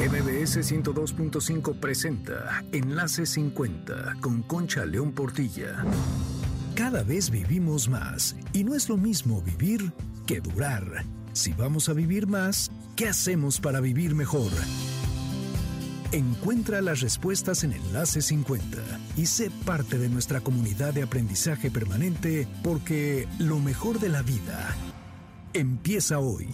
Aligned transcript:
MBS 0.00 0.60
102.5 0.62 1.78
presenta 1.78 2.64
Enlace 2.72 3.26
50 3.26 4.16
con 4.22 4.40
Concha 4.44 4.86
León 4.86 5.12
Portilla. 5.12 5.84
Cada 6.74 7.02
vez 7.02 7.28
vivimos 7.28 7.86
más 7.90 8.34
y 8.54 8.64
no 8.64 8.74
es 8.74 8.88
lo 8.88 8.96
mismo 8.96 9.42
vivir 9.42 9.92
que 10.26 10.40
durar. 10.40 11.04
Si 11.34 11.52
vamos 11.52 11.90
a 11.90 11.92
vivir 11.92 12.26
más, 12.26 12.70
¿qué 12.96 13.08
hacemos 13.08 13.60
para 13.60 13.80
vivir 13.80 14.14
mejor? 14.14 14.50
Encuentra 16.12 16.80
las 16.80 17.02
respuestas 17.02 17.62
en 17.62 17.74
Enlace 17.74 18.22
50 18.22 18.78
y 19.18 19.26
sé 19.26 19.50
parte 19.66 19.98
de 19.98 20.08
nuestra 20.08 20.40
comunidad 20.40 20.94
de 20.94 21.02
aprendizaje 21.02 21.70
permanente 21.70 22.48
porque 22.62 23.28
lo 23.38 23.58
mejor 23.58 24.00
de 24.00 24.08
la 24.08 24.22
vida 24.22 24.74
empieza 25.52 26.20
hoy. 26.20 26.48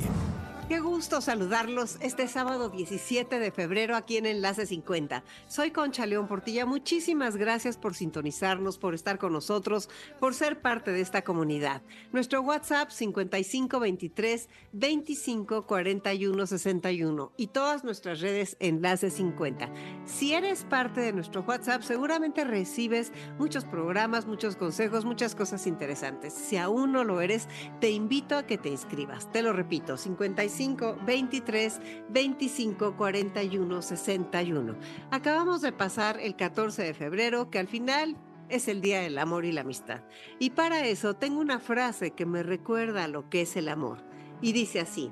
Qué 0.68 0.80
gusto 0.80 1.20
saludarlos 1.20 1.96
este 2.00 2.26
sábado 2.26 2.70
17 2.70 3.38
de 3.38 3.52
febrero 3.52 3.94
aquí 3.94 4.16
en 4.16 4.26
Enlace 4.26 4.66
50. 4.66 5.22
Soy 5.46 5.70
Concha 5.70 6.06
León 6.06 6.26
Portilla. 6.26 6.66
Muchísimas 6.66 7.36
gracias 7.36 7.76
por 7.76 7.94
sintonizarnos, 7.94 8.76
por 8.76 8.92
estar 8.92 9.16
con 9.18 9.32
nosotros, 9.32 9.88
por 10.18 10.34
ser 10.34 10.60
parte 10.60 10.90
de 10.90 11.02
esta 11.02 11.22
comunidad. 11.22 11.82
Nuestro 12.10 12.42
WhatsApp 12.42 12.90
5523 12.90 14.48
2541 14.72 16.46
61 16.48 17.32
y 17.36 17.46
todas 17.46 17.84
nuestras 17.84 18.20
redes 18.20 18.56
Enlace 18.58 19.10
50. 19.10 19.70
Si 20.04 20.34
eres 20.34 20.64
parte 20.64 21.00
de 21.00 21.12
nuestro 21.12 21.42
WhatsApp, 21.42 21.82
seguramente 21.82 22.42
recibes 22.42 23.12
muchos 23.38 23.64
programas, 23.64 24.26
muchos 24.26 24.56
consejos, 24.56 25.04
muchas 25.04 25.36
cosas 25.36 25.64
interesantes. 25.68 26.32
Si 26.32 26.56
aún 26.56 26.90
no 26.90 27.04
lo 27.04 27.20
eres, 27.20 27.46
te 27.80 27.90
invito 27.90 28.36
a 28.36 28.46
que 28.48 28.58
te 28.58 28.70
inscribas. 28.70 29.30
Te 29.30 29.42
lo 29.42 29.52
repito, 29.52 29.96
55 29.96 30.55
23 31.04 31.80
25 32.08 32.96
41 32.96 33.82
61. 33.82 34.76
Acabamos 35.10 35.60
de 35.60 35.72
pasar 35.72 36.18
el 36.20 36.36
14 36.36 36.82
de 36.82 36.94
febrero, 36.94 37.50
que 37.50 37.58
al 37.58 37.68
final 37.68 38.16
es 38.48 38.68
el 38.68 38.80
Día 38.80 39.00
del 39.00 39.18
Amor 39.18 39.44
y 39.44 39.52
la 39.52 39.62
Amistad. 39.62 40.00
Y 40.38 40.50
para 40.50 40.86
eso 40.86 41.14
tengo 41.14 41.40
una 41.40 41.58
frase 41.58 42.12
que 42.12 42.26
me 42.26 42.42
recuerda 42.42 43.08
lo 43.08 43.28
que 43.28 43.42
es 43.42 43.56
el 43.56 43.68
amor. 43.68 44.04
Y 44.40 44.52
dice 44.52 44.80
así, 44.80 45.10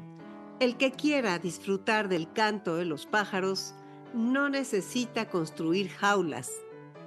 el 0.61 0.77
que 0.77 0.93
quiera 0.93 1.39
disfrutar 1.39 2.09
del 2.09 2.33
canto 2.33 2.77
de 2.77 2.85
los 2.85 3.07
pájaros 3.07 3.75
no 4.15 4.49
necesita 4.49 5.29
construir 5.29 5.91
jaulas, 5.91 6.51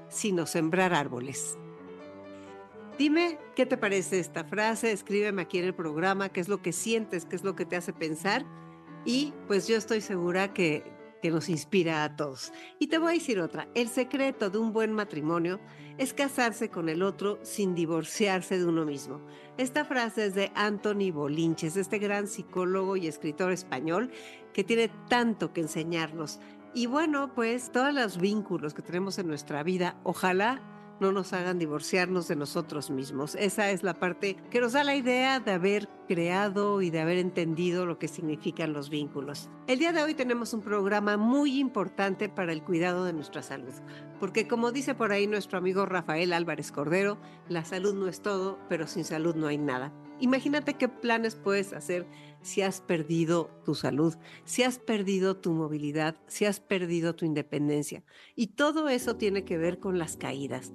sino 0.09 0.45
sembrar 0.45 0.93
árboles. 0.93 1.57
Dime 2.97 3.37
qué 3.55 3.67
te 3.67 3.77
parece 3.77 4.19
esta 4.19 4.43
frase, 4.43 4.91
escríbeme 4.91 5.43
aquí 5.43 5.59
en 5.59 5.65
el 5.65 5.75
programa 5.75 6.29
qué 6.29 6.39
es 6.39 6.49
lo 6.49 6.63
que 6.63 6.73
sientes, 6.73 7.25
qué 7.25 7.35
es 7.35 7.43
lo 7.43 7.55
que 7.55 7.65
te 7.65 7.75
hace 7.75 7.93
pensar 7.93 8.43
y 9.05 9.33
pues 9.45 9.67
yo 9.67 9.77
estoy 9.77 10.01
segura 10.01 10.51
que, 10.51 10.83
que 11.21 11.29
nos 11.29 11.47
inspira 11.47 12.03
a 12.03 12.15
todos. 12.15 12.51
Y 12.79 12.87
te 12.87 12.97
voy 12.97 13.09
a 13.09 13.13
decir 13.13 13.39
otra, 13.39 13.67
el 13.75 13.87
secreto 13.87 14.49
de 14.49 14.57
un 14.57 14.73
buen 14.73 14.93
matrimonio 14.93 15.59
es 15.99 16.15
casarse 16.15 16.69
con 16.69 16.89
el 16.89 17.03
otro 17.03 17.37
sin 17.43 17.75
divorciarse 17.75 18.57
de 18.57 18.65
uno 18.65 18.83
mismo. 18.83 19.21
Esta 19.59 19.85
frase 19.85 20.25
es 20.25 20.33
de 20.33 20.51
Anthony 20.55 21.11
Bolinches, 21.13 21.77
este 21.77 21.99
gran 21.99 22.27
psicólogo 22.27 22.97
y 22.97 23.05
escritor 23.05 23.51
español 23.51 24.09
que 24.53 24.63
tiene 24.63 24.89
tanto 25.07 25.53
que 25.53 25.61
enseñarnos. 25.61 26.39
Y 26.73 26.87
bueno, 26.87 27.33
pues 27.35 27.71
todos 27.71 27.93
los 27.93 28.17
vínculos 28.17 28.73
que 28.73 28.81
tenemos 28.81 29.19
en 29.19 29.27
nuestra 29.27 29.61
vida, 29.61 29.99
ojalá 30.03 30.61
no 30.99 31.11
nos 31.11 31.33
hagan 31.33 31.59
divorciarnos 31.59 32.27
de 32.27 32.35
nosotros 32.35 32.89
mismos. 32.89 33.35
Esa 33.35 33.71
es 33.71 33.83
la 33.83 33.93
parte 33.93 34.35
que 34.49 34.61
nos 34.61 34.73
da 34.73 34.83
la 34.83 34.95
idea 34.95 35.39
de 35.39 35.51
haber 35.51 35.89
creado 36.07 36.81
y 36.81 36.89
de 36.89 37.01
haber 37.01 37.17
entendido 37.17 37.85
lo 37.85 37.99
que 37.99 38.07
significan 38.07 38.73
los 38.73 38.89
vínculos. 38.89 39.49
El 39.67 39.79
día 39.79 39.91
de 39.91 40.03
hoy 40.03 40.13
tenemos 40.13 40.53
un 40.53 40.61
programa 40.61 41.17
muy 41.17 41.59
importante 41.59 42.29
para 42.29 42.53
el 42.53 42.63
cuidado 42.63 43.05
de 43.05 43.13
nuestra 43.13 43.43
salud, 43.43 43.73
porque 44.19 44.47
como 44.47 44.71
dice 44.71 44.95
por 44.95 45.11
ahí 45.11 45.27
nuestro 45.27 45.57
amigo 45.57 45.85
Rafael 45.85 46.33
Álvarez 46.33 46.71
Cordero, 46.71 47.17
la 47.49 47.65
salud 47.65 47.93
no 47.93 48.07
es 48.07 48.21
todo, 48.21 48.57
pero 48.69 48.87
sin 48.87 49.03
salud 49.03 49.35
no 49.35 49.47
hay 49.47 49.57
nada. 49.57 49.91
Imagínate 50.19 50.73
qué 50.75 50.87
planes 50.87 51.35
puedes 51.35 51.73
hacer 51.73 52.07
si 52.41 52.61
has 52.61 52.81
perdido 52.81 53.51
tu 53.63 53.75
salud, 53.75 54.15
si 54.45 54.63
has 54.63 54.79
perdido 54.79 55.37
tu 55.37 55.51
movilidad, 55.51 56.15
si 56.27 56.45
has 56.45 56.59
perdido 56.59 57.15
tu 57.15 57.25
independencia. 57.25 58.03
Y 58.35 58.47
todo 58.47 58.89
eso 58.89 59.15
tiene 59.15 59.43
que 59.43 59.57
ver 59.57 59.79
con 59.79 59.99
las 59.99 60.17
caídas. 60.17 60.73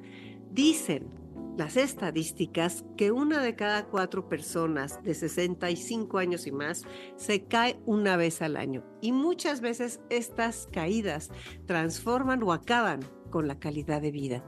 Dicen 0.51 1.11
las 1.57 1.77
estadísticas 1.77 2.85
que 2.97 3.11
una 3.11 3.43
de 3.43 3.55
cada 3.55 3.85
cuatro 3.87 4.29
personas 4.29 5.03
de 5.03 5.15
65 5.15 6.19
años 6.19 6.47
y 6.47 6.53
más 6.53 6.85
se 7.17 7.45
cae 7.45 7.79
una 7.85 8.17
vez 8.17 8.41
al 8.41 8.57
año. 8.57 8.85
Y 9.03 9.13
muchas 9.13 9.61
veces 9.61 10.01
estas 10.09 10.69
caídas 10.73 11.31
transforman 11.67 12.43
o 12.43 12.53
acaban 12.53 13.01
con 13.31 13.49
la 13.49 13.59
calidad 13.59 14.01
de 14.01 14.13
vida. 14.13 14.45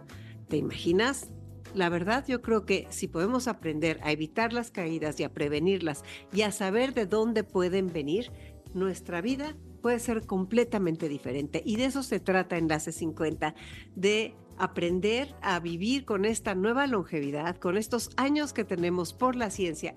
¿Te 0.49 0.57
imaginas? 0.57 1.34
La 1.75 1.89
verdad 1.89 2.25
yo 2.27 2.41
creo 2.41 2.65
que 2.65 2.87
si 2.91 3.09
podemos 3.09 3.49
aprender 3.49 3.99
a 4.03 4.13
evitar 4.13 4.53
las 4.53 4.71
caídas 4.71 5.19
y 5.19 5.25
a 5.25 5.33
prevenirlas 5.33 6.05
y 6.33 6.43
a 6.43 6.53
saber 6.53 6.95
de 6.95 7.07
dónde 7.07 7.43
pueden 7.43 7.93
venir, 7.93 8.31
nuestra 8.75 9.21
vida 9.21 9.57
puede 9.83 9.99
ser 9.99 10.27
completamente 10.27 11.09
diferente. 11.09 11.63
Y 11.65 11.77
de 11.77 11.87
eso 11.87 12.03
se 12.03 12.21
trata 12.21 12.57
Enlace 12.57 12.93
50, 12.93 13.55
de 13.97 14.35
aprender 14.57 15.35
a 15.43 15.59
vivir 15.61 16.05
con 16.05 16.25
esta 16.25 16.55
nueva 16.55 16.87
longevidad, 16.87 17.57
con 17.57 17.77
estos 17.77 18.11
años 18.17 18.53
que 18.53 18.65
tenemos 18.65 19.13
por 19.13 19.37
la 19.37 19.51
ciencia, 19.51 19.95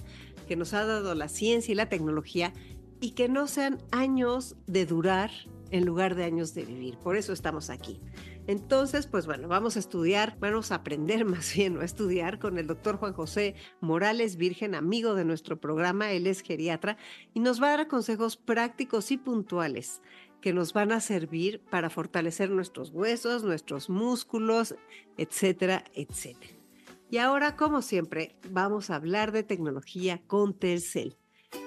que 0.48 0.56
nos 0.56 0.74
ha 0.74 0.86
dado 0.86 1.14
la 1.16 1.30
ciencia 1.30 1.72
y 1.72 1.76
la 1.76 1.90
tecnología, 1.90 2.54
y 3.00 3.12
que 3.12 3.30
no 3.30 3.48
sean 3.48 3.78
años 3.92 4.56
de 4.66 4.86
durar 4.86 5.30
en 5.72 5.86
lugar 5.86 6.16
de 6.16 6.24
años 6.24 6.54
de 6.54 6.66
vivir. 6.66 6.98
Por 6.98 7.16
eso 7.16 7.34
estamos 7.34 7.70
aquí. 7.70 8.02
Entonces, 8.48 9.08
pues 9.08 9.26
bueno, 9.26 9.50
vamos 9.50 9.76
a 9.76 9.80
estudiar, 9.80 10.38
vamos 10.40 10.72
a 10.72 10.76
aprender 10.76 11.26
más 11.26 11.54
bien, 11.54 11.80
a 11.80 11.86
estudiar 11.86 12.40
con 12.40 12.58
el 12.58 12.66
doctor 12.66 12.98
Juan 12.98 13.14
José 13.14 13.56
Morales 13.82 14.38
Virgen, 14.38 14.74
amigo 14.74 15.14
de 15.16 15.26
nuestro 15.26 15.60
programa, 15.60 16.12
él 16.12 16.26
es 16.28 16.42
geriatra, 16.42 16.98
y 17.34 17.42
nos 17.42 17.62
va 17.62 17.68
a 17.68 17.78
dar 17.78 17.88
consejos 17.88 18.38
prácticos 18.38 19.12
y 19.12 19.18
puntuales 19.18 20.02
que 20.42 20.54
nos 20.54 20.72
van 20.72 20.92
a 20.92 21.02
servir 21.02 21.62
para 21.70 21.90
fortalecer 21.90 22.50
nuestros 22.50 22.92
huesos, 22.92 23.44
nuestros 23.44 23.90
músculos, 23.90 24.76
etcétera, 25.18 25.84
etcétera. 25.94 26.54
Y 27.10 27.18
ahora, 27.18 27.56
como 27.56 27.82
siempre, 27.82 28.36
vamos 28.52 28.90
a 28.90 28.96
hablar 28.96 29.32
de 29.32 29.44
tecnología 29.44 30.22
con 30.28 30.54
Telcel. 30.54 31.18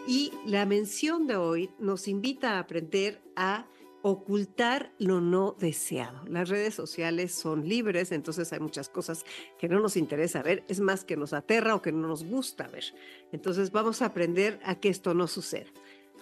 Y 0.07 0.33
la 0.47 0.67
mención 0.67 1.27
de 1.27 1.37
hoy 1.37 1.71
nos 1.79 2.09
invita 2.09 2.53
a 2.53 2.59
aprender 2.61 3.21
a 3.37 3.67
ocultar 4.03 4.93
lo 4.99 5.21
no 5.21 5.57
deseado. 5.59 6.25
Las 6.27 6.49
redes 6.49 6.75
sociales 6.75 7.33
son 7.33 7.69
libres, 7.69 8.13
entonces 8.13 8.53
hay 8.53 8.61
muchas 8.61 8.89
cosas 8.89 9.25
que 9.59 9.69
no 9.69 9.81
nos 9.81 9.97
interesa 9.97 10.43
ver, 10.43 10.65
es 10.69 10.81
más 10.81 11.05
que 11.05 11.17
nos 11.17 11.33
aterra 11.33 11.75
o 11.75 11.83
que 11.83 11.93
no 11.93 12.09
nos 12.09 12.25
gusta 12.25 12.69
ver. 12.69 12.85
Entonces 13.33 13.73
vamos 13.73 14.03
a 14.03 14.07
aprender 14.07 14.59
a 14.65 14.75
que 14.77 14.89
esto 14.89 15.15
no 15.15 15.27
suceda. 15.27 15.71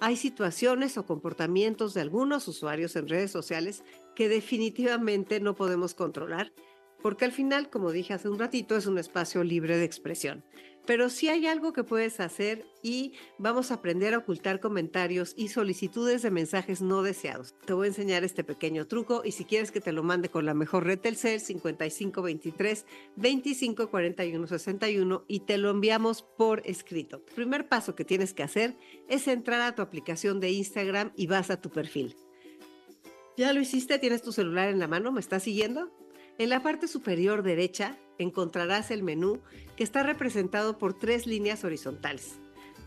Hay 0.00 0.16
situaciones 0.16 0.96
o 0.96 1.06
comportamientos 1.06 1.94
de 1.94 2.00
algunos 2.00 2.46
usuarios 2.46 2.94
en 2.96 3.08
redes 3.08 3.30
sociales 3.30 3.82
que 4.14 4.28
definitivamente 4.28 5.40
no 5.40 5.54
podemos 5.54 5.94
controlar, 5.94 6.52
porque 7.02 7.24
al 7.24 7.32
final, 7.32 7.70
como 7.70 7.92
dije 7.92 8.14
hace 8.14 8.28
un 8.28 8.38
ratito, 8.38 8.76
es 8.76 8.86
un 8.86 8.98
espacio 8.98 9.44
libre 9.44 9.76
de 9.76 9.84
expresión 9.84 10.44
pero 10.88 11.10
sí 11.10 11.28
hay 11.28 11.46
algo 11.46 11.74
que 11.74 11.84
puedes 11.84 12.18
hacer 12.18 12.64
y 12.82 13.12
vamos 13.36 13.70
a 13.70 13.74
aprender 13.74 14.14
a 14.14 14.18
ocultar 14.18 14.58
comentarios 14.58 15.34
y 15.36 15.48
solicitudes 15.48 16.22
de 16.22 16.30
mensajes 16.30 16.80
no 16.80 17.02
deseados. 17.02 17.54
Te 17.66 17.74
voy 17.74 17.84
a 17.84 17.88
enseñar 17.88 18.24
este 18.24 18.42
pequeño 18.42 18.86
truco 18.86 19.20
y 19.22 19.32
si 19.32 19.44
quieres 19.44 19.70
que 19.70 19.82
te 19.82 19.92
lo 19.92 20.02
mande 20.02 20.30
con 20.30 20.46
la 20.46 20.54
mejor 20.54 20.86
red 20.86 20.98
Telcel 20.98 21.40
5523 21.40 22.86
254161 23.16 25.24
y 25.28 25.40
te 25.40 25.58
lo 25.58 25.68
enviamos 25.68 26.22
por 26.22 26.62
escrito. 26.64 27.22
El 27.28 27.34
primer 27.34 27.68
paso 27.68 27.94
que 27.94 28.06
tienes 28.06 28.32
que 28.32 28.44
hacer 28.44 28.74
es 29.10 29.28
entrar 29.28 29.60
a 29.60 29.74
tu 29.74 29.82
aplicación 29.82 30.40
de 30.40 30.52
Instagram 30.52 31.12
y 31.16 31.26
vas 31.26 31.50
a 31.50 31.60
tu 31.60 31.68
perfil. 31.68 32.16
¿Ya 33.36 33.52
lo 33.52 33.60
hiciste? 33.60 33.98
¿Tienes 33.98 34.22
tu 34.22 34.32
celular 34.32 34.70
en 34.70 34.78
la 34.78 34.88
mano? 34.88 35.12
¿Me 35.12 35.20
estás 35.20 35.42
siguiendo? 35.42 35.94
En 36.38 36.48
la 36.48 36.62
parte 36.62 36.88
superior 36.88 37.42
derecha 37.42 37.98
encontrarás 38.18 38.90
el 38.90 39.02
menú 39.02 39.40
que 39.76 39.84
está 39.84 40.02
representado 40.02 40.78
por 40.78 40.94
tres 40.94 41.26
líneas 41.26 41.64
horizontales. 41.64 42.38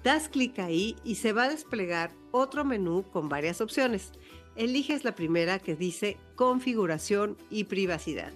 Das 0.03 0.29
clic 0.29 0.59
ahí 0.59 0.95
y 1.03 1.15
se 1.15 1.31
va 1.31 1.43
a 1.43 1.49
desplegar 1.49 2.11
otro 2.31 2.65
menú 2.65 3.03
con 3.11 3.29
varias 3.29 3.61
opciones. 3.61 4.11
Eliges 4.55 5.03
la 5.03 5.15
primera 5.15 5.59
que 5.59 5.75
dice 5.75 6.17
configuración 6.35 7.37
y 7.49 7.65
privacidad. 7.65 8.33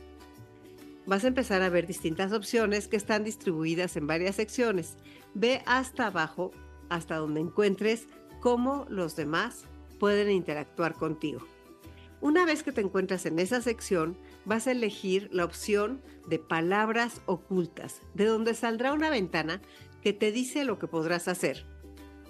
Vas 1.07 1.23
a 1.23 1.27
empezar 1.27 1.61
a 1.61 1.69
ver 1.69 1.85
distintas 1.85 2.33
opciones 2.33 2.87
que 2.87 2.97
están 2.97 3.23
distribuidas 3.23 3.95
en 3.95 4.07
varias 4.07 4.35
secciones. 4.35 4.97
Ve 5.33 5.61
hasta 5.65 6.07
abajo, 6.07 6.51
hasta 6.89 7.17
donde 7.17 7.41
encuentres 7.41 8.07
cómo 8.39 8.85
los 8.89 9.15
demás 9.15 9.65
pueden 9.99 10.31
interactuar 10.31 10.93
contigo. 10.93 11.45
Una 12.21 12.45
vez 12.45 12.63
que 12.63 12.71
te 12.71 12.81
encuentras 12.81 13.25
en 13.25 13.39
esa 13.39 13.61
sección, 13.61 14.17
vas 14.45 14.67
a 14.67 14.71
elegir 14.71 15.29
la 15.31 15.45
opción 15.45 16.01
de 16.27 16.39
palabras 16.39 17.21
ocultas, 17.25 18.01
de 18.13 18.25
donde 18.25 18.53
saldrá 18.53 18.93
una 18.93 19.09
ventana 19.09 19.61
que 20.01 20.13
te 20.13 20.31
dice 20.31 20.63
lo 20.63 20.79
que 20.79 20.87
podrás 20.87 21.27
hacer. 21.27 21.65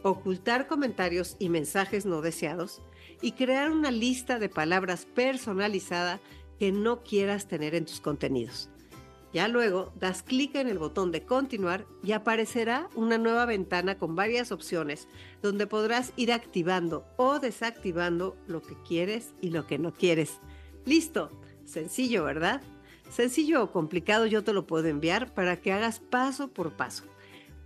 Ocultar 0.01 0.67
comentarios 0.67 1.35
y 1.39 1.49
mensajes 1.49 2.05
no 2.05 2.21
deseados 2.21 2.81
y 3.21 3.33
crear 3.33 3.71
una 3.71 3.91
lista 3.91 4.39
de 4.39 4.49
palabras 4.49 5.05
personalizada 5.05 6.19
que 6.59 6.71
no 6.71 7.03
quieras 7.03 7.47
tener 7.47 7.75
en 7.75 7.85
tus 7.85 8.01
contenidos. 8.01 8.69
Ya 9.35 9.49
luego 9.49 9.91
das 9.99 10.23
clic 10.23 10.55
en 10.55 10.69
el 10.69 10.79
botón 10.79 11.11
de 11.11 11.25
continuar 11.25 11.85
y 12.01 12.13
aparecerá 12.13 12.89
una 12.95 13.17
nueva 13.17 13.45
ventana 13.45 13.97
con 13.97 14.15
varias 14.15 14.53
opciones 14.53 15.09
donde 15.41 15.67
podrás 15.67 16.13
ir 16.15 16.31
activando 16.31 17.05
o 17.17 17.39
desactivando 17.39 18.37
lo 18.47 18.61
que 18.61 18.77
quieres 18.87 19.33
y 19.41 19.49
lo 19.49 19.67
que 19.67 19.77
no 19.77 19.93
quieres. 19.93 20.39
Listo, 20.85 21.37
sencillo, 21.65 22.23
¿verdad? 22.23 22.61
Sencillo 23.09 23.61
o 23.61 23.73
complicado 23.73 24.25
yo 24.25 24.41
te 24.45 24.53
lo 24.53 24.65
puedo 24.65 24.87
enviar 24.87 25.33
para 25.33 25.57
que 25.57 25.73
hagas 25.73 25.99
paso 25.99 26.47
por 26.47 26.71
paso. 26.71 27.03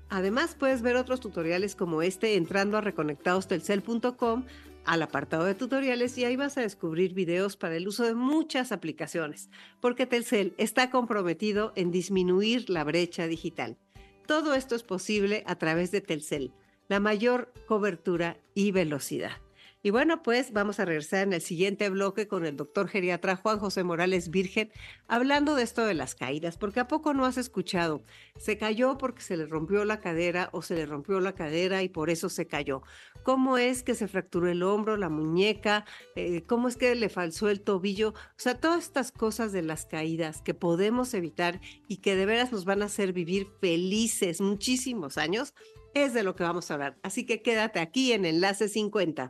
Además 0.09 0.55
puedes 0.57 0.81
ver 0.81 0.95
otros 0.95 1.19
tutoriales 1.19 1.75
como 1.75 2.01
este 2.01 2.35
entrando 2.35 2.79
a 2.79 2.81
reconectadostelcel.com 2.81 4.45
al 4.89 5.03
apartado 5.03 5.43
de 5.43 5.53
tutoriales 5.53 6.17
y 6.17 6.25
ahí 6.25 6.35
vas 6.35 6.57
a 6.57 6.61
descubrir 6.61 7.13
videos 7.13 7.55
para 7.55 7.75
el 7.75 7.87
uso 7.87 8.03
de 8.05 8.15
muchas 8.15 8.71
aplicaciones, 8.71 9.51
porque 9.79 10.07
Telcel 10.07 10.55
está 10.57 10.89
comprometido 10.89 11.73
en 11.75 11.91
disminuir 11.91 12.71
la 12.71 12.83
brecha 12.83 13.27
digital. 13.27 13.77
Todo 14.25 14.55
esto 14.55 14.75
es 14.75 14.81
posible 14.81 15.43
a 15.45 15.57
través 15.57 15.91
de 15.91 16.01
Telcel, 16.01 16.53
la 16.87 16.99
mayor 16.99 17.53
cobertura 17.67 18.37
y 18.55 18.71
velocidad. 18.71 19.33
Y 19.81 19.91
bueno, 19.91 20.21
pues 20.23 20.51
vamos 20.51 20.81
a 20.81 20.85
regresar 20.85 21.23
en 21.23 21.31
el 21.31 21.41
siguiente 21.41 21.89
bloque 21.89 22.27
con 22.27 22.45
el 22.45 22.57
doctor 22.57 22.89
geriatra 22.89 23.37
Juan 23.37 23.59
José 23.59 23.85
Morales 23.85 24.29
Virgen, 24.29 24.73
hablando 25.07 25.55
de 25.55 25.63
esto 25.63 25.85
de 25.85 25.93
las 25.93 26.15
caídas, 26.15 26.57
porque 26.57 26.81
a 26.81 26.89
poco 26.89 27.13
no 27.13 27.25
has 27.25 27.37
escuchado. 27.37 28.03
Se 28.37 28.57
cayó 28.57 28.97
porque 28.97 29.21
se 29.21 29.37
le 29.37 29.45
rompió 29.45 29.85
la 29.85 30.01
cadera 30.01 30.49
o 30.51 30.61
se 30.61 30.75
le 30.75 30.85
rompió 30.85 31.21
la 31.21 31.33
cadera 31.33 31.81
y 31.81 31.87
por 31.87 32.09
eso 32.09 32.27
se 32.27 32.45
cayó. 32.45 32.81
¿Cómo 33.23 33.57
es 33.57 33.81
que 33.81 33.95
se 33.95 34.09
fracturó 34.09 34.49
el 34.49 34.63
hombro, 34.63 34.97
la 34.97 35.07
muñeca? 35.07 35.85
Eh, 36.17 36.43
¿Cómo 36.45 36.67
es 36.67 36.75
que 36.75 36.93
le 36.95 37.07
falsó 37.07 37.47
el 37.47 37.61
tobillo? 37.61 38.09
O 38.09 38.35
sea, 38.35 38.59
todas 38.59 38.83
estas 38.83 39.13
cosas 39.13 39.53
de 39.53 39.61
las 39.61 39.85
caídas 39.85 40.41
que 40.41 40.53
podemos 40.53 41.13
evitar 41.13 41.61
y 41.87 41.97
que 41.97 42.17
de 42.17 42.25
veras 42.25 42.51
nos 42.51 42.65
van 42.65 42.81
a 42.81 42.87
hacer 42.87 43.13
vivir 43.13 43.47
felices 43.61 44.41
muchísimos 44.41 45.17
años, 45.17 45.53
es 45.93 46.13
de 46.13 46.23
lo 46.23 46.35
que 46.35 46.43
vamos 46.43 46.69
a 46.69 46.73
hablar. 46.73 46.97
Así 47.01 47.25
que 47.25 47.41
quédate 47.41 47.79
aquí 47.79 48.11
en 48.11 48.25
Enlace 48.25 48.67
50. 48.67 49.29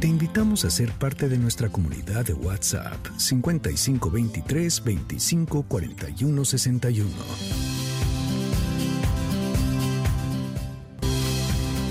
Te 0.00 0.06
invitamos 0.06 0.64
a 0.64 0.70
ser 0.70 0.92
parte 0.92 1.28
de 1.28 1.36
nuestra 1.36 1.68
comunidad 1.68 2.24
de 2.24 2.32
WhatsApp 2.32 2.96
5523 3.18 4.82
25 4.82 5.64
41 5.68 6.44
61. 6.46 7.10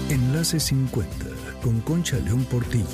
Enlace 0.10 0.60
50 0.60 1.08
con 1.62 1.82
Concha 1.82 2.18
León 2.18 2.46
Portilla. 2.46 2.86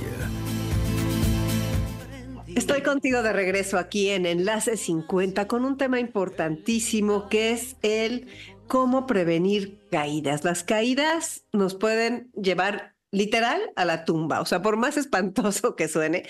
Estoy 2.53 2.81
contigo 2.81 3.23
de 3.23 3.31
regreso 3.31 3.77
aquí 3.77 4.09
en 4.09 4.25
Enlace 4.25 4.75
50 4.75 5.47
con 5.47 5.63
un 5.63 5.77
tema 5.77 6.01
importantísimo 6.01 7.29
que 7.29 7.51
es 7.51 7.77
el 7.83 8.27
cómo 8.67 9.07
prevenir 9.07 9.79
caídas. 9.89 10.44
Las 10.44 10.65
caídas 10.65 11.45
nos 11.53 11.73
pueden 11.73 12.29
llevar 12.33 12.94
literal 13.15 13.62
a 13.75 13.85
la 13.85 14.06
tumba. 14.06 14.41
O 14.41 14.45
sea, 14.45 14.62
por 14.62 14.77
más 14.77 14.97
espantoso 14.97 15.75
que 15.75 15.88
suene, 15.88 16.23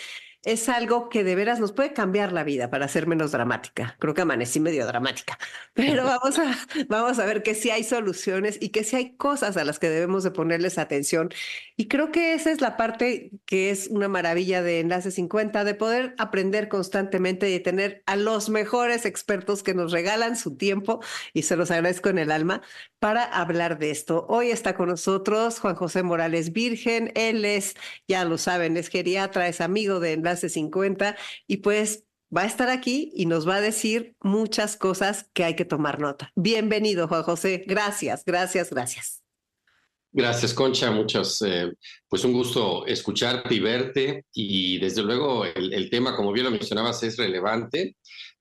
es 0.45 0.69
algo 0.69 1.09
que 1.09 1.23
de 1.23 1.35
veras 1.35 1.59
nos 1.59 1.71
puede 1.73 1.91
cambiar 1.91 2.31
la 2.31 2.43
vida 2.43 2.69
para 2.69 2.87
ser 2.87 3.07
menos 3.07 3.31
dramática. 3.31 3.97
Creo 3.99 4.13
que 4.13 4.21
amanecí 4.21 4.59
medio 4.59 4.85
dramática, 4.85 5.39
pero 5.73 6.05
vamos 6.05 6.37
a, 6.37 6.55
vamos 6.87 7.17
a 7.19 7.25
ver 7.25 7.41
que 7.41 7.55
sí 7.55 7.71
hay 7.71 7.83
soluciones 7.83 8.57
y 8.61 8.69
que 8.69 8.83
sí 8.83 8.95
hay 8.95 9.15
cosas 9.15 9.57
a 9.57 9.63
las 9.63 9.79
que 9.79 9.89
debemos 9.89 10.23
de 10.23 10.31
ponerles 10.31 10.77
atención. 10.77 11.29
Y 11.75 11.87
creo 11.87 12.11
que 12.11 12.35
esa 12.35 12.51
es 12.51 12.61
la 12.61 12.77
parte 12.77 13.31
que 13.45 13.71
es 13.71 13.87
una 13.87 14.07
maravilla 14.07 14.61
de 14.61 14.79
Enlace 14.81 15.09
50, 15.09 15.63
de 15.63 15.73
poder 15.73 16.13
aprender 16.19 16.69
constantemente 16.69 17.49
y 17.51 17.59
tener 17.59 18.03
a 18.05 18.15
los 18.15 18.49
mejores 18.49 19.05
expertos 19.05 19.63
que 19.63 19.73
nos 19.73 19.91
regalan 19.91 20.37
su 20.37 20.55
tiempo 20.55 21.01
y 21.33 21.41
se 21.41 21.55
los 21.55 21.71
agradezco 21.71 22.09
en 22.09 22.19
el 22.19 22.31
alma 22.31 22.61
para 22.99 23.23
hablar 23.23 23.79
de 23.79 23.89
esto. 23.89 24.25
Hoy 24.29 24.51
está 24.51 24.75
con 24.75 24.89
nosotros 24.89 25.59
Juan 25.59 25.75
José 25.75 26.03
Morales 26.03 26.53
Virgen. 26.53 27.11
Él 27.15 27.45
es, 27.45 27.75
ya 28.07 28.25
lo 28.25 28.37
saben, 28.37 28.77
es 28.77 28.89
geriatra, 28.89 29.47
es 29.47 29.59
amigo 29.59 29.99
de 29.99 30.13
Enlace 30.13 30.34
50 30.37 31.15
y 31.47 31.57
pues 31.57 32.03
va 32.35 32.41
a 32.41 32.45
estar 32.45 32.69
aquí 32.69 33.11
y 33.15 33.25
nos 33.25 33.47
va 33.47 33.55
a 33.55 33.61
decir 33.61 34.15
muchas 34.21 34.77
cosas 34.77 35.29
que 35.33 35.43
hay 35.43 35.55
que 35.55 35.65
tomar 35.65 35.99
nota. 35.99 36.31
Bienvenido, 36.35 37.07
Juan 37.07 37.23
José. 37.23 37.63
Gracias, 37.65 38.23
gracias, 38.25 38.69
gracias. 38.69 39.21
Gracias, 40.11 40.53
Concha. 40.53 40.91
Muchas, 40.91 41.41
eh, 41.41 41.73
pues 42.07 42.23
un 42.23 42.31
gusto 42.31 42.85
escucharte 42.87 43.53
y 43.53 43.59
verte. 43.59 44.25
Y 44.33 44.79
desde 44.79 45.03
luego 45.03 45.45
el, 45.45 45.73
el, 45.73 45.89
tema, 45.89 46.15
como 46.15 46.31
bien 46.31 46.45
lo 46.45 46.51
mencionabas, 46.51 47.03
es 47.03 47.17
relevante 47.17 47.97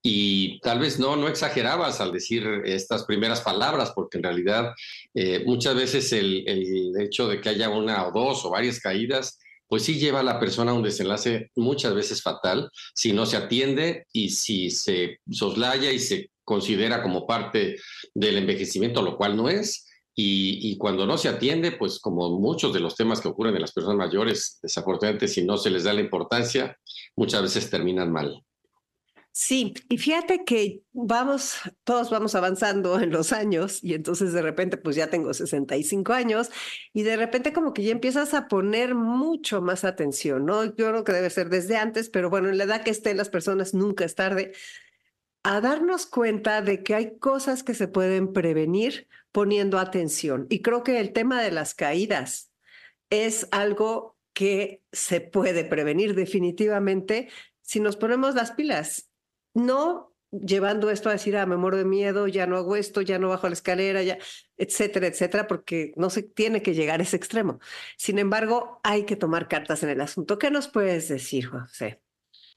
y 0.06 0.60
tal 0.60 0.80
vez 0.80 0.98
no, 0.98 1.16
no 1.16 1.28
exagerabas 1.28 1.98
al 2.02 2.12
decir 2.12 2.46
estas 2.66 3.04
primeras 3.04 3.40
palabras, 3.40 3.92
porque 3.94 4.18
en 4.18 4.24
realidad 4.24 4.74
eh, 5.14 5.42
muchas 5.46 5.74
veces 5.74 6.12
el, 6.12 6.46
el, 6.46 6.92
hecho 7.00 7.26
de 7.26 7.40
que 7.40 7.48
haya 7.48 7.70
una 7.70 8.06
o 8.06 8.12
dos 8.12 8.44
o 8.44 8.50
varias 8.50 8.80
caídas, 8.80 9.38
pues 9.68 9.82
sí 9.82 9.98
lleva 9.98 10.20
a 10.20 10.24
la 10.24 10.38
persona 10.38 10.72
a 10.72 10.74
un 10.74 10.82
desenlace 10.82 11.50
muchas 11.56 11.94
veces 11.94 12.22
fatal 12.22 12.70
si 12.94 13.12
no 13.12 13.26
se 13.26 13.36
atiende 13.36 14.06
y 14.12 14.30
si 14.30 14.70
se 14.70 15.18
soslaya 15.30 15.90
y 15.92 15.98
se 15.98 16.30
considera 16.44 17.02
como 17.02 17.26
parte 17.26 17.76
del 18.14 18.38
envejecimiento, 18.38 19.02
lo 19.02 19.16
cual 19.16 19.36
no 19.36 19.48
es. 19.48 19.86
Y, 20.16 20.70
y, 20.70 20.76
cuando 20.76 21.06
no 21.06 21.18
se 21.18 21.28
atiende, 21.28 21.72
pues 21.72 21.98
como 21.98 22.38
muchos 22.38 22.72
de 22.72 22.78
los 22.78 22.94
temas 22.94 23.20
que 23.20 23.26
ocurren 23.26 23.56
en 23.56 23.62
las 23.62 23.72
personas 23.72 23.98
mayores, 23.98 24.60
desafortunadamente 24.62 25.26
si 25.26 25.42
no 25.42 25.56
se 25.56 25.70
les 25.70 25.82
da 25.82 25.92
la 25.92 26.02
importancia, 26.02 26.78
muchas 27.16 27.42
veces 27.42 27.68
terminan 27.68 28.12
mal. 28.12 28.40
Sí, 29.36 29.74
y 29.88 29.98
fíjate 29.98 30.44
que 30.44 30.82
vamos, 30.92 31.56
todos 31.82 32.08
vamos 32.08 32.36
avanzando 32.36 33.00
en 33.00 33.10
los 33.10 33.32
años 33.32 33.82
y 33.82 33.94
entonces 33.94 34.32
de 34.32 34.42
repente 34.42 34.76
pues 34.76 34.94
ya 34.94 35.10
tengo 35.10 35.34
65 35.34 36.12
años 36.12 36.52
y 36.92 37.02
de 37.02 37.16
repente 37.16 37.52
como 37.52 37.74
que 37.74 37.82
ya 37.82 37.90
empiezas 37.90 38.32
a 38.32 38.46
poner 38.46 38.94
mucho 38.94 39.60
más 39.60 39.82
atención, 39.84 40.46
¿no? 40.46 40.64
Yo 40.64 40.72
creo 40.76 41.02
que 41.02 41.12
debe 41.12 41.30
ser 41.30 41.48
desde 41.48 41.76
antes, 41.76 42.10
pero 42.10 42.30
bueno, 42.30 42.48
en 42.48 42.58
la 42.58 42.64
edad 42.64 42.84
que 42.84 42.92
estén 42.92 43.16
las 43.16 43.28
personas 43.28 43.74
nunca 43.74 44.04
es 44.04 44.14
tarde, 44.14 44.52
a 45.42 45.60
darnos 45.60 46.06
cuenta 46.06 46.62
de 46.62 46.84
que 46.84 46.94
hay 46.94 47.18
cosas 47.18 47.64
que 47.64 47.74
se 47.74 47.88
pueden 47.88 48.32
prevenir 48.32 49.08
poniendo 49.32 49.80
atención. 49.80 50.46
Y 50.48 50.62
creo 50.62 50.84
que 50.84 51.00
el 51.00 51.12
tema 51.12 51.42
de 51.42 51.50
las 51.50 51.74
caídas 51.74 52.52
es 53.10 53.48
algo 53.50 54.16
que 54.32 54.80
se 54.92 55.20
puede 55.20 55.64
prevenir 55.64 56.14
definitivamente 56.14 57.30
si 57.62 57.80
nos 57.80 57.96
ponemos 57.96 58.36
las 58.36 58.52
pilas 58.52 59.10
no 59.54 60.14
llevando 60.30 60.90
esto 60.90 61.08
a 61.08 61.12
decir, 61.12 61.36
ah, 61.36 61.46
me 61.46 61.56
muero 61.56 61.76
de 61.76 61.84
miedo, 61.84 62.26
ya 62.26 62.46
no 62.46 62.56
hago 62.56 62.76
esto, 62.76 63.00
ya 63.02 63.18
no 63.18 63.28
bajo 63.28 63.46
la 63.48 63.54
escalera, 63.54 64.02
ya, 64.02 64.18
etcétera, 64.56 65.06
etcétera, 65.06 65.46
porque 65.46 65.92
no 65.96 66.10
se 66.10 66.22
tiene 66.22 66.62
que 66.62 66.74
llegar 66.74 67.00
a 67.00 67.02
ese 67.04 67.16
extremo. 67.16 67.60
Sin 67.96 68.18
embargo, 68.18 68.80
hay 68.82 69.04
que 69.04 69.16
tomar 69.16 69.48
cartas 69.48 69.82
en 69.82 69.90
el 69.90 70.00
asunto. 70.00 70.38
¿Qué 70.38 70.50
nos 70.50 70.68
puedes 70.68 71.08
decir, 71.08 71.46
José? 71.46 72.00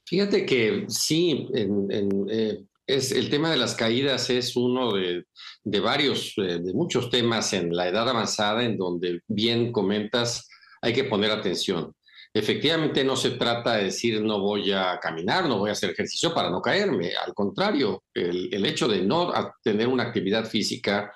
Fíjate 0.04 0.46
que 0.46 0.86
sí, 0.88 1.48
eh, 1.54 2.58
el 2.86 3.30
tema 3.30 3.50
de 3.50 3.58
las 3.58 3.74
caídas 3.74 4.30
es 4.30 4.56
uno 4.56 4.94
de, 4.94 5.26
de 5.62 5.80
varios, 5.80 6.32
eh, 6.38 6.58
de 6.60 6.72
muchos 6.72 7.10
temas 7.10 7.52
en 7.52 7.74
la 7.74 7.88
edad 7.88 8.08
avanzada 8.08 8.64
en 8.64 8.78
donde 8.78 9.20
bien 9.28 9.70
comentas, 9.70 10.48
hay 10.80 10.92
que 10.92 11.04
poner 11.04 11.30
atención. 11.30 11.92
Efectivamente, 12.38 13.02
no 13.02 13.16
se 13.16 13.30
trata 13.30 13.74
de 13.74 13.84
decir 13.86 14.22
no 14.22 14.38
voy 14.38 14.70
a 14.70 15.00
caminar, 15.02 15.48
no 15.48 15.58
voy 15.58 15.70
a 15.70 15.72
hacer 15.72 15.90
ejercicio 15.90 16.32
para 16.32 16.50
no 16.50 16.62
caerme. 16.62 17.10
Al 17.16 17.34
contrario, 17.34 18.04
el, 18.14 18.64
hecho 18.64 18.86
de 18.86 19.02
no 19.02 19.32
tener 19.60 19.88
una 19.88 20.04
actividad 20.04 20.44
física 20.44 21.12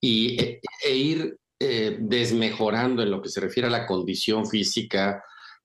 y, 0.00 0.40
e, 0.40 0.60
e 0.86 0.94
ir 0.94 1.36
eh, 1.58 1.96
desmejorando 1.98 3.02
en 3.02 3.10
lo 3.10 3.20
que 3.20 3.30
se 3.30 3.40
refiere 3.40 3.66
a 3.66 3.72
la 3.72 3.84
condición 3.84 4.46
física, 4.46 5.24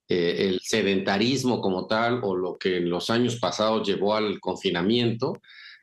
eh, 0.09 0.47
el 0.49 0.59
sedentarismo 0.63 1.61
como 1.61 1.85
tal, 1.85 2.21
o 2.23 2.35
lo 2.35 2.57
que 2.57 2.77
en 2.77 2.89
los 2.89 3.11
años 3.11 3.35
pasados 3.35 3.87
llevó 3.87 4.15
al 4.15 4.39
confinamiento, 4.39 5.33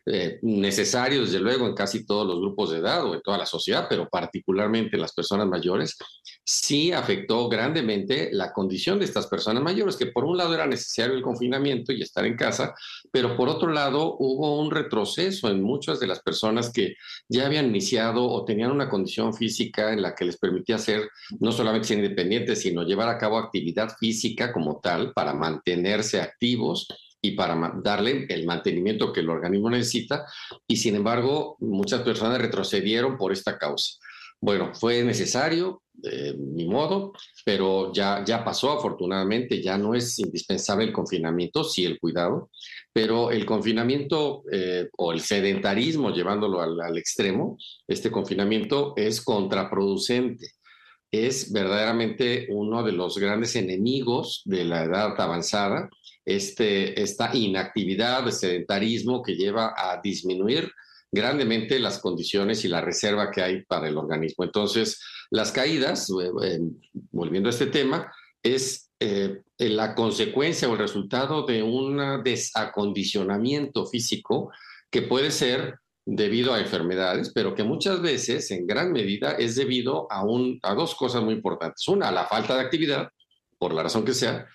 eh, 0.05 0.41
necesario, 0.43 1.21
desde 1.21 1.39
luego, 1.39 1.67
en 1.67 1.75
casi 1.75 2.05
todos 2.05 2.27
los 2.27 2.41
grupos 2.41 2.73
de 2.73 2.79
edad 2.79 3.05
o 3.05 3.15
en 3.15 3.23
toda 3.23 3.39
la 3.39 3.47
sociedad, 3.47 3.87
pero 3.89 4.09
particularmente 4.09 4.97
en 4.97 5.03
las 5.03 5.13
personas 5.15 5.47
mayores, 5.47 5.97
sí 6.45 6.91
afectó 6.91 7.49
grandemente 7.49 8.31
la 8.33 8.53
condición 8.53 8.99
de 8.99 9.05
estas 9.05 9.29
personas 9.29 9.63
mayores, 9.63 9.97
que 9.97 10.07
por 10.07 10.25
un 10.25 10.37
lado 10.37 10.55
era 10.55 10.67
necesario 10.67 11.15
el 11.15 11.23
confinamiento 11.23 11.93
y 11.93 12.03
estar 12.03 12.27
en 12.27 12.37
casa, 12.37 12.75
pero 13.13 13.37
por 13.37 13.49
otro 13.49 13.71
lado 13.71 14.17
hubo 14.19 14.61
un 14.61 14.73
retroceso 14.73 15.49
en 15.49 15.63
muchas 15.63 16.01
de 16.01 16.09
las 16.09 16.21
personas 16.21 16.73
que 16.73 16.97
ya 17.29 17.47
habían 17.47 17.67
iniciado 17.67 18.29
o 18.29 18.45
tenían 18.45 18.73
una 18.73 18.89
condición 18.89 19.33
física 19.33 19.93
en 19.93 20.03
la 20.03 20.17
que 20.17 20.25
les 20.25 20.37
permitía 20.37 20.79
ser 20.79 21.09
no 21.39 21.53
solamente 21.53 21.89
ser 21.89 21.99
independientes, 21.99 22.61
sino 22.61 22.83
llevar 22.83 23.09
a 23.09 23.19
cabo 23.19 23.39
actividad 23.39 23.95
física 24.01 24.53
como 24.53 24.81
tal 24.81 25.13
para 25.13 25.33
mantenerse 25.33 26.21
activos 26.21 26.89
y 27.23 27.33
para 27.33 27.73
darle 27.83 28.27
el 28.29 28.45
mantenimiento 28.45 29.13
que 29.13 29.21
el 29.21 29.31
organismo 29.31 29.71
necesita, 29.71 30.27
y 30.67 30.77
sin 30.77 30.97
embargo 30.97 31.57
muchas 31.61 32.03
personas 32.03 32.41
retrocedieron 32.41 33.17
por 33.17 33.33
esta 33.33 33.57
causa. 33.57 33.99
Bueno, 34.41 34.75
fue 34.75 35.05
necesario 35.05 35.83
eh, 36.03 36.35
ni 36.37 36.67
modo, 36.67 37.13
pero 37.45 37.93
ya, 37.93 38.25
ya 38.25 38.45
pasó 38.45 38.73
afortunadamente, 38.73 39.63
ya 39.63 39.79
no 39.79 39.95
es 39.95 40.19
indispensable 40.19 40.85
el 40.85 40.93
confinamiento, 40.93 41.63
sí 41.63 41.85
el 41.85 42.01
cuidado, 42.01 42.51
pero 42.93 43.31
el 43.31 43.47
confinamiento 43.47 44.43
eh, 44.51 44.89
o 44.99 45.13
el 45.13 45.21
sedentarismo, 45.21 46.11
llevándolo 46.11 46.61
al, 46.61 46.81
al 46.81 46.99
extremo, 46.99 47.57
este 47.87 48.11
confinamiento 48.11 48.95
es 48.97 49.21
contraproducente 49.21 50.49
es 51.13 51.53
verdaderamente 51.53 52.47
uno 52.49 52.83
de 52.83 52.93
los 52.93 53.19
grandes 53.19 53.55
enemigos 53.55 54.41
de 54.47 54.65
la 54.65 54.85
edad 54.85 55.21
avanzada, 55.21 55.91
este, 56.25 57.01
esta 57.01 57.35
inactividad, 57.35 58.29
sedentarismo 58.31 59.23
que 59.23 59.35
lleva 59.35 59.75
a 59.77 60.01
disminuir 60.03 60.71
grandemente 61.11 61.79
las 61.79 61.99
condiciones 61.99 62.65
y 62.65 62.69
la 62.69 62.81
reserva 62.81 63.31
que 63.31 63.43
hay 63.43 63.63
para 63.65 63.89
el 63.89 63.99
organismo. 63.99 64.45
Entonces, 64.45 65.01
las 65.31 65.53
caídas, 65.53 66.09
eh, 66.11 66.31
eh, 66.45 66.61
volviendo 67.11 67.49
a 67.49 67.51
este 67.51 67.67
tema, 67.67 68.13
es 68.43 68.91
eh, 68.99 69.43
la 69.59 69.95
consecuencia 69.95 70.69
o 70.69 70.73
el 70.73 70.79
resultado 70.79 71.45
de 71.45 71.63
un 71.63 72.23
desacondicionamiento 72.25 73.87
físico 73.87 74.51
que 74.91 75.03
puede 75.03 75.31
ser 75.31 75.79
debido 76.05 76.53
a 76.53 76.61
enfermedades, 76.61 77.31
pero 77.33 77.55
que 77.55 77.63
muchas 77.63 78.01
veces, 78.01 78.51
en 78.51 78.67
gran 78.67 78.91
medida, 78.93 79.33
es 79.33 79.55
debido 79.55 80.11
a, 80.11 80.25
un, 80.25 80.59
a 80.63 80.75
dos 80.75 80.95
cosas 80.95 81.23
muy 81.23 81.35
importantes. 81.35 81.87
Una, 81.89 82.09
a 82.09 82.13
la 82.13 82.27
falta 82.27 82.55
de 82.55 82.63
actividad, 82.63 83.09
por 83.59 83.73
la 83.73 83.85
razón 83.85 84.05
que 84.05 84.15
sea, 84.15 84.47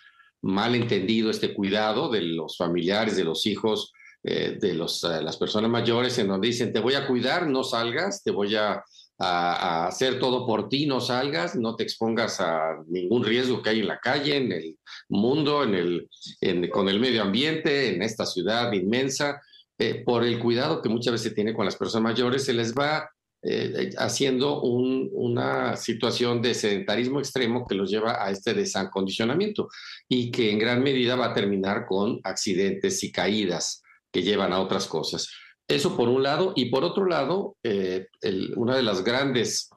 mal 0.42 0.76
entendido 0.76 1.30
este 1.30 1.54
cuidado 1.54 2.10
de 2.10 2.22
los 2.22 2.58
familiares, 2.58 3.16
de 3.16 3.24
los 3.24 3.46
hijos, 3.46 3.92
eh, 4.24 4.58
de 4.60 4.74
los, 4.74 5.04
eh, 5.04 5.22
las 5.22 5.38
personas 5.38 5.70
mayores, 5.70 6.18
en 6.18 6.28
donde 6.28 6.48
dicen, 6.48 6.74
te 6.74 6.80
voy 6.80 6.96
a 6.96 7.08
cuidar, 7.08 7.48
no 7.48 7.64
salgas, 7.64 8.24
te 8.24 8.32
voy 8.32 8.56
a, 8.56 8.84
a, 9.20 9.88
hacer 9.88 10.20
todo 10.20 10.46
por 10.46 10.70
ti, 10.70 10.86
no 10.86 11.00
salgas, 11.02 11.56
no 11.56 11.76
te 11.76 11.84
expongas 11.84 12.40
a 12.40 12.78
ningún 12.88 13.24
riesgo 13.24 13.62
que 13.62 13.70
hay 13.70 13.80
en 13.80 13.88
la 13.88 14.00
calle, 14.00 14.38
en 14.38 14.52
el 14.52 14.78
mundo, 15.10 15.64
en 15.64 15.76
el, 15.76 16.70
con 16.70 16.90
el 16.90 17.00
medio 17.00 17.22
ambiente, 17.22 17.94
en 17.94 18.02
esta 18.02 18.26
ciudad 18.26 18.72
inmensa. 18.74 19.42
Eh, 19.80 20.04
por 20.04 20.24
el 20.24 20.40
cuidado 20.40 20.82
que 20.82 20.90
muchas 20.90 21.14
veces 21.14 21.36
tiene 21.36 21.54
con 21.54 21.66
las 21.66 21.76
personas 21.76 22.12
mayores, 22.12 22.46
se 22.46 22.54
les 22.54 22.74
va 22.74 23.08
eh, 23.44 23.92
haciendo 23.98 24.62
una 24.62 25.76
situación 25.76 26.42
de 26.42 26.56
sedentarismo 26.56 27.20
extremo 27.20 27.66
que 27.68 27.76
los 27.76 27.90
lleva 27.90 28.24
a 28.24 28.32
este 28.32 28.54
desacondicionamiento 28.54 29.70
y 30.10 30.32
que 30.32 30.52
en 30.52 30.60
gran 30.60 30.82
medida 30.82 31.16
va 31.16 31.28
a 31.28 31.34
terminar 31.34 31.86
con 31.86 32.20
accidentes 32.24 33.04
y 33.04 33.12
caídas 33.12 33.84
que 34.12 34.24
llevan 34.24 34.54
a 34.54 34.60
otras 34.60 34.88
cosas. 34.88 35.30
Eso 35.68 35.96
por 35.96 36.10
un 36.10 36.24
lado. 36.24 36.54
Y 36.56 36.66
por 36.72 36.84
otro 36.84 37.06
lado, 37.06 37.58
eh, 37.64 38.08
una 38.56 38.76
de 38.76 38.84
las 38.84 39.04
grandes 39.04 39.70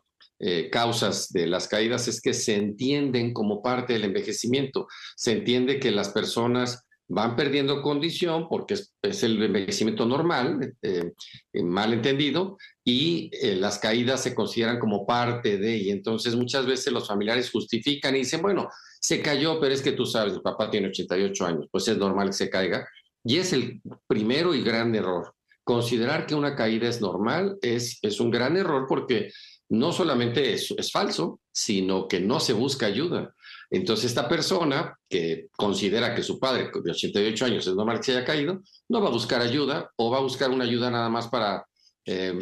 causas 0.73 1.29
de 1.33 1.47
las 1.47 1.69
caídas 1.69 2.09
es 2.09 2.23
que 2.23 2.33
se 2.33 2.57
entienden 2.57 3.35
como 3.35 3.61
parte 3.61 3.93
del 3.93 4.05
envejecimiento. 4.05 4.87
Se 5.15 5.33
entiende 5.33 5.79
que 5.79 5.91
las 5.91 6.09
personas 6.09 6.87
van 7.11 7.35
perdiendo 7.35 7.83
condición 7.83 8.49
porque 8.49 8.75
es, 8.75 9.23
el 9.25 9.43
envejecimiento 9.43 10.07
normal, 10.07 10.75
eh, 10.81 11.13
eh, 11.53 11.63
mal 11.63 11.93
entendido, 11.93 12.57
y 12.85 13.31
eh, 13.33 13.57
las 13.57 13.81
caídas 13.81 14.23
se 14.23 14.33
consideran 14.33 14.79
como 14.79 15.05
parte 15.05 15.59
de, 15.59 15.77
y 15.77 15.91
entonces 15.91 16.37
muchas 16.37 16.67
veces 16.67 16.93
los 16.93 17.09
familiares 17.09 17.51
justifican 17.51 18.15
y 18.15 18.21
dicen, 18.21 18.41
bueno, 18.41 18.69
se 19.01 19.21
cayó, 19.21 19.59
pero 19.61 19.75
es 19.75 19.83
que 19.83 19.93
tú 19.93 20.07
sabes, 20.07 20.35
el 20.35 20.41
papá 20.41 20.71
tiene 20.71 20.87
88 20.89 21.47
años, 21.47 21.67
pues 21.73 21.89
es 21.89 21.99
normal 21.99 22.29
que 22.29 22.35
se 22.35 22.51
caiga, 22.51 22.89
y 23.25 23.39
es 23.39 23.53
el 23.53 23.83
primero 24.07 24.55
y 24.55 24.63
gran 24.63 24.95
error. 24.95 25.35
Considerar 25.65 26.27
que 26.27 26.37
una 26.37 26.55
caída 26.55 26.89
es 26.89 27.01
normal 27.01 27.59
es, 27.61 27.99
es 28.03 28.21
un 28.21 28.31
gran 28.31 28.57
error 28.57 28.87
porque 28.89 29.31
no 29.69 29.93
solamente 29.93 30.53
es, 30.53 30.73
es 30.77 30.93
falso, 30.93 31.41
sino 31.53 32.07
que 32.07 32.21
no 32.21 32.39
se 32.39 32.53
busca 32.53 32.87
ayuda. 32.87 33.35
Entonces, 33.71 34.07
esta 34.07 34.29
persona 34.29 34.99
que 35.09 35.49
considera 35.57 36.15
que 36.15 36.25
su 36.25 36.41
padre 36.41 36.71
de 36.83 36.91
88 36.91 37.45
años 37.45 37.67
es 37.67 37.75
normal 37.75 37.99
que 37.99 38.05
se 38.05 38.13
haya 38.17 38.25
caído, 38.25 38.63
no 38.89 39.01
va 39.01 39.09
a 39.09 39.13
buscar 39.13 39.41
ayuda 39.41 39.91
o 39.97 40.11
va 40.11 40.19
a 40.19 40.23
buscar 40.23 40.51
una 40.51 40.65
ayuda 40.65 40.91
nada 40.91 41.09
más 41.09 41.29
para 41.29 41.65
eh, 42.05 42.37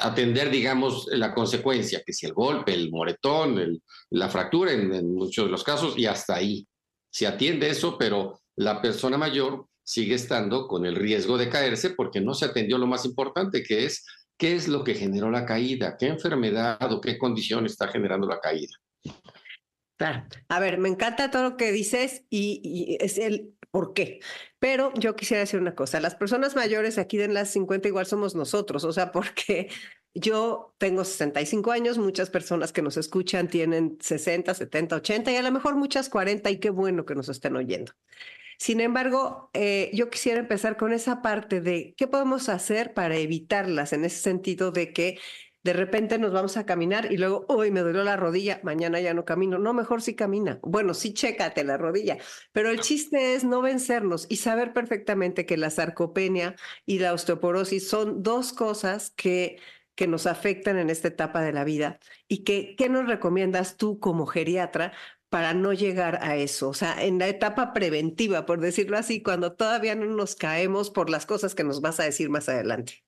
atender, 0.00 0.48
digamos, 0.48 1.06
la 1.10 1.34
consecuencia, 1.34 2.02
que 2.04 2.14
si 2.14 2.24
el 2.24 2.32
golpe, 2.32 2.72
el 2.72 2.90
moretón, 2.90 3.82
la 4.10 4.28
fractura 4.30 4.72
en, 4.72 5.14
muchos 5.14 5.44
de 5.44 5.50
los 5.50 5.62
casos, 5.62 5.98
y 5.98 6.06
hasta 6.06 6.36
ahí. 6.36 6.66
Se 7.10 7.26
atiende 7.26 7.68
eso, 7.68 7.98
pero 7.98 8.40
la 8.56 8.80
persona 8.80 9.18
mayor 9.18 9.66
sigue 9.82 10.14
estando 10.14 10.66
con 10.66 10.86
el 10.86 10.96
riesgo 10.96 11.36
de 11.36 11.50
caerse 11.50 11.90
porque 11.90 12.22
no 12.22 12.32
se 12.32 12.46
atendió 12.46 12.78
lo 12.78 12.86
más 12.86 13.04
importante, 13.04 13.62
que 13.62 13.84
es 13.84 14.06
qué 14.38 14.54
es 14.54 14.68
lo 14.68 14.82
que 14.82 14.94
generó 14.94 15.30
la 15.30 15.44
caída, 15.44 15.96
qué 15.98 16.06
enfermedad 16.06 16.90
o 16.90 17.00
qué 17.00 17.18
condición 17.18 17.66
está 17.66 17.88
generando 17.88 18.26
la 18.26 18.40
caída. 18.40 18.74
Claro. 19.96 20.24
A 20.48 20.60
ver, 20.60 20.78
me 20.78 20.88
encanta 20.88 21.30
todo 21.30 21.50
lo 21.50 21.56
que 21.56 21.70
dices 21.70 22.24
y, 22.28 22.96
es 23.00 23.18
el 23.18 23.54
por 23.70 23.94
qué. 23.94 24.20
Pero 24.58 24.92
yo 24.94 25.14
quisiera 25.16 25.40
decir 25.40 25.60
una 25.60 25.74
cosa, 25.74 26.00
las 26.00 26.14
personas 26.16 26.56
mayores 26.56 26.98
aquí 26.98 27.16
de 27.16 27.28
las 27.28 27.50
50 27.50 27.88
igual 27.88 28.06
somos 28.06 28.34
nosotros, 28.34 28.84
o 28.84 28.92
sea, 28.92 29.12
porque 29.12 29.68
yo 30.14 30.74
tengo 30.78 31.04
65 31.04 31.70
años, 31.70 31.98
muchas 31.98 32.30
personas 32.30 32.72
que 32.72 32.82
nos 32.82 32.96
escuchan 32.96 33.48
tienen 33.48 33.98
60, 34.00 34.54
70, 34.54 34.96
80 34.96 35.32
y 35.32 35.36
a 35.36 35.42
lo 35.42 35.52
mejor 35.52 35.76
muchas 35.76 36.08
40 36.08 36.50
y 36.50 36.58
qué 36.58 36.70
bueno 36.70 37.04
que 37.04 37.14
nos 37.14 37.28
estén 37.28 37.56
oyendo. 37.56 37.92
Sin 38.58 38.80
embargo, 38.80 39.50
eh, 39.52 39.90
yo 39.92 40.10
quisiera 40.10 40.38
empezar 40.38 40.76
con 40.76 40.92
esa 40.92 41.22
parte 41.22 41.60
de 41.60 41.94
qué 41.96 42.06
podemos 42.06 42.48
hacer 42.48 42.94
para 42.94 43.16
evitarlas 43.16 43.92
en 43.92 44.04
ese 44.04 44.18
sentido 44.18 44.70
de 44.70 44.92
que 44.92 45.18
de 45.64 45.72
repente 45.72 46.18
nos 46.18 46.32
vamos 46.32 46.56
a 46.56 46.66
caminar 46.66 47.10
y 47.10 47.16
luego, 47.16 47.46
uy, 47.48 47.70
me 47.70 47.80
dolió 47.80 48.04
la 48.04 48.16
rodilla, 48.16 48.60
mañana 48.62 49.00
ya 49.00 49.14
no 49.14 49.24
camino. 49.24 49.58
No, 49.58 49.72
mejor 49.72 50.02
sí 50.02 50.14
camina. 50.14 50.60
Bueno, 50.62 50.94
sí, 50.94 51.14
chécate 51.14 51.64
la 51.64 51.78
rodilla. 51.78 52.18
Pero 52.52 52.70
el 52.70 52.80
chiste 52.80 53.34
es 53.34 53.44
no 53.44 53.62
vencernos 53.62 54.26
y 54.28 54.36
saber 54.36 54.72
perfectamente 54.72 55.46
que 55.46 55.56
la 55.56 55.70
sarcopenia 55.70 56.54
y 56.86 56.98
la 57.00 57.14
osteoporosis 57.14 57.88
son 57.88 58.22
dos 58.22 58.52
cosas 58.52 59.10
que 59.10 59.58
que 59.94 60.06
nos 60.06 60.26
afectan 60.26 60.78
en 60.78 60.90
esta 60.90 61.08
etapa 61.08 61.42
de 61.42 61.52
la 61.52 61.64
vida 61.64 61.98
y 62.28 62.44
que, 62.44 62.74
¿qué 62.76 62.88
nos 62.88 63.06
recomiendas 63.06 63.76
tú 63.76 63.98
como 64.00 64.26
geriatra 64.26 64.92
para 65.28 65.54
no 65.54 65.72
llegar 65.72 66.18
a 66.22 66.36
eso? 66.36 66.68
O 66.68 66.74
sea, 66.74 67.02
en 67.04 67.18
la 67.18 67.28
etapa 67.28 67.72
preventiva, 67.72 68.46
por 68.46 68.60
decirlo 68.60 68.98
así, 68.98 69.22
cuando 69.22 69.54
todavía 69.54 69.94
no 69.94 70.06
nos 70.06 70.34
caemos 70.36 70.90
por 70.90 71.10
las 71.10 71.26
cosas 71.26 71.54
que 71.54 71.64
nos 71.64 71.80
vas 71.80 72.00
a 72.00 72.04
decir 72.04 72.30
más 72.30 72.48
adelante. 72.48 73.03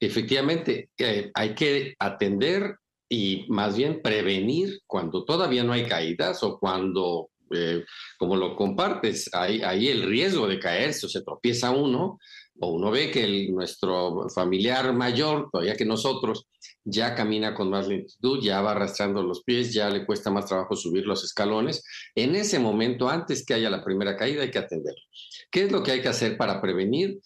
Efectivamente, 0.00 0.90
eh, 0.98 1.30
hay 1.34 1.54
que 1.54 1.94
atender 1.98 2.76
y 3.08 3.46
más 3.48 3.76
bien 3.76 4.02
prevenir 4.02 4.80
cuando 4.86 5.24
todavía 5.24 5.64
no 5.64 5.72
hay 5.72 5.84
caídas 5.84 6.42
o 6.42 6.58
cuando, 6.58 7.30
eh, 7.54 7.84
como 8.18 8.36
lo 8.36 8.54
compartes, 8.54 9.30
hay, 9.32 9.62
hay, 9.62 9.88
el 9.88 10.02
riesgo 10.02 10.46
de 10.46 10.58
caerse 10.58 11.06
o 11.06 11.08
se 11.08 11.22
tropieza 11.22 11.70
uno 11.70 12.18
o 12.60 12.72
uno 12.72 12.90
ve 12.90 13.10
que 13.10 13.48
nuestro 13.50 14.28
familiar 14.34 14.92
mayor, 14.92 15.48
todavía 15.50 15.76
que 15.76 15.84
nosotros, 15.84 16.46
ya 16.84 17.14
camina 17.14 17.54
con 17.54 17.70
más 17.70 17.86
lentitud, 17.86 18.40
ya 18.42 18.60
va 18.62 18.72
arrastrando 18.72 19.22
los 19.22 19.44
pies, 19.44 19.72
ya 19.72 19.88
le 19.90 20.04
cuesta 20.04 20.30
más 20.30 20.46
trabajo 20.46 20.74
subir 20.74 21.06
los 21.06 21.22
escalones. 21.22 21.84
En 22.14 22.34
ese 22.34 22.58
momento, 22.58 23.08
antes 23.08 23.44
que 23.44 23.54
haya 23.54 23.70
la 23.70 23.84
primera 23.84 24.16
caída, 24.16 24.42
hay 24.42 24.50
que 24.50 24.58
atenderlo. 24.58 25.02
¿Qué 25.50 25.64
es 25.64 25.72
lo 25.72 25.82
que 25.82 25.92
hay 25.92 26.02
que 26.02 26.08
hacer 26.08 26.36
para 26.36 26.60
prevenir? 26.60 27.20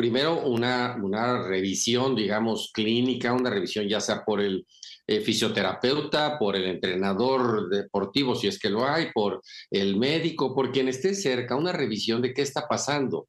Primero 0.00 0.46
una, 0.46 0.96
una 1.02 1.42
revisión, 1.46 2.16
digamos, 2.16 2.70
clínica, 2.72 3.34
una 3.34 3.50
revisión 3.50 3.86
ya 3.86 4.00
sea 4.00 4.24
por 4.24 4.40
el 4.40 4.66
eh, 5.06 5.20
fisioterapeuta, 5.20 6.38
por 6.38 6.56
el 6.56 6.64
entrenador 6.64 7.68
deportivo, 7.68 8.34
si 8.34 8.46
es 8.46 8.58
que 8.58 8.70
lo 8.70 8.88
hay, 8.88 9.12
por 9.12 9.42
el 9.70 9.98
médico, 9.98 10.54
por 10.54 10.72
quien 10.72 10.88
esté 10.88 11.12
cerca, 11.12 11.54
una 11.54 11.72
revisión 11.72 12.22
de 12.22 12.32
qué 12.32 12.40
está 12.40 12.66
pasando. 12.66 13.28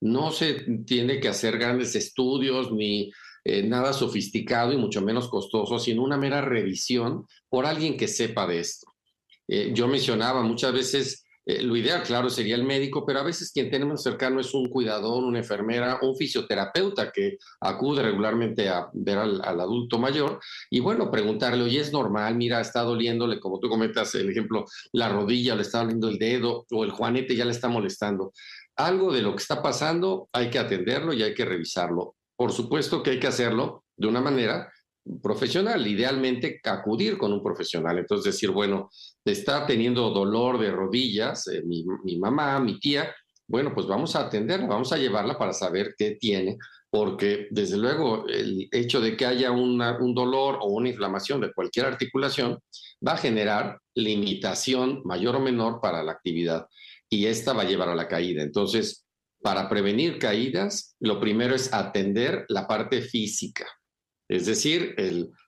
No 0.00 0.30
se 0.30 0.54
tiene 0.86 1.20
que 1.20 1.28
hacer 1.28 1.58
grandes 1.58 1.94
estudios 1.94 2.72
ni 2.72 3.12
eh, 3.44 3.62
nada 3.64 3.92
sofisticado 3.92 4.72
y 4.72 4.78
mucho 4.78 5.02
menos 5.02 5.28
costoso, 5.28 5.78
sino 5.78 6.02
una 6.02 6.16
mera 6.16 6.40
revisión 6.40 7.26
por 7.50 7.66
alguien 7.66 7.98
que 7.98 8.08
sepa 8.08 8.46
de 8.46 8.60
esto. 8.60 8.86
Eh, 9.48 9.70
yo 9.74 9.86
mencionaba 9.86 10.42
muchas 10.42 10.72
veces 10.72 11.25
eh, 11.48 11.62
lo 11.62 11.76
ideal, 11.76 12.02
claro, 12.02 12.28
sería 12.28 12.56
el 12.56 12.64
médico, 12.64 13.06
pero 13.06 13.20
a 13.20 13.22
veces 13.22 13.52
quien 13.52 13.70
tenemos 13.70 14.02
cercano 14.02 14.40
es 14.40 14.52
un 14.52 14.68
cuidador, 14.68 15.22
una 15.22 15.38
enfermera, 15.38 16.00
un 16.02 16.16
fisioterapeuta 16.16 17.12
que 17.12 17.38
acude 17.60 18.02
regularmente 18.02 18.68
a 18.68 18.88
ver 18.92 19.18
al, 19.18 19.40
adulto 19.40 20.00
mayor 20.00 20.40
y 20.70 20.80
bueno, 20.80 21.08
preguntarle, 21.08 21.62
oye, 21.62 21.78
es 21.80 21.92
normal, 21.92 22.34
mira, 22.34 22.60
está 22.60 22.82
doliéndole, 22.82 23.38
como 23.38 23.60
tú 23.60 23.68
comentas, 23.68 24.12
el 24.16 24.28
ejemplo, 24.28 24.64
la 24.92 25.08
rodilla, 25.08 25.54
le 25.54 25.62
está 25.62 25.78
doliendo 25.78 26.08
el 26.08 26.18
dedo 26.18 26.66
o 26.68 26.82
el 26.82 26.90
juanete 26.90 27.36
ya 27.36 27.44
le 27.44 27.52
está 27.52 27.68
molestando. 27.68 28.32
Algo 28.74 29.12
de 29.12 29.22
lo 29.22 29.30
que 29.30 29.42
está 29.42 29.62
pasando 29.62 30.28
hay 30.32 30.50
que 30.50 30.58
atenderlo 30.58 31.12
y 31.12 31.22
hay 31.22 31.32
que 31.32 31.44
revisarlo. 31.44 32.16
Por 32.34 32.50
supuesto 32.50 33.04
que 33.04 33.10
hay 33.10 33.20
que 33.20 33.28
hacerlo 33.28 33.84
de 33.96 34.08
una 34.08 34.20
manera 34.20 34.70
profesional, 35.22 35.86
idealmente 35.86 36.60
acudir 36.64 37.16
con 37.16 37.32
un 37.32 37.42
profesional. 37.42 37.98
Entonces 37.98 38.34
decir, 38.34 38.50
bueno, 38.50 38.90
está 39.24 39.66
teniendo 39.66 40.10
dolor 40.10 40.58
de 40.58 40.70
rodillas, 40.70 41.46
eh, 41.48 41.62
mi, 41.64 41.84
mamá, 42.18 42.58
mi 42.60 42.78
tía, 42.80 43.14
bueno, 43.48 43.72
pues 43.74 43.86
vamos 43.86 44.16
a 44.16 44.26
atenderla, 44.26 44.66
vamos 44.66 44.92
a 44.92 44.98
llevarla 44.98 45.38
para 45.38 45.52
saber 45.52 45.94
qué 45.96 46.12
tiene, 46.12 46.58
porque 46.90 47.46
desde 47.50 47.76
luego 47.76 48.26
el 48.28 48.68
hecho 48.72 49.00
de 49.00 49.16
que 49.16 49.26
haya 49.26 49.52
un 49.52 50.14
dolor 50.14 50.58
o 50.60 50.66
una 50.66 50.88
inflamación 50.88 51.40
de 51.40 51.52
cualquier 51.52 51.86
articulación 51.86 52.58
va 53.06 53.12
a 53.12 53.18
generar 53.18 53.78
limitación 53.94 55.02
mayor 55.04 55.36
o 55.36 55.40
menor 55.40 55.80
para 55.80 56.02
la 56.02 56.12
actividad 56.12 56.66
y 57.08 57.26
esta 57.26 57.52
va 57.52 57.62
a 57.62 57.66
llevar 57.66 57.88
a 57.88 57.94
la 57.94 58.08
caída. 58.08 58.42
Entonces, 58.42 59.06
para 59.42 59.68
prevenir 59.68 60.18
caídas, 60.18 60.96
lo 61.00 61.20
primero 61.20 61.54
es 61.54 61.72
atender 61.72 62.44
la 62.48 62.66
parte 62.66 63.02
física, 63.02 63.66
es 64.28 64.46
decir, 64.46 64.94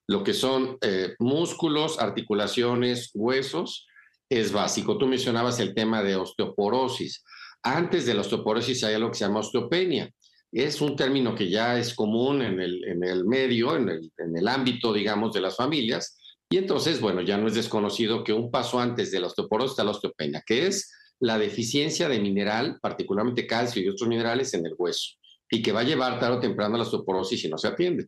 lo 0.07 0.25
que 0.25 0.33
son 0.33 0.79
eh, 0.81 1.15
músculos, 1.19 1.99
articulaciones, 1.99 3.11
huesos, 3.15 3.87
es 4.31 4.53
básico. 4.53 4.99
Tú 4.99 5.07
mencionabas 5.07 5.59
el 5.61 5.75
tema 5.75 6.03
de 6.03 6.17
osteoporosis. 6.17 7.25
Antes 7.63 8.07
de 8.07 8.15
la 8.15 8.21
osteoporosis 8.21 8.85
hay 8.85 8.95
algo 8.95 9.11
que 9.11 9.19
se 9.19 9.25
llama 9.25 9.41
osteopenia. 9.41 10.11
Es 10.53 10.81
un 10.81 10.97
término 10.97 11.35
que 11.35 11.51
ya 11.51 11.79
es 11.79 11.95
común 11.95 12.43
en 12.43 12.61
el, 12.61 12.85
en 12.85 13.05
el 13.05 13.25
medio, 13.25 13.77
en 13.77 13.89
el, 13.89 14.13
en 14.17 14.37
el 14.37 14.49
ámbito, 14.49 14.93
digamos, 14.93 15.33
de 15.33 15.41
las 15.41 15.57
familias. 15.57 16.19
Y 16.51 16.57
entonces, 16.57 17.01
bueno, 17.01 17.21
ya 17.21 17.37
no 17.37 17.49
es 17.49 17.55
desconocido 17.55 18.25
que 18.25 18.33
un 18.33 18.51
paso 18.51 18.81
antes 18.81 19.11
de 19.11 19.21
la 19.21 19.27
osteoporosis 19.27 19.73
está 19.73 19.85
la 19.85 19.91
osteopenia, 19.91 20.43
que 20.47 20.67
es 20.67 20.91
la 21.21 21.39
deficiencia 21.39 22.09
de 22.09 22.21
mineral, 22.21 22.79
particularmente 22.81 23.47
calcio 23.47 23.83
y 23.83 23.89
otros 23.89 24.09
minerales 24.09 24.55
en 24.55 24.65
el 24.65 24.75
hueso, 24.79 25.17
y 25.51 25.61
que 25.61 25.73
va 25.73 25.81
a 25.81 25.85
llevar 25.85 26.19
tarde 26.21 26.37
o 26.37 26.41
temprano 26.41 26.77
a 26.77 26.79
la 26.79 26.85
osteoporosis 26.85 27.41
si 27.41 27.49
no 27.49 27.59
se 27.59 27.69
atiende. 27.69 28.07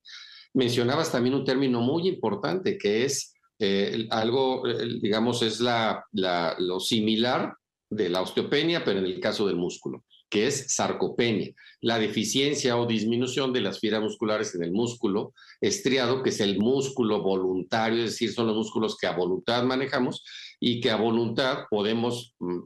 Mencionabas 0.54 1.12
también 1.12 1.34
un 1.34 1.44
término 1.44 1.80
muy 1.80 2.08
importante 2.08 2.76
que 2.76 3.04
es 3.04 3.34
eh, 3.58 4.06
algo, 4.10 4.62
digamos, 5.02 5.42
es 5.42 5.60
la, 5.60 6.04
lo 6.12 6.80
similar 6.80 7.54
de 7.90 8.08
la 8.08 8.22
osteopenia, 8.22 8.84
pero 8.84 9.00
en 9.00 9.04
el 9.04 9.20
caso 9.20 9.46
del 9.46 9.56
músculo, 9.56 10.04
que 10.30 10.46
es 10.46 10.72
sarcopenia, 10.74 11.52
la 11.80 11.98
deficiencia 11.98 12.78
o 12.78 12.86
disminución 12.86 13.52
de 13.52 13.60
las 13.60 13.80
fibras 13.80 14.00
musculares 14.00 14.54
en 14.54 14.62
el 14.62 14.72
músculo 14.72 15.34
estriado, 15.60 16.22
que 16.22 16.30
es 16.30 16.40
el 16.40 16.58
músculo 16.58 17.20
voluntario, 17.22 18.04
es 18.04 18.12
decir, 18.12 18.32
son 18.32 18.46
los 18.46 18.56
músculos 18.56 18.96
que 18.96 19.06
a 19.06 19.16
voluntad 19.16 19.64
manejamos 19.64 20.24
y 20.60 20.80
que 20.80 20.90
a 20.90 20.96
voluntad 20.96 21.64
podemos 21.68 22.34
mm, 22.38 22.58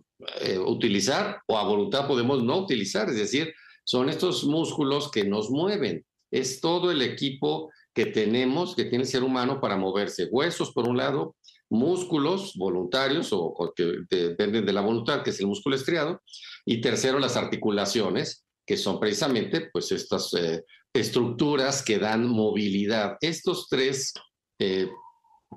eh, 0.42 0.58
utilizar 0.58 1.40
o 1.48 1.58
a 1.58 1.64
voluntad 1.64 2.06
podemos 2.06 2.42
no 2.44 2.58
utilizar, 2.58 3.08
es 3.08 3.16
decir, 3.16 3.52
son 3.84 4.08
estos 4.08 4.44
músculos 4.44 5.10
que 5.10 5.24
nos 5.24 5.50
mueven, 5.50 6.04
es 6.34 6.60
todo 6.60 6.90
el 6.90 7.00
equipo 7.00 7.70
que 7.94 8.06
tenemos, 8.06 8.74
que 8.74 8.84
tiene 8.84 9.04
el 9.04 9.10
ser 9.10 9.22
humano 9.22 9.60
para 9.60 9.76
moverse. 9.76 10.28
Huesos, 10.30 10.72
por 10.72 10.88
un 10.88 10.96
lado, 10.96 11.36
músculos 11.70 12.54
voluntarios 12.56 13.28
o, 13.32 13.72
que 13.74 14.00
dependen 14.10 14.66
de 14.66 14.72
la 14.72 14.80
voluntad, 14.80 15.22
que 15.22 15.30
es 15.30 15.40
el 15.40 15.46
músculo 15.46 15.76
estriado, 15.76 16.20
y 16.66 16.80
tercero, 16.80 17.18
las 17.18 17.36
articulaciones, 17.36 18.44
que 18.66 18.76
son 18.76 18.98
precisamente 18.98 19.68
pues 19.72 19.92
estas 19.92 20.32
eh, 20.34 20.64
estructuras 20.92 21.84
que 21.84 21.98
dan 21.98 22.26
movilidad. 22.26 23.16
Estos 23.20 23.68
tres 23.68 24.12
eh, 24.58 24.88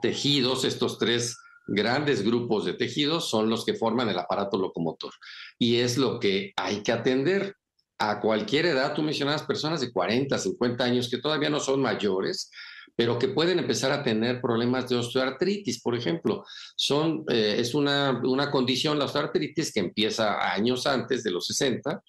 tejidos, 0.02 0.64
estos 0.64 1.00
tres 1.00 1.38
grandes 1.68 2.24
grupos 2.24 2.66
de 2.66 2.74
tejidos 2.74 3.30
son 3.30 3.50
los 3.50 3.66
que 3.66 3.74
forman 3.74 4.10
el 4.10 4.18
aparato 4.18 4.58
locomotor 4.58 5.12
y 5.60 5.78
es 5.78 5.98
lo 5.98 6.18
que 6.18 6.54
hay 6.56 6.82
que 6.82 6.94
atender 6.94 7.56
a 8.00 8.20
cualquier 8.20 8.68
edad, 8.68 8.94
tú 8.94 9.02
mencionabas 9.02 9.44
personas 9.44 9.82
de 9.82 9.92
40, 9.92 10.38
50 10.38 10.84
años 10.84 11.10
que 11.10 11.18
todavía 11.18 11.50
no 11.50 11.60
son 11.60 11.82
mayores, 11.82 12.52
pero 12.96 13.20
que 13.20 13.28
pueden 13.28 13.60
empezar 13.60 13.92
a 13.92 14.04
tener 14.04 14.42
problemas 14.42 14.90
de 14.90 14.96
osteoartritis, 14.96 15.82
por 15.82 15.96
ejemplo. 15.96 16.44
Son, 16.76 17.24
eh, 17.30 17.58
es 17.60 17.76
una, 17.76 18.22
una 18.24 18.50
condición, 18.50 18.98
la 18.98 19.06
osteoartritis, 19.06 19.72
que 19.72 19.80
empieza 19.80 20.52
años 20.52 20.88
antes 20.88 21.24
de 21.24 21.32
los 21.32 21.46
60 21.46 22.02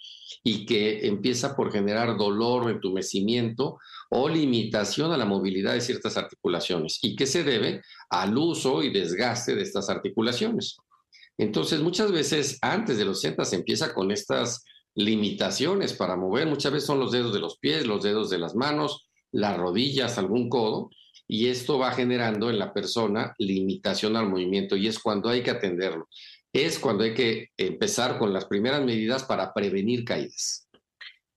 y 0.42 0.64
que 0.64 1.06
empieza 1.06 1.54
por 1.54 1.72
generar 1.72 2.16
dolor 2.16 2.64
o 2.64 2.70
entumecimiento 2.70 3.78
o 4.10 4.28
limitación 4.28 5.12
a 5.12 5.18
la 5.18 5.26
movilidad 5.26 5.74
de 5.74 5.80
ciertas 5.80 6.16
articulaciones 6.16 6.98
y 7.02 7.16
que 7.16 7.26
se 7.26 7.44
debe 7.44 7.82
al 8.08 8.36
uso 8.38 8.82
y 8.82 8.90
desgaste 8.90 9.54
de 9.54 9.62
estas 9.62 9.90
articulaciones. 9.90 10.78
Entonces, 11.36 11.80
muchas 11.80 12.10
veces 12.10 12.58
antes 12.62 12.96
de 12.98 13.04
los 13.04 13.20
60 13.20 13.44
se 13.44 13.56
empieza 13.56 13.92
con 13.92 14.10
estas 14.10 14.64
limitaciones 14.98 15.92
para 15.92 16.16
mover. 16.16 16.48
Muchas 16.48 16.72
veces 16.72 16.86
son 16.86 16.98
los 16.98 17.12
dedos 17.12 17.32
de 17.32 17.38
los 17.38 17.56
pies, 17.58 17.86
los 17.86 18.02
dedos 18.02 18.30
de 18.30 18.38
las 18.38 18.56
manos, 18.56 19.08
las 19.30 19.56
rodillas, 19.56 20.18
algún 20.18 20.48
codo, 20.48 20.90
y 21.28 21.48
esto 21.48 21.78
va 21.78 21.92
generando 21.92 22.50
en 22.50 22.58
la 22.58 22.72
persona 22.72 23.34
limitación 23.38 24.16
al 24.16 24.28
movimiento 24.28 24.76
y 24.76 24.88
es 24.88 24.98
cuando 24.98 25.28
hay 25.28 25.42
que 25.42 25.52
atenderlo. 25.52 26.08
Es 26.52 26.80
cuando 26.80 27.04
hay 27.04 27.14
que 27.14 27.50
empezar 27.56 28.18
con 28.18 28.32
las 28.32 28.46
primeras 28.46 28.82
medidas 28.82 29.22
para 29.22 29.52
prevenir 29.54 30.04
caídas. 30.04 30.68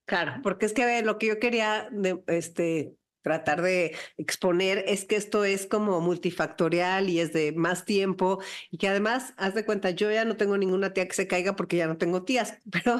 Claro, 0.05 0.41
porque 0.41 0.65
es 0.65 0.73
que 0.73 1.03
lo 1.03 1.19
que 1.19 1.27
yo 1.27 1.39
quería 1.39 1.87
este, 2.27 2.95
tratar 3.21 3.61
de 3.61 3.95
exponer 4.17 4.83
es 4.87 5.05
que 5.05 5.15
esto 5.15 5.45
es 5.45 5.65
como 5.65 6.01
multifactorial 6.01 7.09
y 7.09 7.19
es 7.19 7.33
de 7.33 7.51
más 7.53 7.85
tiempo 7.85 8.41
y 8.69 8.77
que 8.77 8.87
además, 8.87 9.33
haz 9.37 9.53
de 9.53 9.65
cuenta, 9.65 9.91
yo 9.91 10.11
ya 10.11 10.25
no 10.25 10.37
tengo 10.37 10.57
ninguna 10.57 10.93
tía 10.93 11.07
que 11.07 11.15
se 11.15 11.27
caiga 11.27 11.55
porque 11.55 11.77
ya 11.77 11.87
no 11.87 11.97
tengo 11.97 12.23
tías, 12.23 12.57
pero 12.71 12.95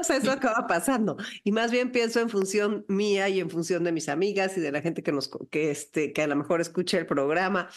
o 0.00 0.04
sea, 0.04 0.16
eso 0.16 0.32
acaba 0.32 0.66
pasando. 0.66 1.16
Y 1.44 1.52
más 1.52 1.70
bien 1.70 1.92
pienso 1.92 2.20
en 2.20 2.28
función 2.28 2.84
mía 2.88 3.28
y 3.28 3.40
en 3.40 3.50
función 3.50 3.84
de 3.84 3.92
mis 3.92 4.08
amigas 4.08 4.56
y 4.56 4.60
de 4.60 4.72
la 4.72 4.82
gente 4.82 5.02
que 5.02 5.12
nos, 5.12 5.30
que 5.50 5.70
este, 5.70 6.12
que 6.12 6.22
a 6.22 6.26
lo 6.26 6.36
mejor 6.36 6.60
escuche 6.60 6.98
el 6.98 7.06
programa. 7.06 7.68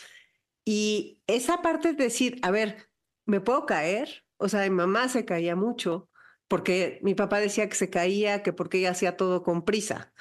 Y 0.66 1.22
esa 1.28 1.62
parte 1.62 1.94
de 1.94 2.04
decir, 2.04 2.40
a 2.42 2.52
ver, 2.52 2.90
¿me 3.26 3.42
puedo 3.42 3.66
caer? 3.66 4.26
O 4.38 4.50
sea, 4.50 4.64
mi 4.64 4.70
mamá 4.72 5.10
se 5.10 5.26
caía 5.26 5.56
mucho 5.56 6.10
porque 6.48 7.00
mi 7.02 7.16
papá 7.16 7.40
decía 7.40 7.68
que 7.70 7.76
se 7.76 7.90
caía, 7.90 8.44
que 8.44 8.54
porque 8.54 8.80
ella 8.80 8.92
hacía 8.92 9.18
todo 9.18 9.44
con 9.44 9.66
prisa 9.66 10.14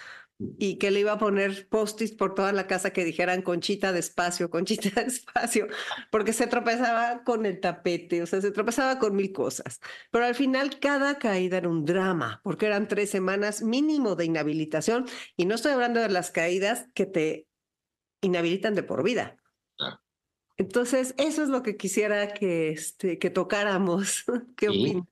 y 0.59 0.77
que 0.77 0.91
le 0.91 1.01
iba 1.01 1.13
a 1.13 1.19
poner 1.19 1.69
post 1.69 2.03
por 2.17 2.35
toda 2.35 2.53
la 2.53 2.67
casa 2.67 2.93
que 2.93 3.05
dijeran 3.05 3.43
Conchita 3.43 3.93
despacio, 3.93 4.51
Conchita 4.51 4.91
despacio, 5.05 5.69
porque 6.11 6.33
se 6.33 6.47
tropezaba 6.47 7.25
con 7.25 7.47
el 7.47 7.61
tapete, 7.61 8.23
o 8.23 8.27
sea, 8.27 8.41
se 8.41 8.51
tropezaba 8.51 8.99
con 8.99 9.15
mil 9.17 9.33
cosas. 9.33 9.81
Pero 10.11 10.25
al 10.25 10.35
final 10.35 10.79
cada 10.79 11.19
caída 11.19 11.59
era 11.59 11.69
un 11.69 11.85
drama, 11.85 12.41
porque 12.43 12.67
eran 12.67 12.89
tres 12.89 13.11
semanas 13.11 13.63
mínimo 13.63 14.17
de 14.17 14.25
inhabilitación 14.25 15.07
y 15.37 15.47
no 15.47 15.55
estoy 15.55 15.73
hablando 15.73 16.01
de 16.01 16.09
las 16.09 16.31
caídas 16.31 16.87
que 16.95 17.07
te 17.07 17.49
inhabilitan 18.21 18.75
de 18.75 18.83
por 18.83 19.03
vida. 19.03 19.37
Entonces, 20.59 21.15
eso 21.19 21.43
es 21.43 21.49
lo 21.49 21.63
que 21.63 21.77
quisiera 21.77 22.35
que, 22.35 22.71
este, 22.71 23.19
que 23.19 23.31
tocáramos. 23.31 24.25
¿Qué 24.57 25.03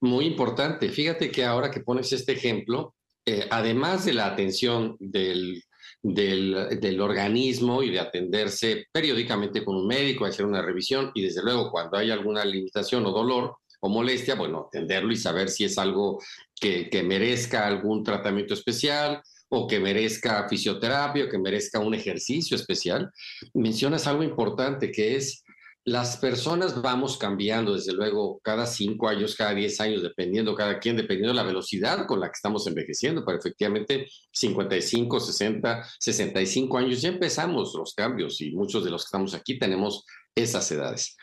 Muy 0.00 0.26
importante. 0.26 0.90
Fíjate 0.90 1.30
que 1.30 1.44
ahora 1.44 1.70
que 1.70 1.80
pones 1.80 2.12
este 2.12 2.32
ejemplo, 2.32 2.94
eh, 3.26 3.46
además 3.50 4.04
de 4.04 4.14
la 4.14 4.26
atención 4.26 4.96
del, 4.98 5.62
del, 6.02 7.00
organismo 7.00 7.82
y 7.82 7.90
de 7.90 8.00
atenderse 8.00 8.86
periódicamente 8.92 9.64
con 9.64 9.76
un 9.76 9.86
médico, 9.86 10.24
hacer 10.24 10.46
una 10.46 10.62
revisión 10.62 11.10
y 11.14 11.22
desde 11.22 11.42
luego 11.42 11.70
cuando 11.70 11.98
hay 11.98 12.10
alguna 12.10 12.44
limitación 12.44 13.04
o 13.06 13.12
dolor 13.12 13.56
o 13.80 13.88
molestia, 13.88 14.34
bueno, 14.34 14.66
atenderlo 14.68 15.12
y 15.12 15.16
saber 15.16 15.48
si 15.48 15.64
es 15.64 15.78
algo 15.78 16.20
que, 16.60 16.90
que 16.90 17.02
merezca 17.02 17.66
algún 17.66 18.02
tratamiento 18.02 18.54
especial 18.54 19.22
o 19.50 19.66
que 19.66 19.80
merezca 19.80 20.48
fisioterapia 20.48 21.24
o 21.24 21.28
que 21.28 21.38
merezca 21.38 21.78
un 21.78 21.94
ejercicio 21.94 22.56
especial. 22.56 23.10
Mencionas 23.54 24.06
algo 24.06 24.22
importante 24.22 24.90
que 24.90 25.16
es 25.16 25.44
las 25.90 26.18
personas 26.18 26.80
vamos 26.82 27.16
cambiando, 27.16 27.74
desde 27.74 27.92
luego, 27.92 28.40
cada 28.42 28.66
cinco 28.66 29.08
años, 29.08 29.34
cada 29.34 29.54
diez 29.54 29.80
años, 29.80 30.02
dependiendo 30.02 30.54
cada 30.54 30.78
quien, 30.78 30.96
dependiendo 30.96 31.30
de 31.32 31.36
la 31.36 31.42
velocidad 31.42 32.06
con 32.06 32.20
la 32.20 32.26
que 32.26 32.36
estamos 32.36 32.66
envejeciendo, 32.66 33.24
pero 33.24 33.38
efectivamente 33.38 34.06
55, 34.32 35.20
60, 35.20 35.88
65 35.98 36.78
años 36.78 37.00
ya 37.00 37.08
empezamos 37.08 37.74
los 37.74 37.94
cambios 37.94 38.40
y 38.40 38.50
muchos 38.50 38.84
de 38.84 38.90
los 38.90 39.02
que 39.02 39.06
estamos 39.06 39.34
aquí 39.34 39.58
tenemos 39.58 40.04
esas 40.34 40.70
edades 40.70 41.16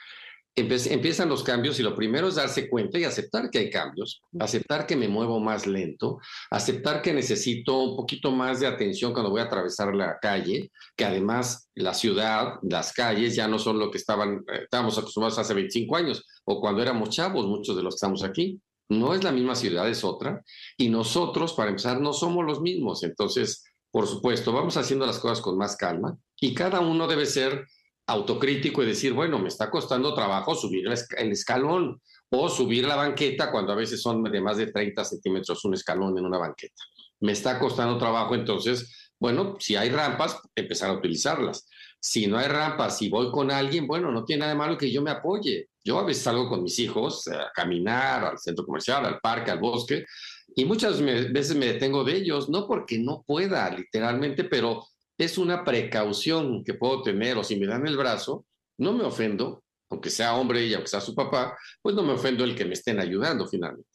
empiezan 0.56 1.28
los 1.28 1.44
cambios 1.44 1.80
y 1.80 1.84
lo 1.84 1.96
primero 1.96 2.30
es 2.30 2.36
darse 2.36 2.70
cuenta 2.70 2.98
y 2.98 3.04
aceptar 3.04 3.50
que 3.50 3.60
hay 3.60 3.70
cambios, 3.70 4.22
aceptar 4.40 4.88
que 4.88 4.96
me 4.96 5.10
muevo 5.10 5.40
más 5.40 5.68
lento, 5.68 6.20
aceptar 6.50 7.02
que 7.02 7.14
necesito 7.14 7.78
un 7.78 7.98
poquito 7.98 8.32
más 8.32 8.62
de 8.62 8.68
atención 8.68 9.12
cuando 9.12 9.32
voy 9.32 9.42
a 9.42 9.46
atravesar 9.46 9.94
la 9.94 10.18
calle, 10.22 10.72
que 10.96 11.04
además 11.04 11.70
la 11.76 11.94
ciudad, 11.94 12.54
las 12.64 12.94
calles 12.94 13.36
ya 13.36 13.48
no 13.48 13.60
son 13.60 13.80
lo 13.80 13.92
que 13.92 13.98
estaban, 13.98 14.46
eh, 14.52 14.62
estábamos 14.64 14.98
acostumbrados 14.98 15.38
hace 15.40 15.54
25 15.54 15.96
años 15.96 16.26
o 16.46 16.62
cuando 16.62 16.82
éramos 16.82 17.10
chavos, 17.10 17.46
muchos 17.46 17.76
de 17.76 17.84
los 17.84 17.96
que 17.96 17.98
estamos 17.98 18.24
aquí. 18.24 18.60
No 18.88 19.16
es 19.16 19.24
la 19.24 19.32
misma 19.32 19.56
ciudad, 19.56 19.90
es 19.90 20.04
otra. 20.04 20.44
Y 20.78 20.90
nosotros, 20.90 21.54
para 21.54 21.72
empezar, 21.72 22.00
no 22.00 22.14
somos 22.14 22.46
los 22.46 22.62
mismos. 22.62 23.02
Entonces, 23.02 23.64
por 23.90 24.08
supuesto, 24.08 24.52
vamos 24.52 24.78
haciendo 24.78 25.08
las 25.08 25.20
cosas 25.20 25.42
con 25.42 25.58
más 25.58 25.76
calma 25.76 26.18
y 26.40 26.54
cada 26.54 26.82
uno 26.82 27.08
debe 27.08 27.26
ser 27.26 27.66
autocrítico 28.08 28.84
y 28.84 28.88
decir, 28.88 29.14
bueno, 29.14 29.40
me 29.40 29.48
está 29.48 29.70
costando 29.70 30.14
trabajo 30.14 30.56
subir 30.56 30.86
el 30.88 31.32
escalón 31.32 32.02
o 32.30 32.50
subir 32.50 32.86
la 32.86 32.96
banqueta 32.96 33.52
cuando 33.52 33.74
a 33.74 33.76
veces 33.76 34.02
son 34.02 34.24
de 34.24 34.42
más 34.42 34.58
de 34.58 34.68
30 34.68 35.04
centímetros 35.04 35.64
un 35.66 35.74
escalón 35.74 36.18
en 36.18 36.26
una 36.26 36.38
banqueta. 36.38 36.84
Me 37.20 37.32
está 37.32 37.60
costando 37.60 37.98
trabajo, 37.98 38.36
entonces, 38.36 39.12
bueno, 39.20 39.56
si 39.60 39.76
hay 39.76 39.90
rampas, 39.90 40.40
empezar 40.56 40.90
a 40.90 40.94
utilizarlas. 40.94 41.68
Si 42.00 42.28
no 42.28 42.38
hay 42.38 42.48
rampas, 42.48 42.98
si 42.98 43.10
voy 43.10 43.32
con 43.32 43.50
alguien, 43.50 43.88
bueno, 43.88 44.12
no 44.12 44.24
tiene 44.26 44.42
nada 44.42 44.52
de 44.52 44.58
malo 44.58 44.78
que 44.78 44.92
yo 44.92 45.02
me 45.02 45.12
apoye. 45.12 45.70
Yo 45.84 45.98
a 45.98 46.04
veces 46.04 46.24
salgo 46.24 46.50
con 46.50 46.62
mis 46.62 46.78
hijos 46.80 47.28
a 47.28 47.52
caminar 47.54 48.26
al 48.26 48.38
centro 48.38 48.66
comercial, 48.66 49.06
al 49.06 49.20
parque, 49.20 49.52
al 49.52 49.60
bosque, 49.60 50.06
Y 50.56 50.66
muchas 50.66 51.02
veces 51.02 51.56
me 51.56 51.66
detengo 51.66 52.04
de 52.04 52.16
ellos, 52.16 52.50
no 52.50 52.68
porque 52.68 53.00
no 53.00 53.24
pueda 53.26 53.70
literalmente, 53.72 54.44
pero 54.44 54.86
es 55.18 55.38
una 55.38 55.64
precaución 55.64 56.64
que 56.64 56.74
puedo 56.74 57.02
tener, 57.02 57.38
o 57.38 57.44
si 57.44 57.56
me 57.56 57.68
dan 57.68 57.88
el 57.88 57.98
brazo, 57.98 58.46
no 58.78 58.94
me 58.94 59.04
ofendo, 59.04 59.64
aunque 59.90 60.10
sea 60.10 60.36
hombre 60.36 60.66
y 60.66 60.74
aunque 60.74 60.90
sea 60.90 61.02
su 61.02 61.16
papá, 61.16 61.58
pues 61.82 61.96
no 61.96 62.04
me 62.04 62.14
ofendo 62.14 62.44
el 62.44 62.56
que 62.56 62.66
me 62.66 62.74
estén 62.74 63.00
ayudando 63.00 63.48
finalmente. 63.48 63.90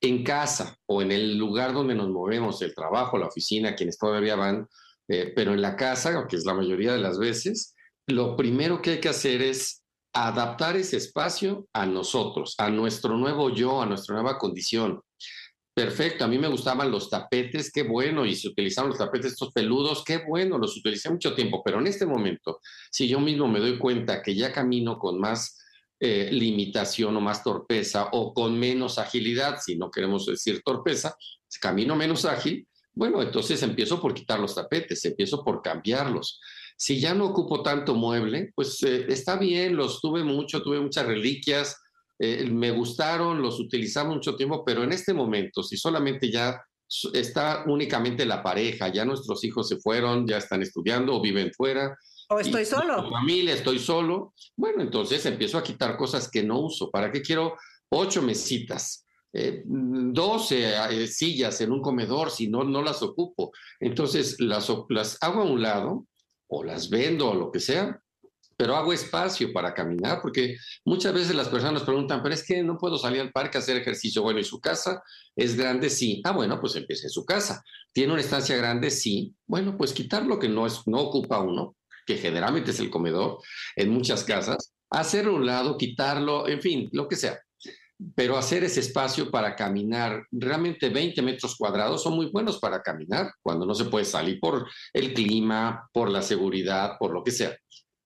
En 0.00 0.24
casa 0.24 0.76
o 0.86 1.02
en 1.02 1.12
el 1.12 1.36
lugar 1.38 1.72
donde 1.72 1.94
nos 1.94 2.08
movemos, 2.08 2.60
el 2.62 2.74
trabajo, 2.74 3.18
la 3.18 3.26
oficina, 3.26 3.74
quienes 3.74 3.98
todavía 3.98 4.36
van, 4.36 4.66
eh, 5.08 5.32
pero 5.34 5.52
en 5.52 5.62
la 5.62 5.76
casa, 5.76 6.26
que 6.28 6.36
es 6.36 6.44
la 6.44 6.54
mayoría 6.54 6.92
de 6.92 6.98
las 6.98 7.18
veces, 7.18 7.74
lo 8.06 8.36
primero 8.36 8.82
que 8.82 8.90
hay 8.90 9.00
que 9.00 9.08
hacer 9.08 9.42
es 9.42 9.82
adaptar 10.12 10.76
ese 10.76 10.96
espacio 10.96 11.68
a 11.72 11.86
nosotros, 11.86 12.54
a 12.58 12.70
nuestro 12.70 13.16
nuevo 13.16 13.50
yo, 13.50 13.82
a 13.82 13.86
nuestra 13.86 14.14
nueva 14.14 14.38
condición. 14.38 15.00
Perfecto, 15.76 16.24
a 16.24 16.26
mí 16.26 16.38
me 16.38 16.48
gustaban 16.48 16.90
los 16.90 17.10
tapetes, 17.10 17.70
qué 17.70 17.82
bueno, 17.82 18.24
y 18.24 18.34
se 18.34 18.48
utilizaron 18.48 18.88
los 18.88 18.98
tapetes 18.98 19.32
estos 19.32 19.52
peludos, 19.52 20.02
qué 20.06 20.24
bueno, 20.26 20.56
los 20.56 20.74
utilicé 20.74 21.10
mucho 21.10 21.34
tiempo, 21.34 21.60
pero 21.62 21.80
en 21.80 21.86
este 21.86 22.06
momento, 22.06 22.60
si 22.90 23.06
yo 23.06 23.20
mismo 23.20 23.46
me 23.46 23.60
doy 23.60 23.76
cuenta 23.76 24.22
que 24.22 24.34
ya 24.34 24.54
camino 24.54 24.98
con 24.98 25.20
más 25.20 25.58
eh, 26.00 26.30
limitación 26.32 27.14
o 27.14 27.20
más 27.20 27.44
torpeza 27.44 28.08
o 28.12 28.32
con 28.32 28.58
menos 28.58 28.98
agilidad, 28.98 29.58
si 29.60 29.76
no 29.76 29.90
queremos 29.90 30.24
decir 30.24 30.62
torpeza, 30.64 31.14
camino 31.60 31.94
menos 31.94 32.24
ágil, 32.24 32.66
bueno, 32.94 33.20
entonces 33.20 33.62
empiezo 33.62 34.00
por 34.00 34.14
quitar 34.14 34.40
los 34.40 34.54
tapetes, 34.54 35.04
empiezo 35.04 35.44
por 35.44 35.60
cambiarlos. 35.60 36.40
Si 36.78 36.98
ya 36.98 37.12
no 37.12 37.26
ocupo 37.26 37.62
tanto 37.62 37.94
mueble, 37.94 38.50
pues 38.54 38.82
eh, 38.82 39.04
está 39.10 39.36
bien, 39.36 39.76
los 39.76 40.00
tuve 40.00 40.24
mucho, 40.24 40.62
tuve 40.62 40.80
muchas 40.80 41.04
reliquias, 41.04 41.76
eh, 42.18 42.48
me 42.50 42.70
gustaron, 42.70 43.42
los 43.42 43.60
utilizamos 43.60 44.16
mucho 44.16 44.36
tiempo, 44.36 44.64
pero 44.64 44.82
en 44.82 44.92
este 44.92 45.12
momento, 45.12 45.62
si 45.62 45.76
solamente 45.76 46.30
ya 46.30 46.62
está 47.12 47.64
únicamente 47.66 48.24
la 48.24 48.42
pareja, 48.42 48.88
ya 48.88 49.04
nuestros 49.04 49.42
hijos 49.44 49.68
se 49.68 49.76
fueron, 49.76 50.26
ya 50.26 50.38
están 50.38 50.62
estudiando 50.62 51.14
o 51.14 51.20
viven 51.20 51.52
fuera. 51.52 51.96
O 52.28 52.40
estoy 52.40 52.64
solo. 52.64 53.10
familia, 53.10 53.54
estoy 53.54 53.78
solo. 53.78 54.34
Bueno, 54.56 54.82
entonces 54.82 55.24
empiezo 55.26 55.58
a 55.58 55.62
quitar 55.62 55.96
cosas 55.96 56.30
que 56.30 56.42
no 56.42 56.60
uso. 56.60 56.90
¿Para 56.90 57.12
qué 57.12 57.22
quiero 57.22 57.56
ocho 57.90 58.22
mesitas? 58.22 59.04
Eh, 59.32 59.62
doce 59.66 60.74
eh, 60.90 61.06
sillas 61.06 61.60
en 61.60 61.70
un 61.70 61.82
comedor 61.82 62.30
si 62.30 62.48
no, 62.48 62.64
no 62.64 62.82
las 62.82 63.02
ocupo. 63.02 63.52
Entonces 63.78 64.40
las, 64.40 64.72
las 64.88 65.18
hago 65.22 65.42
a 65.42 65.44
un 65.44 65.60
lado 65.60 66.06
o 66.48 66.64
las 66.64 66.88
vendo 66.88 67.30
o 67.30 67.34
lo 67.34 67.50
que 67.52 67.60
sea 67.60 68.00
pero 68.56 68.74
hago 68.74 68.92
espacio 68.92 69.52
para 69.52 69.74
caminar, 69.74 70.20
porque 70.22 70.56
muchas 70.84 71.12
veces 71.12 71.34
las 71.34 71.48
personas 71.48 71.82
preguntan, 71.82 72.22
pero 72.22 72.34
es 72.34 72.44
que 72.44 72.62
no 72.62 72.78
puedo 72.78 72.96
salir 72.96 73.20
al 73.20 73.32
parque 73.32 73.58
a 73.58 73.60
hacer 73.60 73.76
ejercicio. 73.76 74.22
Bueno, 74.22 74.40
¿y 74.40 74.44
su 74.44 74.60
casa 74.60 75.02
es 75.34 75.56
grande? 75.56 75.90
Sí. 75.90 76.22
Ah, 76.24 76.32
bueno, 76.32 76.58
pues 76.60 76.74
empiece 76.76 77.04
en 77.04 77.10
su 77.10 77.24
casa. 77.24 77.62
¿Tiene 77.92 78.12
una 78.12 78.22
estancia 78.22 78.56
grande? 78.56 78.90
Sí. 78.90 79.34
Bueno, 79.46 79.76
pues 79.76 79.92
quitar 79.92 80.24
lo 80.24 80.38
que 80.38 80.48
no, 80.48 80.66
es, 80.66 80.80
no 80.86 81.00
ocupa 81.00 81.40
uno, 81.40 81.76
que 82.06 82.16
generalmente 82.16 82.70
es 82.70 82.80
el 82.80 82.90
comedor 82.90 83.38
en 83.76 83.90
muchas 83.90 84.24
casas, 84.24 84.72
hacer 84.90 85.28
un 85.28 85.44
lado, 85.44 85.76
quitarlo, 85.76 86.48
en 86.48 86.62
fin, 86.62 86.88
lo 86.92 87.08
que 87.08 87.16
sea. 87.16 87.38
Pero 88.14 88.36
hacer 88.36 88.62
ese 88.62 88.80
espacio 88.80 89.30
para 89.30 89.56
caminar, 89.56 90.26
realmente 90.30 90.90
20 90.90 91.20
metros 91.22 91.56
cuadrados 91.56 92.02
son 92.02 92.14
muy 92.14 92.26
buenos 92.26 92.58
para 92.58 92.82
caminar 92.82 93.32
cuando 93.42 93.64
no 93.64 93.74
se 93.74 93.86
puede 93.86 94.04
salir 94.04 94.38
por 94.38 94.66
el 94.92 95.14
clima, 95.14 95.88
por 95.92 96.10
la 96.10 96.20
seguridad, 96.20 96.96
por 96.98 97.12
lo 97.12 97.22
que 97.22 97.30
sea 97.30 97.56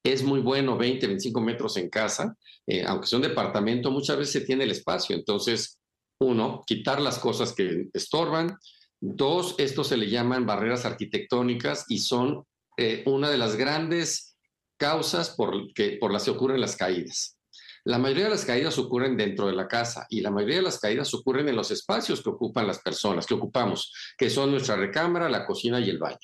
es 0.03 0.23
muy 0.23 0.41
bueno 0.41 0.77
20, 0.77 1.07
25 1.07 1.41
metros 1.41 1.77
en 1.77 1.91
casa, 1.91 2.37
eh, 2.67 2.85
aunque 2.87 3.07
sea 3.07 3.19
un 3.19 3.23
departamento, 3.23 3.91
muchas 3.91 4.17
veces 4.17 4.33
se 4.33 4.41
tiene 4.43 4.65
el 4.65 4.71
espacio. 4.71 5.15
Entonces, 5.15 5.79
uno, 6.21 6.63
quitar 6.67 7.01
las 7.01 7.19
cosas 7.19 7.53
que 7.53 7.89
estorban. 7.93 8.59
Dos, 9.01 9.55
esto 9.59 9.85
se 9.85 9.97
le 9.97 10.09
llaman 10.09 10.47
barreras 10.47 10.85
arquitectónicas 10.85 11.87
y 11.89 11.99
son 11.99 12.45
eh, 12.77 13.03
una 13.07 13.31
de 13.31 13.39
las 13.39 13.57
grandes 13.57 14.37
causas 14.79 15.31
por, 15.31 15.73
que, 15.75 15.99
por 16.01 16.13
las 16.13 16.25
que 16.25 16.31
ocurren 16.31 16.61
las 16.61 16.77
caídas. 16.77 17.37
La 17.85 17.99
mayoría 17.99 18.25
de 18.25 18.31
las 18.31 18.45
caídas 18.45 18.79
ocurren 18.79 19.17
dentro 19.17 19.47
de 19.47 19.55
la 19.55 19.67
casa 19.67 20.07
y 20.11 20.21
la 20.21 20.31
mayoría 20.31 20.57
de 20.57 20.63
las 20.63 20.79
caídas 20.79 21.13
ocurren 21.15 21.49
en 21.49 21.57
los 21.57 21.71
espacios 21.71 22.23
que 22.23 22.29
ocupan 22.29 22.67
las 22.67 22.81
personas, 22.81 23.27
que 23.27 23.35
ocupamos, 23.35 23.93
que 24.19 24.29
son 24.29 24.51
nuestra 24.51 24.77
recámara, 24.77 25.31
la 25.31 25.47
cocina 25.47 25.81
y 25.81 25.89
el 25.89 25.99
baño. 25.99 26.19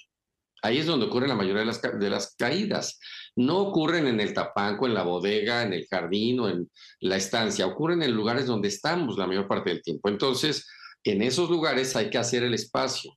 Ahí 0.62 0.78
es 0.78 0.86
donde 0.86 1.06
ocurren 1.06 1.28
la 1.28 1.34
mayoría 1.34 1.60
de 1.60 1.66
las, 1.66 1.80
de 1.80 2.10
las 2.10 2.34
caídas. 2.36 2.98
No 3.36 3.58
ocurren 3.58 4.06
en 4.06 4.20
el 4.20 4.32
tapanco, 4.32 4.86
en 4.86 4.94
la 4.94 5.02
bodega, 5.02 5.62
en 5.62 5.72
el 5.74 5.86
jardín 5.86 6.40
o 6.40 6.48
en 6.48 6.70
la 7.00 7.16
estancia, 7.16 7.66
ocurren 7.66 8.02
en 8.02 8.12
lugares 8.12 8.46
donde 8.46 8.68
estamos 8.68 9.18
la 9.18 9.26
mayor 9.26 9.46
parte 9.46 9.70
del 9.70 9.82
tiempo. 9.82 10.08
Entonces, 10.08 10.66
en 11.04 11.22
esos 11.22 11.50
lugares 11.50 11.94
hay 11.96 12.10
que 12.10 12.18
hacer 12.18 12.42
el 12.42 12.54
espacio. 12.54 13.12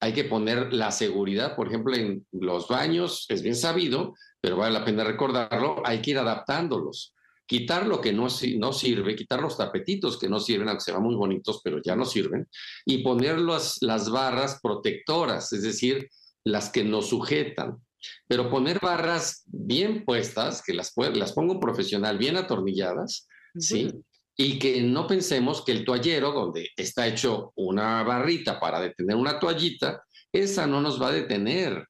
Hay 0.00 0.12
que 0.12 0.24
poner 0.24 0.74
la 0.74 0.90
seguridad, 0.90 1.56
por 1.56 1.68
ejemplo, 1.68 1.94
en 1.94 2.26
los 2.32 2.68
baños, 2.68 3.26
es 3.30 3.42
bien 3.42 3.56
sabido, 3.56 4.14
pero 4.40 4.56
vale 4.58 4.74
la 4.74 4.84
pena 4.84 5.04
recordarlo, 5.04 5.80
hay 5.86 6.02
que 6.02 6.10
ir 6.10 6.18
adaptándolos. 6.18 7.14
Quitar 7.46 7.86
lo 7.86 8.00
que 8.00 8.12
no, 8.12 8.28
sirve, 8.28 9.16
quitar 9.16 9.40
los 9.40 9.56
tapetitos 9.56 10.18
que 10.18 10.28
no 10.28 10.40
sirven, 10.40 10.68
aunque 10.68 10.84
sean 10.84 11.02
muy 11.02 11.14
bonitos, 11.14 11.60
pero 11.62 11.80
ya 11.82 11.94
no 11.94 12.04
sirven, 12.04 12.48
y 12.84 13.02
poner 13.02 13.38
las 13.38 14.10
barras 14.10 14.60
protectoras, 14.62 15.52
es 15.52 15.62
decir, 15.62 16.10
las 16.42 16.70
que 16.70 16.84
nos 16.84 17.08
sujetan. 17.08 17.83
Pero 18.26 18.50
poner 18.50 18.80
barras 18.80 19.44
bien 19.46 20.04
puestas, 20.04 20.62
que 20.62 20.74
las, 20.74 20.92
las 21.14 21.32
pongo 21.32 21.60
profesional, 21.60 22.18
bien 22.18 22.36
atornilladas, 22.36 23.28
¿sí? 23.58 23.90
Y 24.36 24.58
que 24.58 24.82
no 24.82 25.06
pensemos 25.06 25.64
que 25.64 25.72
el 25.72 25.84
toallero, 25.84 26.32
donde 26.32 26.70
está 26.76 27.06
hecho 27.06 27.52
una 27.54 28.02
barrita 28.02 28.58
para 28.58 28.80
detener 28.80 29.16
una 29.16 29.38
toallita, 29.38 30.02
esa 30.32 30.66
no 30.66 30.80
nos 30.80 31.00
va 31.00 31.08
a 31.08 31.12
detener. 31.12 31.86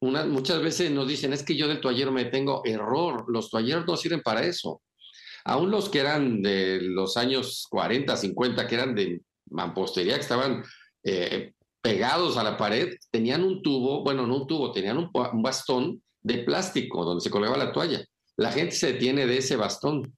muchas 0.00 0.60
veces 0.60 0.90
nos 0.90 1.06
dicen, 1.06 1.32
es 1.32 1.44
que 1.44 1.56
yo 1.56 1.68
del 1.68 1.80
toallero 1.80 2.10
me 2.10 2.24
tengo 2.24 2.62
error. 2.64 3.24
Los 3.28 3.50
toalleros 3.50 3.86
no 3.86 3.96
sirven 3.96 4.20
para 4.20 4.44
eso. 4.44 4.82
Aún 5.44 5.70
los 5.70 5.88
que 5.88 6.00
eran 6.00 6.42
de 6.42 6.80
los 6.82 7.16
años 7.16 7.66
40, 7.70 8.16
50, 8.16 8.66
que 8.66 8.74
eran 8.74 8.94
de 8.96 9.20
mampostería, 9.50 10.16
que 10.16 10.20
estaban 10.20 10.64
eh, 11.04 11.52
pegados 11.86 12.36
a 12.36 12.42
la 12.42 12.56
pared, 12.56 12.96
tenían 13.12 13.44
un 13.44 13.62
tubo, 13.62 14.02
bueno, 14.02 14.26
no 14.26 14.38
un 14.38 14.46
tubo, 14.48 14.72
tenían 14.72 14.98
un, 14.98 15.10
bastón 15.40 16.02
de 16.20 16.38
plástico 16.38 17.04
donde 17.04 17.22
se 17.22 17.30
colgaba 17.30 17.56
la 17.56 17.70
toalla. 17.70 18.04
La 18.36 18.50
gente 18.50 18.74
se 18.74 18.94
detiene 18.94 19.24
de 19.24 19.38
ese 19.38 19.54
bastón. 19.54 20.12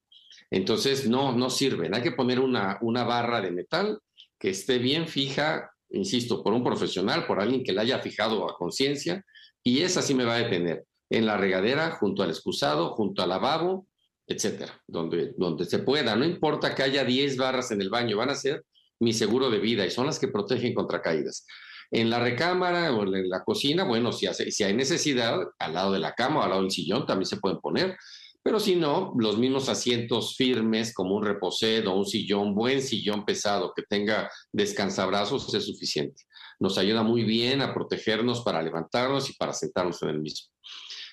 Entonces, 0.49 1.07
no, 1.07 1.31
no 1.31 1.51
sirven. 1.51 1.93
Hay 1.93 2.01
que 2.01 2.13
poner 2.13 2.39
una, 2.39 2.79
una 2.81 3.03
barra 3.03 3.39
de 3.39 3.51
metal 3.51 3.99
que 4.39 4.49
esté 4.49 4.79
bien 4.79 5.07
fija, 5.07 5.69
insisto, 5.91 6.41
por 6.41 6.53
un 6.53 6.63
profesional, 6.63 7.27
por 7.27 7.39
alguien 7.39 7.63
que 7.63 7.71
la 7.71 7.83
haya 7.83 7.99
fijado 7.99 8.49
a 8.49 8.57
conciencia, 8.57 9.23
y 9.63 9.81
esa 9.81 10.01
sí 10.01 10.15
me 10.15 10.25
va 10.25 10.37
a 10.37 10.43
detener. 10.43 10.85
En 11.11 11.27
la 11.27 11.37
regadera, 11.37 11.91
junto 11.91 12.23
al 12.23 12.31
excusado, 12.31 12.95
junto 12.95 13.21
al 13.21 13.29
lavabo, 13.29 13.85
etcétera, 14.25 14.73
donde, 14.87 15.33
donde 15.37 15.65
se 15.65 15.77
pueda. 15.77 16.15
No 16.15 16.25
importa 16.25 16.73
que 16.73 16.81
haya 16.81 17.03
10 17.03 17.37
barras 17.37 17.69
en 17.69 17.81
el 17.81 17.91
baño, 17.91 18.17
van 18.17 18.31
a 18.31 18.35
ser 18.35 18.63
mi 18.99 19.13
seguro 19.13 19.49
de 19.49 19.59
vida 19.59 19.85
y 19.85 19.91
son 19.91 20.05
las 20.05 20.19
que 20.19 20.27
protegen 20.27 20.73
contra 20.73 21.01
caídas. 21.01 21.45
En 21.91 22.09
la 22.09 22.19
recámara 22.19 22.93
o 22.93 23.03
en 23.03 23.29
la 23.29 23.43
cocina, 23.43 23.83
bueno, 23.83 24.11
si, 24.11 24.27
si 24.51 24.63
hay 24.63 24.73
necesidad, 24.73 25.39
al 25.57 25.73
lado 25.73 25.91
de 25.91 25.99
la 25.99 26.13
cama 26.13 26.39
o 26.39 26.43
al 26.43 26.49
lado 26.49 26.61
del 26.61 26.71
sillón 26.71 27.05
también 27.05 27.25
se 27.25 27.37
pueden 27.37 27.59
poner, 27.59 27.97
pero 28.41 28.59
si 28.59 28.75
no, 28.75 29.13
los 29.17 29.37
mismos 29.37 29.67
asientos 29.69 30.35
firmes 30.35 30.93
como 30.93 31.15
un 31.15 31.25
reposed 31.25 31.87
o 31.87 31.93
un 31.93 32.05
sillón, 32.05 32.55
buen 32.55 32.81
sillón 32.81 33.25
pesado 33.25 33.73
que 33.75 33.83
tenga 33.83 34.29
descansabrazos 34.53 35.53
es 35.53 35.65
suficiente. 35.65 36.23
Nos 36.59 36.77
ayuda 36.77 37.03
muy 37.03 37.23
bien 37.23 37.61
a 37.61 37.73
protegernos 37.73 38.41
para 38.41 38.61
levantarnos 38.61 39.29
y 39.29 39.33
para 39.33 39.53
sentarnos 39.53 40.01
en 40.03 40.09
el 40.09 40.21
mismo. 40.21 40.49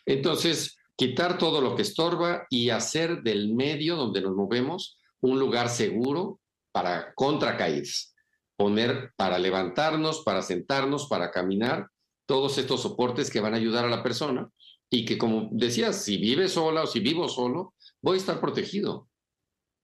Entonces, 0.05 0.77
quitar 0.97 1.37
todo 1.37 1.61
lo 1.61 1.75
que 1.75 1.83
estorba 1.83 2.47
y 2.49 2.71
hacer 2.71 3.23
del 3.23 3.55
medio 3.55 3.97
donde 3.97 4.21
nos 4.21 4.35
movemos 4.35 4.99
un 5.21 5.39
lugar 5.39 5.69
seguro 5.69 6.41
para 6.77 7.15
contracaídas, 7.15 8.15
poner 8.55 9.11
para 9.17 9.39
levantarnos, 9.39 10.21
para 10.21 10.43
sentarnos, 10.43 11.07
para 11.09 11.31
caminar, 11.31 11.89
todos 12.27 12.59
estos 12.59 12.83
soportes 12.83 13.31
que 13.31 13.41
van 13.41 13.55
a 13.55 13.57
ayudar 13.57 13.87
a 13.87 13.89
la 13.89 14.03
persona 14.03 14.51
y 14.91 15.07
que 15.07 15.17
como 15.17 15.49
decías, 15.53 16.05
si 16.05 16.19
vive 16.19 16.49
sola 16.49 16.83
o 16.83 16.87
si 16.87 17.01
vivo 17.01 17.31
solo, 17.31 17.73
voy 18.03 18.17
a 18.17 18.21
estar 18.21 18.43
protegido. 18.43 19.09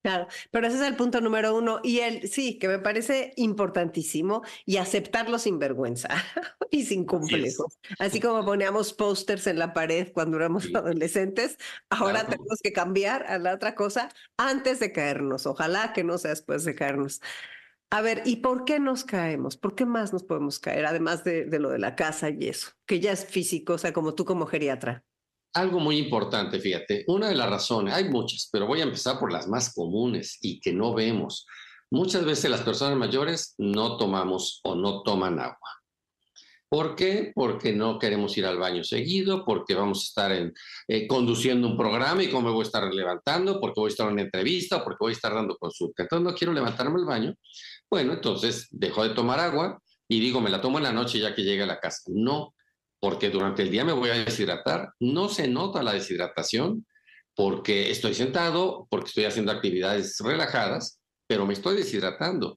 Claro, 0.03 0.27
pero 0.51 0.67
ese 0.67 0.77
es 0.77 0.83
el 0.83 0.97
punto 0.97 1.21
número 1.21 1.57
uno. 1.57 1.79
Y 1.85 2.01
el 2.01 2.29
sí, 2.29 2.59
que 2.59 2.67
me 2.67 2.81
parece 2.81 3.33
importantísimo 3.37 4.43
y 4.67 4.79
aceptarlo 4.79 5.39
sin 5.39 5.61
vergüenza 5.61 6.09
y 6.73 6.85
sin 6.85 7.05
complejos. 7.05 7.79
Así, 8.01 8.21
como 8.21 8.45
poníamos 8.45 8.93
pósters 8.93 9.47
en 9.47 9.61
la 9.61 9.73
pared 9.73 10.11
cuando 10.13 10.39
éramos 10.39 10.69
adolescentes, 10.75 11.57
ahora 11.89 12.27
tenemos 12.27 12.59
que 12.61 12.73
cambiar 12.73 13.25
a 13.27 13.39
la 13.39 13.55
otra 13.55 13.77
cosa 13.77 14.09
antes 14.37 14.81
de 14.81 14.93
caernos. 14.93 15.47
Ojalá 15.47 15.93
que 15.93 16.03
no 16.03 16.19
sea 16.19 16.31
después 16.31 16.65
de 16.65 16.75
caernos. 16.75 17.21
A 17.91 18.01
ver, 18.01 18.23
¿y 18.25 18.37
por 18.37 18.65
qué 18.65 18.81
nos 18.81 19.05
caemos? 19.05 19.57
¿Por 19.57 19.75
qué 19.77 19.87
más 19.87 20.13
nos 20.13 20.25
podemos 20.25 20.59
caer? 20.59 20.87
Además 20.87 21.25
de, 21.25 21.45
de 21.45 21.59
lo 21.61 21.71
de 21.71 21.79
la 21.79 21.95
casa 21.95 22.31
y 22.31 22.49
eso, 22.49 22.71
que 22.87 23.01
ya 23.01 23.13
es 23.13 23.27
físico, 23.27 23.75
o 23.75 23.79
sea, 23.79 23.93
como 23.93 24.15
tú 24.15 24.25
como 24.25 24.47
geriatra 24.47 25.05
algo 25.55 25.81
muy 25.81 25.99
importante, 25.99 26.59
fíjate, 26.59 27.05
una 27.09 27.29
de 27.29 27.35
las 27.35 27.51
razones, 27.51 27.95
hay 27.95 28.09
muchas, 28.09 28.49
pero 28.51 28.67
voy 28.67 28.81
a 28.81 28.85
empezar 28.85 29.19
por 29.19 29.33
las 29.33 29.49
más 29.49 29.75
comunes 29.75 30.39
y 30.41 30.61
que 30.61 30.73
no 30.73 30.95
vemos. 30.95 31.47
Muchas 31.91 32.25
veces 32.25 32.51
las 32.51 32.63
personas 32.63 32.97
mayores 32.97 33.55
no 33.59 33.97
tomamos 33.97 34.61
o 34.65 34.75
no 34.75 35.03
toman 35.03 35.39
agua. 35.39 35.83
¿Por 36.73 36.97
qué? 36.97 37.33
Porque 37.35 37.75
no 37.75 37.99
queremos 37.99 38.35
ir 38.39 38.47
al 38.47 38.57
baño 38.57 38.83
seguido, 38.83 39.45
porque 39.45 39.75
vamos 39.75 39.99
a 39.99 40.05
estar 40.05 40.33
en, 40.33 40.55
eh, 40.89 41.07
conduciendo 41.07 41.69
un 41.69 41.77
programa 41.77 42.23
y 42.23 42.31
cómo 42.31 42.49
me 42.49 42.55
voy 42.55 42.63
a 42.63 42.67
estar 42.67 42.95
levantando, 42.95 43.61
porque 43.61 43.79
voy 43.79 43.89
a 43.89 43.93
estar 43.93 44.07
en 44.07 44.15
una 44.15 44.23
entrevista, 44.23 44.83
porque 44.83 44.97
voy 45.01 45.13
a 45.13 45.17
estar 45.17 45.35
dando 45.35 45.59
consulta. 45.59 46.05
Entonces 46.05 46.25
no 46.25 46.35
quiero 46.35 46.55
levantarme 46.55 46.99
al 46.99 47.05
baño. 47.05 47.35
Bueno, 47.91 48.15
entonces 48.15 48.69
dejo 48.71 49.07
de 49.07 49.11
tomar 49.11 49.39
agua 49.39 49.83
y 50.09 50.19
digo, 50.19 50.41
me 50.41 50.49
la 50.49 50.63
tomo 50.63 50.79
en 50.79 50.85
la 50.85 50.93
noche 50.95 51.19
ya 51.19 51.35
que 51.35 51.43
llegue 51.43 51.65
a 51.65 51.67
la 51.67 51.79
casa. 51.79 52.05
No, 52.07 52.55
porque 53.03 53.31
durante 53.31 53.63
el 53.63 53.71
día 53.71 53.85
me 53.85 53.93
voy 53.93 54.11
a 54.11 54.25
deshidratar. 54.25 54.93
No 55.01 55.29
se 55.29 55.49
nota 55.49 55.83
la 55.83 55.93
deshidratación 55.93 56.87
porque 57.35 57.91
estoy 57.91 58.15
sentado, 58.15 58.87
porque 58.89 59.09
estoy 59.09 59.25
haciendo 59.25 59.51
actividades 59.51 60.19
relajadas, 60.21 61.01
pero 61.27 61.45
me 61.45 61.55
estoy 61.55 61.77
deshidratando 61.77 62.57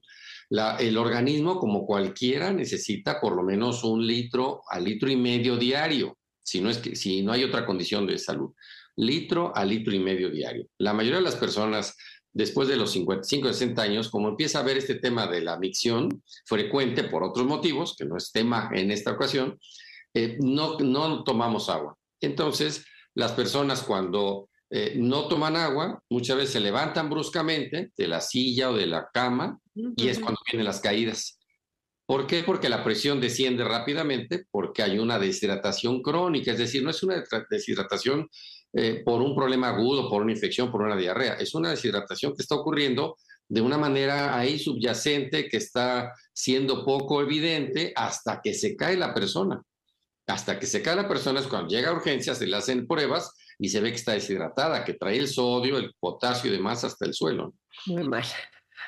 el 0.50 0.96
organismo, 0.96 1.58
como 1.58 1.84
cualquiera, 1.84 2.52
necesita 2.52 3.20
por 3.20 3.34
lo 3.34 3.42
menos 3.42 3.82
un 3.84 4.06
litro 4.06 4.62
a 4.68 4.78
litro 4.78 5.10
y 5.10 5.16
medio 5.16 5.56
diario, 5.56 6.18
si 6.42 6.60
no, 6.60 6.70
es 6.70 6.78
que, 6.78 6.94
si 6.94 7.22
no 7.22 7.32
hay 7.32 7.42
otra 7.42 7.66
condición 7.66 8.06
de 8.06 8.18
salud. 8.18 8.52
Litro 8.96 9.54
a 9.54 9.64
litro 9.64 9.94
y 9.94 9.98
medio 9.98 10.30
diario. 10.30 10.68
La 10.78 10.94
mayoría 10.94 11.18
de 11.18 11.24
las 11.24 11.34
personas, 11.34 11.96
después 12.32 12.68
de 12.68 12.76
los 12.76 12.92
55, 12.92 13.48
60 13.48 13.82
años, 13.82 14.08
como 14.08 14.28
empieza 14.28 14.60
a 14.60 14.62
ver 14.62 14.76
este 14.76 14.94
tema 14.94 15.26
de 15.26 15.42
la 15.42 15.58
micción 15.58 16.22
frecuente 16.44 17.04
por 17.04 17.24
otros 17.24 17.46
motivos, 17.46 17.96
que 17.98 18.04
no 18.04 18.16
es 18.16 18.30
tema 18.30 18.70
en 18.72 18.90
esta 18.92 19.12
ocasión, 19.12 19.58
eh, 20.16 20.38
no, 20.40 20.78
no 20.78 21.24
tomamos 21.24 21.68
agua. 21.68 21.94
Entonces, 22.22 22.86
las 23.14 23.32
personas 23.32 23.82
cuando 23.82 24.48
eh, 24.70 24.94
no 24.96 25.28
toman 25.28 25.56
agua, 25.56 26.02
muchas 26.08 26.38
veces 26.38 26.52
se 26.54 26.60
levantan 26.60 27.10
bruscamente 27.10 27.92
de 27.94 28.08
la 28.08 28.22
silla 28.22 28.70
o 28.70 28.74
de 28.74 28.86
la 28.86 29.10
cama 29.12 29.60
y 29.74 30.08
es 30.08 30.18
cuando 30.18 30.40
vienen 30.50 30.64
las 30.64 30.80
caídas. 30.80 31.38
¿Por 32.06 32.26
qué? 32.26 32.42
Porque 32.44 32.70
la 32.70 32.82
presión 32.82 33.20
desciende 33.20 33.62
rápidamente, 33.62 34.46
porque 34.50 34.82
hay 34.82 34.98
una 34.98 35.18
deshidratación 35.18 36.00
crónica, 36.00 36.52
es 36.52 36.58
decir, 36.58 36.82
no 36.82 36.88
es 36.88 37.02
una 37.02 37.22
deshidratación 37.50 38.26
eh, 38.72 39.02
por 39.04 39.20
un 39.20 39.36
problema 39.36 39.68
agudo, 39.68 40.08
por 40.08 40.22
una 40.22 40.32
infección, 40.32 40.72
por 40.72 40.80
una 40.80 40.96
diarrea, 40.96 41.34
es 41.34 41.54
una 41.54 41.70
deshidratación 41.70 42.34
que 42.34 42.40
está 42.40 42.54
ocurriendo 42.54 43.18
de 43.48 43.60
una 43.60 43.76
manera 43.76 44.38
ahí 44.38 44.58
subyacente 44.58 45.46
que 45.48 45.58
está 45.58 46.14
siendo 46.32 46.86
poco 46.86 47.20
evidente 47.20 47.92
hasta 47.94 48.40
que 48.42 48.54
se 48.54 48.74
cae 48.76 48.96
la 48.96 49.12
persona. 49.12 49.62
Hasta 50.26 50.58
que 50.58 50.66
se 50.66 50.82
cae 50.82 50.96
la 50.96 51.08
persona 51.08 51.40
es 51.40 51.46
cuando 51.46 51.68
llega 51.68 51.90
a 51.90 51.94
urgencias, 51.94 52.38
se 52.38 52.46
le 52.46 52.56
hacen 52.56 52.86
pruebas 52.86 53.32
y 53.58 53.68
se 53.68 53.80
ve 53.80 53.90
que 53.90 53.96
está 53.96 54.12
deshidratada, 54.12 54.84
que 54.84 54.94
trae 54.94 55.18
el 55.18 55.28
sodio, 55.28 55.78
el 55.78 55.94
potasio 56.00 56.50
y 56.50 56.54
demás 56.56 56.82
hasta 56.84 57.06
el 57.06 57.14
suelo. 57.14 57.54
Muy 57.86 58.08
mal. 58.08 58.24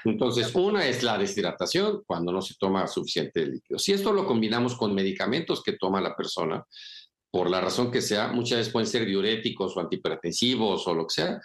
Entonces, 0.04 0.54
una 0.54 0.86
es 0.86 1.02
la 1.02 1.18
deshidratación 1.18 2.02
cuando 2.06 2.32
no 2.32 2.42
se 2.42 2.54
toma 2.58 2.86
suficiente 2.86 3.46
líquido. 3.46 3.78
Si 3.78 3.92
esto 3.92 4.12
lo 4.12 4.26
combinamos 4.26 4.76
con 4.76 4.94
medicamentos 4.94 5.62
que 5.62 5.72
toma 5.72 6.00
la 6.00 6.14
persona, 6.14 6.64
por 7.30 7.50
la 7.50 7.60
razón 7.60 7.90
que 7.90 8.00
sea, 8.00 8.28
muchas 8.28 8.58
veces 8.58 8.72
pueden 8.72 8.88
ser 8.88 9.04
diuréticos 9.04 9.76
o 9.76 9.80
antihipertensivos 9.80 10.86
o 10.86 10.94
lo 10.94 11.06
que 11.06 11.14
sea. 11.14 11.40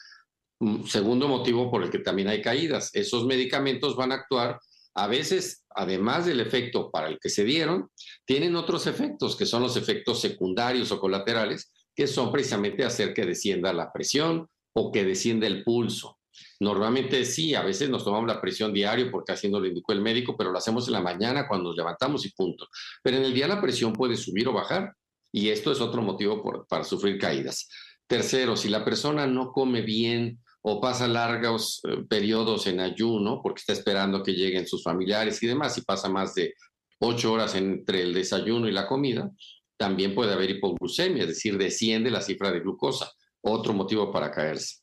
Segundo 0.87 1.27
motivo 1.27 1.69
por 1.69 1.83
el 1.83 1.89
que 1.89 1.99
también 1.99 2.29
hay 2.29 2.41
caídas. 2.41 2.89
Esos 2.93 3.25
medicamentos 3.25 3.95
van 3.95 4.11
a 4.11 4.15
actuar 4.15 4.59
a 4.95 5.07
veces, 5.07 5.62
además 5.75 6.25
del 6.25 6.39
efecto 6.39 6.91
para 6.91 7.07
el 7.07 7.19
que 7.19 7.29
se 7.29 7.43
dieron, 7.43 7.89
tienen 8.25 8.55
otros 8.55 8.87
efectos, 8.87 9.35
que 9.35 9.45
son 9.45 9.63
los 9.63 9.77
efectos 9.77 10.21
secundarios 10.21 10.91
o 10.91 10.99
colaterales, 10.99 11.71
que 11.95 12.07
son 12.07 12.31
precisamente 12.31 12.83
hacer 12.83 13.13
que 13.13 13.25
descienda 13.25 13.73
la 13.73 13.91
presión 13.91 14.47
o 14.73 14.91
que 14.91 15.03
descienda 15.03 15.47
el 15.47 15.63
pulso. 15.63 16.19
Normalmente 16.59 17.25
sí, 17.25 17.53
a 17.53 17.61
veces 17.61 17.89
nos 17.89 18.03
tomamos 18.03 18.27
la 18.27 18.41
presión 18.41 18.73
diario 18.73 19.11
porque 19.11 19.33
así 19.33 19.49
nos 19.49 19.61
lo 19.61 19.67
indicó 19.67 19.93
el 19.93 20.01
médico, 20.01 20.35
pero 20.37 20.51
lo 20.51 20.57
hacemos 20.57 20.87
en 20.87 20.93
la 20.93 21.01
mañana 21.01 21.47
cuando 21.47 21.69
nos 21.69 21.77
levantamos 21.77 22.25
y 22.25 22.31
punto. 22.31 22.67
Pero 23.03 23.17
en 23.17 23.23
el 23.23 23.33
día 23.33 23.47
la 23.47 23.61
presión 23.61 23.93
puede 23.93 24.15
subir 24.15 24.47
o 24.47 24.53
bajar 24.53 24.93
y 25.31 25.49
esto 25.49 25.71
es 25.71 25.81
otro 25.81 26.01
motivo 26.01 26.65
para 26.67 26.83
sufrir 26.83 27.17
caídas. 27.17 27.67
Tercero, 28.07 28.55
si 28.55 28.69
la 28.69 28.83
persona 28.83 29.27
no 29.27 29.51
come 29.51 29.81
bien 29.81 30.42
o 30.63 30.79
pasa 30.81 31.07
largos 31.07 31.81
eh, 31.83 32.03
periodos 32.09 32.67
en 32.67 32.79
ayuno 32.79 33.41
porque 33.43 33.59
está 33.59 33.73
esperando 33.73 34.23
que 34.23 34.33
lleguen 34.33 34.67
sus 34.67 34.81
familiares 34.81 35.43
y 35.43 35.47
demás 35.47 35.77
y 35.77 35.81
pasa 35.81 36.09
más 36.09 36.33
de 36.33 36.53
ocho 36.99 37.33
horas 37.33 37.53
entre 37.55 38.01
el 38.01 38.13
desayuno 38.13 38.67
y 38.67 38.71
la 38.71 38.87
comida, 38.87 39.29
también 39.77 40.15
puede 40.15 40.33
haber 40.33 40.51
hipoglucemia, 40.51 41.23
es 41.23 41.29
decir, 41.29 41.57
desciende 41.57 42.09
la 42.09 42.21
cifra 42.21 42.51
de 42.51 42.61
glucosa, 42.61 43.11
otro 43.41 43.73
motivo 43.73 44.11
para 44.11 44.31
caerse. 44.31 44.77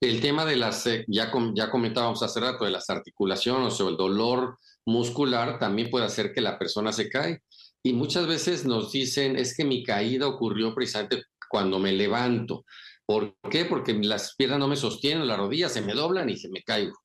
El 0.00 0.20
tema 0.20 0.46
de 0.46 0.56
las, 0.56 0.86
eh, 0.86 1.04
ya, 1.08 1.32
ya 1.54 1.70
comentábamos 1.70 2.22
hace 2.22 2.40
rato, 2.40 2.64
de 2.64 2.70
las 2.70 2.88
articulaciones 2.88 3.78
o 3.80 3.88
el 3.88 3.96
dolor 3.96 4.56
muscular 4.86 5.58
también 5.58 5.90
puede 5.90 6.06
hacer 6.06 6.32
que 6.32 6.40
la 6.40 6.58
persona 6.58 6.92
se 6.92 7.08
cae. 7.08 7.42
Y 7.82 7.92
muchas 7.92 8.26
veces 8.26 8.64
nos 8.64 8.92
dicen, 8.92 9.36
es 9.36 9.56
que 9.56 9.64
mi 9.64 9.82
caída 9.82 10.28
ocurrió 10.28 10.74
precisamente 10.74 11.24
cuando 11.48 11.78
me 11.78 11.92
levanto. 11.92 12.64
¿Por 13.10 13.34
qué? 13.50 13.64
Porque 13.64 13.92
las 13.94 14.36
piernas 14.36 14.60
no 14.60 14.68
me 14.68 14.76
sostienen, 14.76 15.26
las 15.26 15.36
rodillas 15.36 15.72
se 15.72 15.82
me 15.82 15.94
doblan 15.94 16.30
y 16.30 16.36
se 16.36 16.48
me 16.48 16.62
caigo. 16.62 16.96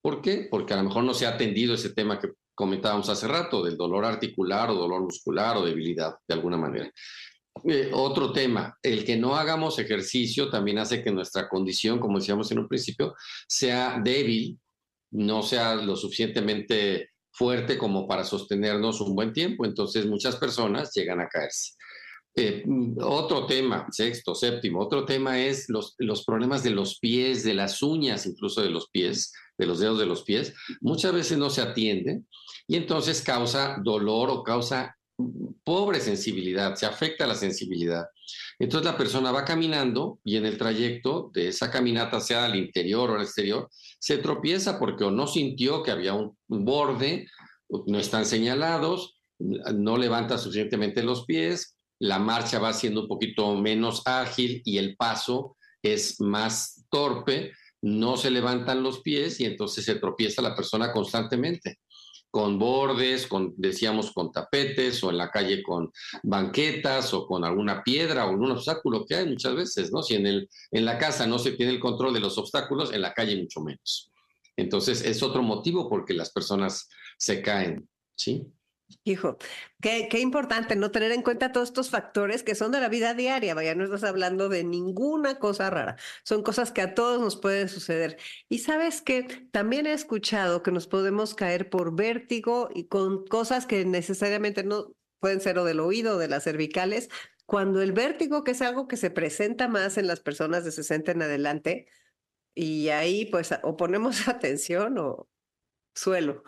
¿Por 0.00 0.22
qué? 0.22 0.48
Porque 0.50 0.72
a 0.72 0.78
lo 0.78 0.84
mejor 0.84 1.04
no 1.04 1.12
se 1.12 1.26
ha 1.26 1.34
atendido 1.34 1.74
ese 1.74 1.92
tema 1.92 2.18
que 2.18 2.30
comentábamos 2.54 3.10
hace 3.10 3.28
rato, 3.28 3.62
del 3.62 3.76
dolor 3.76 4.06
articular 4.06 4.70
o 4.70 4.74
dolor 4.74 5.02
muscular 5.02 5.58
o 5.58 5.66
debilidad, 5.66 6.14
de 6.26 6.34
alguna 6.34 6.56
manera. 6.56 6.90
Eh, 7.68 7.90
otro 7.92 8.32
tema, 8.32 8.78
el 8.82 9.04
que 9.04 9.18
no 9.18 9.36
hagamos 9.36 9.78
ejercicio 9.78 10.48
también 10.48 10.78
hace 10.78 11.04
que 11.04 11.12
nuestra 11.12 11.50
condición, 11.50 11.98
como 11.98 12.18
decíamos 12.18 12.50
en 12.50 12.60
un 12.60 12.68
principio, 12.68 13.14
sea 13.46 14.00
débil, 14.02 14.58
no 15.10 15.42
sea 15.42 15.74
lo 15.74 15.96
suficientemente 15.96 17.10
fuerte 17.30 17.76
como 17.76 18.08
para 18.08 18.24
sostenernos 18.24 19.02
un 19.02 19.14
buen 19.14 19.34
tiempo. 19.34 19.66
Entonces 19.66 20.06
muchas 20.06 20.36
personas 20.36 20.92
llegan 20.94 21.20
a 21.20 21.28
caerse. 21.28 21.74
Eh, 22.34 22.64
otro 23.00 23.44
tema, 23.44 23.86
sexto, 23.90 24.34
séptimo, 24.34 24.80
otro 24.80 25.04
tema 25.04 25.38
es 25.38 25.68
los, 25.68 25.94
los 25.98 26.24
problemas 26.24 26.62
de 26.62 26.70
los 26.70 26.98
pies, 26.98 27.44
de 27.44 27.52
las 27.52 27.82
uñas, 27.82 28.24
incluso 28.24 28.62
de 28.62 28.70
los 28.70 28.88
pies, 28.88 29.32
de 29.58 29.66
los 29.66 29.80
dedos 29.80 29.98
de 29.98 30.06
los 30.06 30.22
pies. 30.22 30.54
Muchas 30.80 31.12
veces 31.12 31.36
no 31.36 31.50
se 31.50 31.60
atiende 31.60 32.22
y 32.66 32.76
entonces 32.76 33.20
causa 33.20 33.76
dolor 33.82 34.30
o 34.30 34.42
causa 34.42 34.96
pobre 35.62 36.00
sensibilidad, 36.00 36.74
se 36.74 36.86
afecta 36.86 37.26
la 37.26 37.34
sensibilidad. 37.34 38.06
Entonces 38.58 38.90
la 38.90 38.96
persona 38.96 39.30
va 39.30 39.44
caminando 39.44 40.18
y 40.24 40.36
en 40.36 40.46
el 40.46 40.58
trayecto 40.58 41.30
de 41.34 41.48
esa 41.48 41.70
caminata, 41.70 42.20
sea 42.20 42.46
al 42.46 42.56
interior 42.56 43.10
o 43.10 43.16
al 43.16 43.22
exterior, 43.22 43.68
se 43.98 44.18
tropieza 44.18 44.78
porque 44.78 45.04
o 45.04 45.10
no 45.10 45.26
sintió 45.26 45.82
que 45.82 45.90
había 45.90 46.14
un 46.14 46.34
borde, 46.48 47.26
no 47.86 47.98
están 47.98 48.26
señalados, 48.26 49.16
no 49.38 49.96
levanta 49.96 50.38
suficientemente 50.38 51.02
los 51.02 51.24
pies, 51.24 51.71
la 52.02 52.18
marcha 52.18 52.58
va 52.58 52.72
siendo 52.72 53.02
un 53.02 53.08
poquito 53.08 53.54
menos 53.54 54.02
ágil 54.06 54.60
y 54.64 54.78
el 54.78 54.96
paso 54.96 55.56
es 55.82 56.20
más 56.20 56.84
torpe, 56.90 57.52
no 57.80 58.16
se 58.16 58.32
levantan 58.32 58.82
los 58.82 59.02
pies 59.02 59.38
y 59.38 59.44
entonces 59.44 59.84
se 59.84 59.94
tropieza 59.94 60.42
la 60.42 60.56
persona 60.56 60.92
constantemente 60.92 61.78
con 62.28 62.58
bordes, 62.58 63.28
con, 63.28 63.54
decíamos, 63.56 64.10
con 64.10 64.32
tapetes 64.32 65.04
o 65.04 65.10
en 65.10 65.18
la 65.18 65.30
calle 65.30 65.62
con 65.62 65.92
banquetas 66.24 67.14
o 67.14 67.24
con 67.26 67.44
alguna 67.44 67.84
piedra 67.84 68.26
o 68.26 68.32
un 68.32 68.50
obstáculo 68.50 69.04
que 69.04 69.14
hay 69.14 69.28
muchas 69.28 69.54
veces, 69.54 69.92
¿no? 69.92 70.02
Si 70.02 70.14
en, 70.14 70.26
el, 70.26 70.48
en 70.72 70.84
la 70.84 70.98
casa 70.98 71.26
no 71.26 71.38
se 71.38 71.52
tiene 71.52 71.72
el 71.72 71.78
control 71.78 72.14
de 72.14 72.20
los 72.20 72.36
obstáculos, 72.36 72.92
en 72.92 73.02
la 73.02 73.14
calle 73.14 73.40
mucho 73.40 73.60
menos. 73.60 74.10
Entonces 74.56 75.02
es 75.02 75.22
otro 75.22 75.42
motivo 75.42 75.88
porque 75.88 76.14
las 76.14 76.32
personas 76.32 76.88
se 77.16 77.42
caen, 77.42 77.88
¿sí? 78.16 78.46
Hijo, 79.04 79.36
qué, 79.80 80.08
importante 80.20 80.76
no 80.76 80.90
tener 80.90 81.12
en 81.12 81.22
cuenta 81.22 81.52
todos 81.52 81.68
estos 81.68 81.90
factores 81.90 82.42
que 82.42 82.54
son 82.54 82.72
de 82.72 82.80
la 82.80 82.88
vida 82.88 83.14
diaria. 83.14 83.54
Vaya, 83.54 83.74
no 83.74 83.84
estás 83.84 84.04
hablando 84.04 84.48
de 84.48 84.64
ninguna 84.64 85.38
cosa 85.38 85.70
rara. 85.70 85.96
Son 86.24 86.42
cosas 86.42 86.72
que 86.72 86.80
a 86.82 86.94
todos 86.94 87.20
nos 87.20 87.36
pueden 87.36 87.68
suceder. 87.68 88.18
Y 88.48 88.60
sabes 88.60 89.02
que 89.02 89.24
también 89.52 89.86
he 89.86 89.92
escuchado 89.92 90.62
que 90.62 90.72
nos 90.72 90.86
podemos 90.86 91.34
caer 91.34 91.70
por 91.70 91.94
vértigo 91.94 92.68
y 92.74 92.86
con 92.88 93.26
cosas 93.26 93.66
que 93.66 93.84
necesariamente 93.84 94.64
no 94.64 94.94
pueden 95.20 95.40
ser 95.40 95.58
o 95.58 95.64
del 95.64 95.80
oído 95.80 96.18
de 96.18 96.28
las 96.28 96.44
cervicales. 96.44 97.08
Cuando 97.46 97.82
el 97.82 97.92
vértigo, 97.92 98.44
que 98.44 98.52
es 98.52 98.62
algo 98.62 98.88
que 98.88 98.96
se 98.96 99.10
presenta 99.10 99.68
más 99.68 99.98
en 99.98 100.06
las 100.06 100.20
personas 100.20 100.64
de 100.64 100.72
60 100.72 101.12
en 101.12 101.22
adelante, 101.22 101.86
y 102.54 102.88
ahí 102.90 103.26
pues 103.26 103.50
o 103.62 103.76
ponemos 103.76 104.28
atención 104.28 104.98
o 104.98 105.28
suelo. 105.94 106.42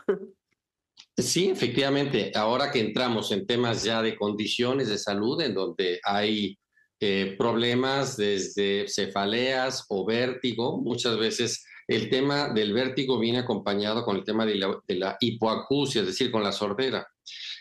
Sí, 1.16 1.48
efectivamente. 1.48 2.33
Ahora 2.35 2.72
que 2.72 2.81
entramos 2.81 3.31
en 3.31 3.46
temas 3.46 3.85
ya 3.85 4.03
de 4.03 4.16
condiciones 4.16 4.88
de 4.88 4.98
salud, 4.98 5.40
en 5.40 5.55
donde 5.55 6.00
hay 6.03 6.59
eh, 7.00 7.37
problemas 7.38 8.16
desde 8.16 8.88
cefaleas 8.88 9.85
o 9.90 10.05
vértigo, 10.05 10.81
muchas 10.81 11.16
veces 11.16 11.64
el 11.87 12.11
tema 12.11 12.48
del 12.48 12.72
vértigo 12.72 13.18
viene 13.18 13.38
acompañado 13.38 14.05
con 14.05 14.16
el 14.16 14.24
tema 14.24 14.44
de 14.44 14.57
la, 14.57 15.16
hipoacusia, 15.20 16.00
es 16.00 16.09
decir, 16.09 16.33
con 16.33 16.42
la 16.42 16.50
sordera. 16.50 17.07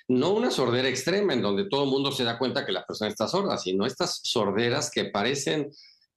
No 0.08 0.32
una 0.32 0.50
sordera 0.50 0.88
extrema 0.88 1.34
en 1.34 1.42
donde 1.42 1.66
todo 1.66 1.84
el 1.84 1.90
mundo 1.90 2.12
se 2.12 2.24
da 2.24 2.40
cuenta 2.40 2.66
que 2.66 2.72
la 2.72 2.86
persona 2.86 3.12
está 3.12 3.28
sorda, 3.28 3.58
sino 3.58 3.86
estas 3.86 4.22
sorderas 4.24 4.90
que 4.90 5.06
parecen, 5.06 5.70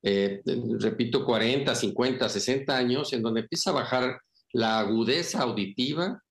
eh, 0.02 0.40
repito, 0.78 1.24
40, 1.24 1.74
50, 1.74 2.28
60 2.28 2.76
años, 2.76 3.12
en 3.12 3.22
donde 3.22 3.40
empieza 3.40 3.70
a 3.70 3.74
bajar 3.74 4.20
la 4.52 4.78
agudeza 4.78 5.42
auditiva, 5.42 6.22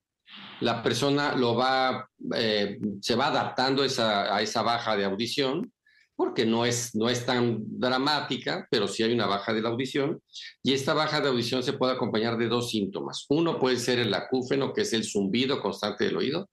la 0.62 0.82
persona 0.82 1.36
va, 1.36 2.10
eh, 2.36 2.80
se 3.02 3.16
va 3.16 3.28
adaptando 3.28 3.84
a 3.84 4.42
esa 4.42 4.62
baja 4.62 4.96
de 4.96 5.06
audición 5.06 5.72
porque 6.16 6.46
no 6.46 6.66
es, 6.66 6.96
no 6.96 7.10
es 7.10 7.26
tan 7.26 7.58
dramática, 7.78 8.68
pero 8.72 8.88
sí 8.88 9.04
hay 9.04 9.14
una 9.14 9.28
baja 9.28 9.54
de 9.54 9.62
la 9.62 9.70
audición. 9.70 10.22
Y 10.64 10.74
esta 10.74 10.94
baja 10.94 11.20
de 11.20 11.28
audición 11.28 11.62
se 11.62 11.74
puede 11.74 11.94
acompañar 11.94 12.38
de 12.38 12.48
dos 12.48 12.70
síntomas. 12.70 13.26
Uno 13.30 13.60
puede 13.60 13.78
ser 13.78 14.00
el 14.00 14.14
acúfeno, 14.14 14.74
que 14.74 14.82
es 14.82 14.94
el 14.94 15.04
zumbido 15.04 15.60
constante 15.62 16.06
del 16.06 16.18
oído, 16.18 16.50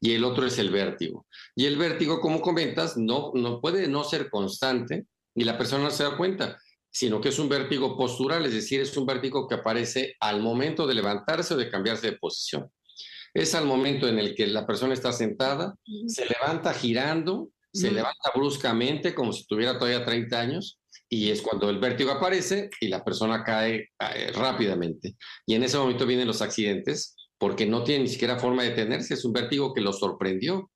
y 0.00 0.14
el 0.14 0.24
otro 0.24 0.46
es 0.46 0.58
el 0.58 0.70
vértigo. 0.70 1.26
Y 1.54 1.66
el 1.66 1.76
vértigo, 1.76 2.20
como 2.20 2.40
comentas, 2.40 2.96
no, 2.96 3.30
no 3.34 3.60
puede 3.60 3.86
no 3.86 4.02
ser 4.02 4.30
constante 4.30 5.06
y 5.34 5.44
la 5.44 5.56
persona 5.56 5.84
no 5.84 5.90
se 5.90 6.04
da 6.04 6.16
cuenta, 6.16 6.58
sino 6.90 7.20
que 7.20 7.28
es 7.28 7.38
un 7.38 7.48
vértigo 7.48 7.96
postural, 7.96 8.46
es 8.46 8.52
decir, 8.52 8.80
es 8.80 8.96
un 8.96 9.06
vértigo 9.06 9.48
que 9.48 9.56
aparece 9.56 10.14
al 10.20 10.40
momento 10.40 10.86
de 10.86 10.94
levantarse 10.94 11.54
o 11.54 11.56
de 11.56 11.70
cambiarse 11.70 12.10
de 12.10 12.18
posición. 12.18 12.70
Es 13.34 13.54
al 13.54 13.66
momento 13.66 14.08
en 14.08 14.18
el 14.18 14.34
que 14.34 14.46
la 14.46 14.66
persona 14.66 14.94
está 14.94 15.12
sentada, 15.12 15.74
se 16.06 16.24
levanta 16.24 16.72
girando 16.72 17.50
se 17.74 17.90
levanta 17.90 18.30
bruscamente 18.34 19.14
como 19.14 19.32
si 19.32 19.44
tuviera 19.46 19.76
todavía 19.76 20.04
30 20.04 20.40
años 20.40 20.78
y 21.08 21.30
es 21.30 21.42
cuando 21.42 21.68
el 21.68 21.80
vértigo 21.80 22.12
aparece 22.12 22.70
y 22.80 22.86
la 22.86 23.04
persona 23.04 23.42
cae, 23.42 23.90
rápidamente. 24.32 25.16
Y 25.44 25.54
en 25.54 25.64
ese 25.64 25.76
momento 25.76 26.06
vienen 26.06 26.28
los 26.28 26.40
accidentes 26.40 27.16
porque 27.36 27.66
no 27.66 27.82
tiene 27.82 28.04
ni 28.04 28.08
siquiera 28.08 28.38
forma 28.38 28.62
de 28.62 28.70
detenerse, 28.70 29.14
es 29.14 29.24
un 29.24 29.32
vértigo 29.32 29.74
que 29.74 29.80
lo 29.80 29.92
sorprendió. 29.92 30.70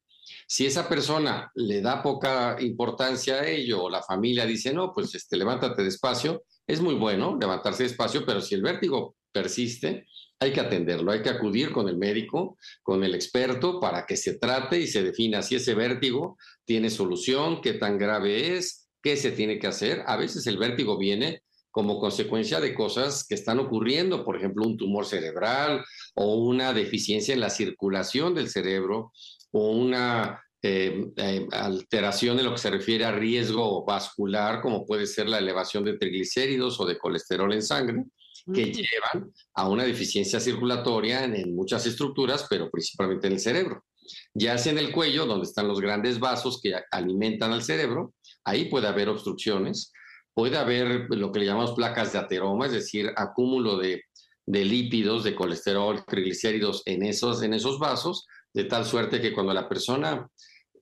Si 0.48 0.66
esa 0.66 0.88
persona 0.88 1.50
le 1.54 1.80
da 1.80 2.02
poca 2.02 2.56
importancia 2.60 3.36
a 3.36 3.46
ello 3.46 3.84
o 3.84 3.90
la 3.90 4.02
familia 4.02 4.44
dice, 4.44 4.74
no, 4.74 4.92
pues 4.92 5.14
este, 5.14 5.36
levántate 5.36 5.84
despacio, 5.84 6.42
es 6.66 6.80
muy 6.80 6.94
bueno 6.94 7.38
levantarse 7.40 7.84
despacio, 7.84 8.26
pero 8.26 8.40
si 8.40 8.56
el 8.56 8.62
vértigo 8.62 9.16
persiste, 9.32 10.06
hay 10.40 10.52
que 10.52 10.60
atenderlo, 10.60 11.10
hay 11.10 11.22
que 11.22 11.30
acudir 11.30 11.72
con 11.72 11.88
el 11.88 11.96
médico, 11.96 12.58
con 12.82 13.02
el 13.02 13.14
experto, 13.14 13.80
para 13.80 14.06
que 14.06 14.16
se 14.16 14.38
trate 14.38 14.78
y 14.78 14.86
se 14.86 15.02
defina 15.02 15.42
si 15.42 15.56
ese 15.56 15.74
vértigo 15.74 16.38
tiene 16.64 16.90
solución, 16.90 17.60
qué 17.60 17.74
tan 17.74 17.98
grave 17.98 18.56
es, 18.56 18.88
qué 19.02 19.16
se 19.16 19.32
tiene 19.32 19.58
que 19.58 19.66
hacer. 19.66 20.04
A 20.06 20.16
veces 20.16 20.46
el 20.46 20.58
vértigo 20.58 20.96
viene 20.96 21.42
como 21.70 21.98
consecuencia 21.98 22.60
de 22.60 22.74
cosas 22.74 23.26
que 23.26 23.34
están 23.34 23.58
ocurriendo, 23.58 24.24
por 24.24 24.36
ejemplo, 24.36 24.64
un 24.64 24.76
tumor 24.76 25.06
cerebral 25.06 25.84
o 26.14 26.36
una 26.36 26.72
deficiencia 26.72 27.34
en 27.34 27.40
la 27.40 27.50
circulación 27.50 28.34
del 28.34 28.48
cerebro 28.48 29.12
o 29.50 29.70
una 29.70 30.42
eh, 30.62 31.04
eh, 31.16 31.46
alteración 31.52 32.38
en 32.38 32.46
lo 32.46 32.52
que 32.52 32.58
se 32.58 32.70
refiere 32.70 33.04
a 33.04 33.12
riesgo 33.12 33.84
vascular, 33.84 34.60
como 34.60 34.86
puede 34.86 35.06
ser 35.06 35.28
la 35.28 35.38
elevación 35.38 35.84
de 35.84 35.98
triglicéridos 35.98 36.80
o 36.80 36.86
de 36.86 36.98
colesterol 36.98 37.52
en 37.52 37.62
sangre 37.62 38.04
que 38.52 38.72
llevan 38.72 39.32
a 39.54 39.68
una 39.68 39.84
deficiencia 39.84 40.40
circulatoria 40.40 41.24
en, 41.24 41.54
muchas 41.54 41.86
estructuras, 41.86 42.46
pero 42.48 42.70
principalmente 42.70 43.26
en 43.26 43.34
el 43.34 43.40
cerebro. 43.40 43.84
Ya 44.34 44.56
sea 44.56 44.72
en 44.72 44.78
el 44.78 44.92
cuello, 44.92 45.26
donde 45.26 45.46
están 45.46 45.68
los 45.68 45.80
grandes 45.80 46.18
vasos 46.18 46.60
que 46.62 46.74
alimentan 46.90 47.52
al 47.52 47.62
cerebro, 47.62 48.14
ahí 48.44 48.66
puede 48.66 48.88
haber 48.88 49.08
obstrucciones, 49.08 49.92
puede 50.32 50.56
haber 50.56 51.06
lo 51.10 51.30
que 51.30 51.40
le 51.40 51.46
llamamos 51.46 51.72
placas 51.72 52.12
de 52.12 52.18
ateroma, 52.18 52.66
es 52.66 52.72
decir, 52.72 53.12
acúmulo 53.16 53.76
de, 53.76 54.02
lípidos, 54.46 55.24
de 55.24 55.34
colesterol, 55.34 56.04
triglicéridos 56.06 56.82
en 56.86 57.02
esos, 57.02 57.42
en 57.42 57.52
esos 57.52 57.78
vasos, 57.78 58.26
de 58.54 58.64
tal 58.64 58.86
suerte 58.86 59.20
que 59.20 59.34
cuando 59.34 59.52
la 59.52 59.68
persona 59.68 60.26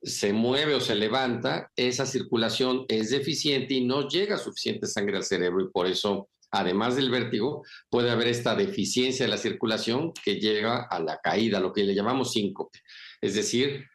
se 0.01 0.31
mueve 0.31 0.75
o 0.75 0.79
se 0.79 0.95
levanta, 0.95 1.69
esa 1.75 2.05
circulación 2.05 2.85
es 2.87 3.09
deficiente 3.09 3.73
y 3.73 3.85
no 3.85 4.07
llega 4.07 4.37
suficiente 4.37 4.87
sangre 4.87 5.17
al 5.17 5.23
cerebro 5.23 5.65
y 5.65 5.69
por 5.69 5.87
eso 5.87 6.29
además 6.51 6.95
del 6.95 7.09
vértigo, 7.09 7.63
puede 7.89 8.09
haber 8.09 8.27
esta 8.27 8.55
deficiencia 8.55 9.25
de 9.25 9.31
la 9.31 9.37
circulación 9.37 10.13
que 10.23 10.39
llega 10.39 10.83
a 10.83 10.99
la 10.99 11.19
caída, 11.19 11.59
lo 11.59 11.73
que 11.73 11.83
le 11.83 11.95
llamamos 11.95 12.31
síncope. 12.31 12.79
Es 13.21 13.35
decir, 13.35 13.85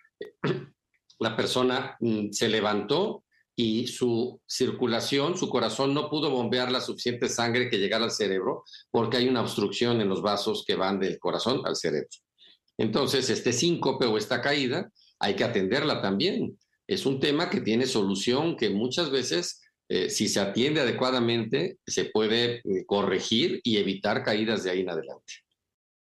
la 1.18 1.36
persona 1.36 1.96
mm, 2.00 2.30
se 2.30 2.48
levantó 2.48 3.24
y 3.54 3.86
su 3.86 4.40
circulación, 4.46 5.36
su 5.36 5.48
corazón 5.48 5.92
no 5.92 6.08
pudo 6.08 6.30
bombear 6.30 6.72
la 6.72 6.80
suficiente 6.80 7.28
sangre 7.28 7.68
que 7.68 7.78
llegara 7.78 8.04
al 8.04 8.10
cerebro 8.10 8.64
porque 8.90 9.18
hay 9.18 9.28
una 9.28 9.42
obstrucción 9.42 10.00
en 10.00 10.08
los 10.08 10.22
vasos 10.22 10.64
que 10.66 10.74
van 10.74 10.98
del 10.98 11.18
corazón 11.18 11.62
al 11.64 11.76
cerebro. 11.76 12.08
Entonces, 12.78 13.28
este 13.28 13.52
síncope 13.52 14.06
o 14.06 14.16
esta 14.16 14.40
caída 14.40 14.90
hay 15.18 15.36
que 15.36 15.44
atenderla 15.44 16.00
también. 16.00 16.58
Es 16.86 17.06
un 17.06 17.20
tema 17.20 17.50
que 17.50 17.60
tiene 17.60 17.86
solución 17.86 18.56
que 18.56 18.70
muchas 18.70 19.10
veces 19.10 19.61
eh, 19.94 20.08
si 20.08 20.26
se 20.26 20.40
atiende 20.40 20.80
adecuadamente, 20.80 21.76
se 21.86 22.06
puede 22.06 22.62
eh, 22.64 22.86
corregir 22.86 23.60
y 23.62 23.76
evitar 23.76 24.24
caídas 24.24 24.64
de 24.64 24.70
ahí 24.70 24.80
en 24.80 24.88
adelante. 24.88 25.34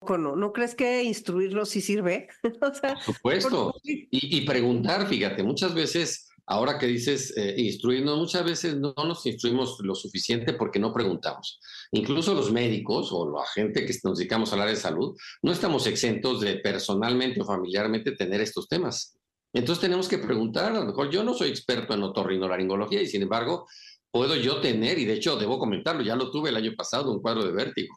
¿No, 0.06 0.36
¿No 0.36 0.52
crees 0.52 0.74
que 0.74 1.02
instruirlo 1.02 1.64
sí 1.64 1.80
sirve? 1.80 2.28
por 2.60 2.76
supuesto. 3.02 3.74
Y, 3.82 4.42
preguntar, 4.42 5.08
fíjate, 5.08 5.42
muchas 5.42 5.72
veces, 5.72 6.28
ahora 6.44 6.78
que 6.78 6.88
dices 6.88 7.34
eh, 7.38 7.54
instruirnos, 7.56 8.18
muchas 8.18 8.44
veces 8.44 8.76
no 8.76 8.92
nos 8.98 9.24
instruimos 9.24 9.78
lo 9.80 9.94
suficiente 9.94 10.52
porque 10.52 10.78
no 10.78 10.92
preguntamos. 10.92 11.58
Incluso 11.92 12.34
los 12.34 12.52
médicos 12.52 13.08
o 13.12 13.34
la 13.34 13.46
gente 13.46 13.86
que 13.86 13.94
nos 14.04 14.18
dedicamos 14.18 14.52
al 14.52 14.60
área 14.60 14.74
de 14.74 14.80
salud, 14.80 15.16
no 15.40 15.52
estamos 15.52 15.86
exentos 15.86 16.42
de 16.42 16.56
personalmente 16.56 17.40
o 17.40 17.46
familiarmente 17.46 18.12
tener 18.12 18.42
estos 18.42 18.68
temas. 18.68 19.16
Entonces 19.52 19.80
tenemos 19.80 20.08
que 20.08 20.18
preguntar, 20.18 20.72
a 20.72 20.80
lo 20.80 20.86
mejor 20.86 21.10
yo 21.10 21.24
no 21.24 21.34
soy 21.34 21.48
experto 21.48 21.94
en 21.94 22.02
otorrinolaringología 22.02 23.02
y 23.02 23.06
sin 23.06 23.22
embargo 23.22 23.66
puedo 24.10 24.36
yo 24.36 24.60
tener, 24.60 24.98
y 24.98 25.04
de 25.04 25.14
hecho 25.14 25.36
debo 25.36 25.58
comentarlo, 25.58 26.02
ya 26.02 26.16
lo 26.16 26.30
tuve 26.30 26.50
el 26.50 26.56
año 26.56 26.72
pasado, 26.76 27.12
un 27.12 27.22
cuadro 27.22 27.44
de 27.44 27.52
vértigo. 27.52 27.96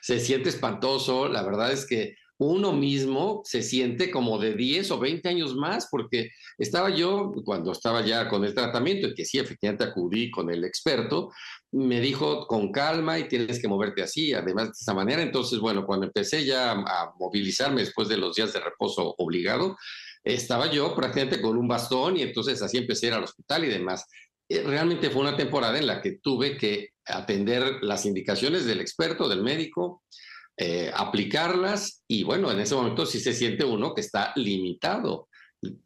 Se 0.00 0.18
siente 0.20 0.48
espantoso, 0.48 1.28
la 1.28 1.42
verdad 1.42 1.72
es 1.72 1.86
que 1.86 2.16
uno 2.38 2.72
mismo 2.72 3.42
se 3.44 3.62
siente 3.62 4.10
como 4.10 4.38
de 4.38 4.54
10 4.54 4.90
o 4.90 4.98
20 4.98 5.28
años 5.28 5.54
más, 5.54 5.86
porque 5.88 6.30
estaba 6.58 6.90
yo, 6.90 7.32
cuando 7.44 7.70
estaba 7.70 8.04
ya 8.04 8.28
con 8.28 8.44
el 8.44 8.54
tratamiento, 8.54 9.06
y 9.06 9.14
que 9.14 9.24
sí, 9.24 9.38
efectivamente 9.38 9.84
acudí 9.84 10.30
con 10.30 10.50
el 10.50 10.64
experto, 10.64 11.30
me 11.70 12.00
dijo 12.00 12.46
con 12.48 12.72
calma 12.72 13.18
y 13.18 13.28
tienes 13.28 13.60
que 13.60 13.68
moverte 13.68 14.02
así, 14.02 14.32
además 14.32 14.66
de 14.66 14.72
esa 14.72 14.92
manera. 14.92 15.22
Entonces, 15.22 15.60
bueno, 15.60 15.86
cuando 15.86 16.06
empecé 16.06 16.44
ya 16.44 16.72
a 16.72 17.12
movilizarme 17.18 17.82
después 17.82 18.08
de 18.08 18.16
los 18.16 18.34
días 18.34 18.52
de 18.52 18.60
reposo 18.60 19.14
obligado, 19.18 19.76
estaba 20.24 20.70
yo 20.70 20.94
prácticamente 20.94 21.40
con 21.40 21.56
un 21.56 21.68
bastón 21.68 22.16
y 22.16 22.22
entonces 22.22 22.60
así 22.62 22.78
empecé 22.78 23.06
a 23.06 23.08
ir 23.08 23.14
al 23.14 23.24
hospital 23.24 23.64
y 23.64 23.68
demás. 23.68 24.06
Eh, 24.48 24.62
realmente 24.62 25.10
fue 25.10 25.22
una 25.22 25.36
temporada 25.36 25.78
en 25.78 25.86
la 25.86 26.00
que 26.00 26.18
tuve 26.18 26.56
que 26.56 26.90
atender 27.04 27.82
las 27.82 28.06
indicaciones 28.06 28.64
del 28.64 28.80
experto, 28.80 29.28
del 29.28 29.42
médico, 29.42 30.02
eh, 30.56 30.90
aplicarlas 30.94 32.02
y 32.06 32.22
bueno, 32.24 32.50
en 32.50 32.60
ese 32.60 32.74
momento 32.74 33.06
sí 33.06 33.20
se 33.20 33.32
siente 33.32 33.64
uno 33.64 33.94
que 33.94 34.02
está 34.02 34.32
limitado. 34.36 35.28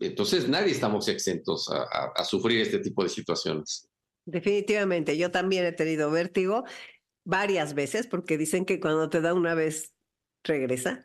Entonces 0.01 0.49
nadie 0.49 0.73
estamos 0.73 1.07
exentos 1.09 1.69
a 1.71 2.25
sufrir 2.25 2.63
este 2.63 2.79
tipo 2.79 3.03
de 3.03 3.11
situaciones. 3.11 3.87
Definitivamente, 4.25 5.19
yo 5.19 5.31
también 5.31 5.67
he 5.67 5.73
tenido 5.73 6.11
vértigo 6.11 6.65
varias 7.25 7.75
veces 7.75 8.07
porque 8.07 8.39
dicen 8.39 8.65
que 8.65 8.81
cuando 8.81 9.11
te 9.11 9.21
da 9.21 9.35
una 9.35 9.55
vez 9.55 9.93
regresa. 10.47 11.03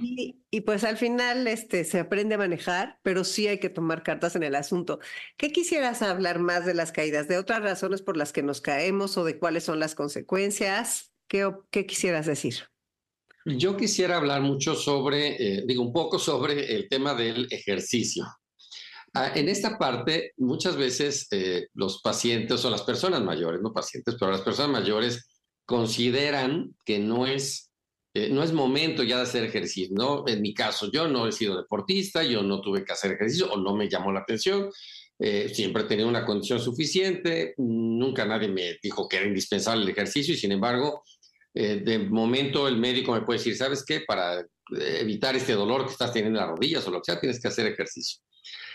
Y, 0.00 0.60
pues 0.62 0.84
al 0.84 0.96
final 0.96 1.46
este, 1.46 1.84
se 1.84 1.98
aprende 1.98 2.34
a 2.34 2.38
manejar, 2.38 2.98
pero 3.02 3.24
sí 3.24 3.48
hay 3.48 3.58
que 3.58 3.70
tomar 3.70 4.02
cartas 4.02 4.36
en 4.36 4.42
el 4.42 4.54
asunto. 4.54 5.00
¿Qué 5.36 5.50
quisieras 5.50 6.02
hablar 6.02 6.38
más 6.38 6.66
de 6.66 6.74
las 6.74 6.92
caídas? 6.92 7.28
¿De 7.28 7.38
otras 7.38 7.62
razones 7.62 8.02
por 8.02 8.16
las 8.16 8.32
que 8.32 8.42
nos 8.42 8.60
caemos 8.60 9.16
o 9.16 9.24
de 9.24 9.38
cuáles 9.38 9.64
son 9.64 9.80
las 9.80 9.94
consecuencias? 9.94 11.12
¿Qué, 11.28 11.50
qué 11.70 11.86
quisieras 11.86 12.26
decir? 12.26 12.68
Yo 13.44 13.76
quisiera 13.76 14.18
hablar 14.18 14.42
mucho 14.42 14.74
sobre, 14.74 15.36
eh, 15.58 15.64
digo, 15.66 15.82
un 15.82 15.92
poco 15.92 16.18
sobre 16.18 16.74
el 16.74 16.88
tema 16.88 17.14
del 17.14 17.48
ejercicio. 17.50 18.24
Ah, 19.14 19.32
en 19.34 19.48
esta 19.48 19.78
parte, 19.78 20.32
muchas 20.38 20.76
veces 20.76 21.26
eh, 21.32 21.66
los 21.74 22.00
pacientes 22.00 22.64
o 22.64 22.70
las 22.70 22.82
personas 22.82 23.20
mayores, 23.22 23.60
no 23.60 23.72
pacientes, 23.72 24.16
pero 24.18 24.30
las 24.30 24.40
personas 24.40 24.70
mayores 24.70 25.26
consideran 25.66 26.74
que 26.84 26.98
no 26.98 27.26
es 27.26 27.71
eh, 28.14 28.28
no 28.28 28.42
es 28.42 28.52
momento 28.52 29.02
ya 29.02 29.16
de 29.16 29.22
hacer 29.22 29.44
ejercicio, 29.44 29.94
¿no? 29.96 30.24
En 30.26 30.42
mi 30.42 30.52
caso, 30.52 30.90
yo 30.90 31.08
no 31.08 31.26
he 31.26 31.32
sido 31.32 31.56
deportista, 31.56 32.22
yo 32.22 32.42
no 32.42 32.60
tuve 32.60 32.84
que 32.84 32.92
hacer 32.92 33.12
ejercicio 33.12 33.50
o 33.50 33.56
no 33.56 33.74
me 33.74 33.88
llamó 33.88 34.12
la 34.12 34.20
atención, 34.20 34.70
eh, 35.18 35.48
siempre 35.54 35.82
he 35.82 35.86
tenido 35.86 36.08
una 36.08 36.24
condición 36.24 36.60
suficiente, 36.60 37.54
nunca 37.56 38.26
nadie 38.26 38.48
me 38.48 38.78
dijo 38.82 39.08
que 39.08 39.16
era 39.16 39.26
indispensable 39.26 39.84
el 39.84 39.88
ejercicio 39.88 40.34
y 40.34 40.36
sin 40.36 40.52
embargo, 40.52 41.04
eh, 41.54 41.82
de 41.84 41.98
momento 42.00 42.68
el 42.68 42.76
médico 42.76 43.12
me 43.12 43.22
puede 43.22 43.38
decir, 43.38 43.56
¿sabes 43.56 43.84
qué? 43.84 44.00
Para 44.00 44.44
evitar 45.00 45.36
este 45.36 45.52
dolor 45.52 45.86
que 45.86 45.92
estás 45.92 46.12
teniendo 46.12 46.38
en 46.38 46.46
las 46.46 46.54
rodillas 46.54 46.86
o 46.86 46.90
lo 46.90 46.98
que 47.00 47.12
sea, 47.12 47.20
tienes 47.20 47.40
que 47.40 47.48
hacer 47.48 47.66
ejercicio. 47.66 48.20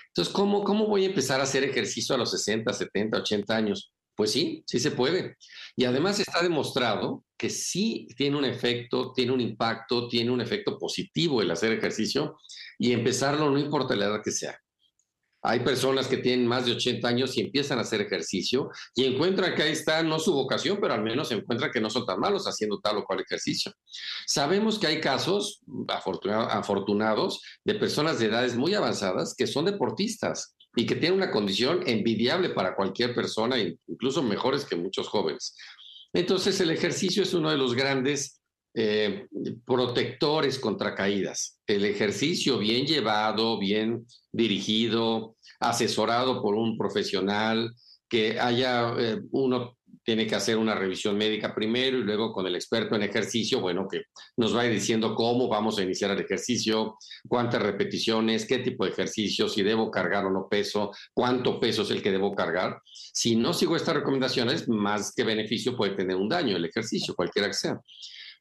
Entonces, 0.08 0.34
¿cómo, 0.34 0.64
¿cómo 0.64 0.88
voy 0.88 1.04
a 1.04 1.08
empezar 1.08 1.40
a 1.40 1.44
hacer 1.44 1.64
ejercicio 1.64 2.16
a 2.16 2.18
los 2.18 2.32
60, 2.32 2.74
70, 2.74 3.18
80 3.20 3.56
años? 3.56 3.92
Pues 4.18 4.32
sí, 4.32 4.64
sí 4.66 4.80
se 4.80 4.90
puede. 4.90 5.38
Y 5.76 5.86
además 5.86 6.20
está 6.20 6.42
demostrado 6.42 7.24
que 7.38 7.52
sí 7.52 8.08
tiene 8.18 8.36
un 8.36 8.46
efecto, 8.46 9.14
tiene 9.14 9.32
un 9.32 9.40
impacto, 9.40 10.08
tiene 10.08 10.32
un 10.32 10.42
efecto 10.42 10.76
positivo 10.80 11.40
el 11.40 11.52
hacer 11.52 11.72
ejercicio 11.72 12.36
y 12.80 12.94
empezarlo 12.94 13.52
no 13.52 13.60
importa 13.60 13.96
la 13.96 14.08
edad 14.08 14.24
que 14.24 14.32
sea. 14.32 14.60
Hay 15.44 15.60
personas 15.60 16.08
que 16.08 16.18
tienen 16.18 16.48
más 16.48 16.66
de 16.66 16.72
80 16.72 17.08
años 17.08 17.38
y 17.38 17.42
empiezan 17.42 17.78
a 17.78 17.82
hacer 17.82 18.02
ejercicio 18.02 18.72
y 18.96 19.06
encuentran 19.06 19.54
que 19.54 19.62
ahí 19.62 19.72
está 19.72 20.02
no 20.02 20.18
su 20.18 20.34
vocación, 20.34 20.80
pero 20.82 20.96
al 20.96 21.04
menos 21.04 21.32
encuentran 21.32 21.70
que 21.70 21.80
no 21.80 21.92
son 21.92 22.08
tan 22.08 22.20
malos 22.20 22.48
haciendo 22.48 22.80
tal 22.80 22.98
o 22.98 23.06
cual 23.06 23.20
ejercicio. 23.20 23.72
Sabemos 24.26 24.80
que 24.80 24.88
hay 24.88 25.00
casos 25.00 25.62
afortunados 25.88 27.40
de 27.64 27.76
personas 27.76 28.18
de 28.18 28.26
edades 28.26 28.56
muy 28.56 28.74
avanzadas 28.74 29.36
que 29.38 29.46
son 29.46 29.66
deportistas 29.66 30.57
y 30.78 30.86
que 30.86 30.96
tienen 30.96 31.18
una 31.18 31.32
condición 31.32 31.82
envidiable 31.88 32.52
para 32.52 32.76
cualquier 32.76 33.16
persona, 33.16 33.58
incluso 33.58 34.22
mejores 34.22 34.64
que 34.64 34.76
muchos 34.76 35.08
jóvenes. 35.08 35.56
Entonces 36.14 36.62
el 36.62 36.70
ejercicio 36.70 37.24
es 37.24 37.34
uno 37.34 37.50
de 37.50 37.58
los 37.58 37.74
grandes 37.74 38.40
eh, 38.76 39.26
protectores 39.66 40.60
contra 40.60 40.94
caídas. 40.94 41.60
El 41.66 41.84
ejercicio 41.84 42.60
bien 42.60 42.86
llevado, 42.86 43.58
bien 43.58 44.06
dirigido, 44.32 45.36
asesorado 45.60 46.44
por 46.44 46.54
un 46.54 46.78
profesional, 46.78 47.74
que 48.08 48.40
haya, 48.40 48.94
eh, 49.00 49.20
uno 49.32 49.76
tiene 50.08 50.26
que 50.26 50.36
hacer 50.36 50.58
una 50.58 50.74
revisión 50.74 51.18
médica 51.18 51.54
primero 51.54 51.98
y 51.98 52.04
luego 52.04 52.32
con 52.32 52.48
el 52.48 52.56
experto 52.56 52.96
en 52.96 53.04
ejercicio, 53.04 53.60
bueno, 53.60 53.90
que 53.92 54.04
nos 54.38 54.56
va 54.56 54.64
diciendo 54.64 55.14
cómo 55.14 55.50
vamos 55.50 55.78
a 55.78 55.84
iniciar 55.84 56.12
el 56.12 56.22
ejercicio, 56.22 56.96
cuántas 57.28 57.62
repeticiones, 57.62 58.46
qué 58.46 58.60
tipo 58.60 58.86
de 58.86 58.92
ejercicio, 58.92 59.50
si 59.50 59.64
debo 59.64 59.92
cargar 59.92 60.26
o 60.26 60.32
no 60.32 60.48
peso, 60.48 60.92
cuánto 61.14 61.60
peso 61.60 61.82
es 61.82 61.92
el 61.92 62.02
que 62.02 62.14
debo 62.14 62.34
cargar. 62.34 62.82
Si 62.94 63.36
no 63.36 63.54
sigo 63.54 63.76
estas 63.76 63.96
recomendaciones, 63.96 64.70
más 64.70 65.14
que 65.14 65.26
beneficio 65.26 65.76
puede 65.76 65.98
tener 65.98 66.16
un 66.16 66.30
daño 66.30 66.56
el 66.56 66.64
ejercicio, 66.64 67.14
cualquiera 67.14 67.50
que 67.50 67.56
sea. 67.56 67.78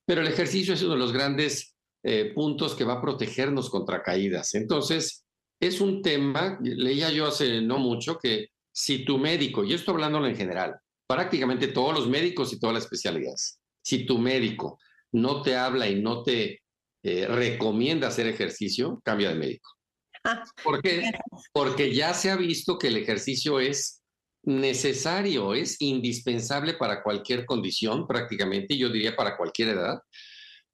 Pero 0.04 0.20
el 0.20 0.28
ejercicio 0.28 0.72
es 0.72 0.82
uno 0.82 0.92
de 0.92 1.00
los 1.00 1.12
grandes 1.12 1.74
eh, 2.04 2.30
puntos 2.32 2.76
que 2.76 2.84
va 2.84 2.92
a 2.92 3.02
protegernos 3.02 3.70
contra 3.70 4.04
caídas. 4.04 4.54
Entonces, 4.54 5.24
es 5.58 5.80
un 5.80 6.00
tema, 6.00 6.60
leía 6.62 7.10
yo 7.10 7.26
hace 7.26 7.60
no 7.60 7.78
mucho, 7.78 8.20
que 8.22 8.50
si 8.70 9.04
tu 9.04 9.18
médico, 9.18 9.64
y 9.64 9.72
esto 9.72 9.90
hablándolo 9.90 10.28
en 10.28 10.36
general, 10.36 10.76
prácticamente 11.06 11.68
todos 11.68 11.94
los 11.94 12.08
médicos 12.08 12.52
y 12.52 12.58
todas 12.58 12.74
las 12.74 12.84
especialidades, 12.84 13.58
si 13.82 14.04
tu 14.04 14.18
médico 14.18 14.78
no 15.12 15.42
te 15.42 15.56
habla 15.56 15.88
y 15.88 16.00
no 16.00 16.22
te 16.22 16.62
eh, 17.02 17.26
recomienda 17.28 18.08
hacer 18.08 18.26
ejercicio, 18.26 19.00
cambia 19.04 19.28
de 19.30 19.36
médico. 19.36 19.70
Ah, 20.24 20.42
¿Por 20.64 20.82
qué? 20.82 21.10
Porque 21.52 21.94
ya 21.94 22.12
se 22.14 22.30
ha 22.30 22.36
visto 22.36 22.78
que 22.78 22.88
el 22.88 22.96
ejercicio 22.96 23.60
es 23.60 24.02
necesario, 24.42 25.54
es 25.54 25.80
indispensable 25.80 26.74
para 26.74 27.02
cualquier 27.02 27.46
condición, 27.46 28.06
prácticamente, 28.06 28.76
yo 28.76 28.88
diría 28.88 29.14
para 29.14 29.36
cualquier 29.36 29.70
edad, 29.70 30.00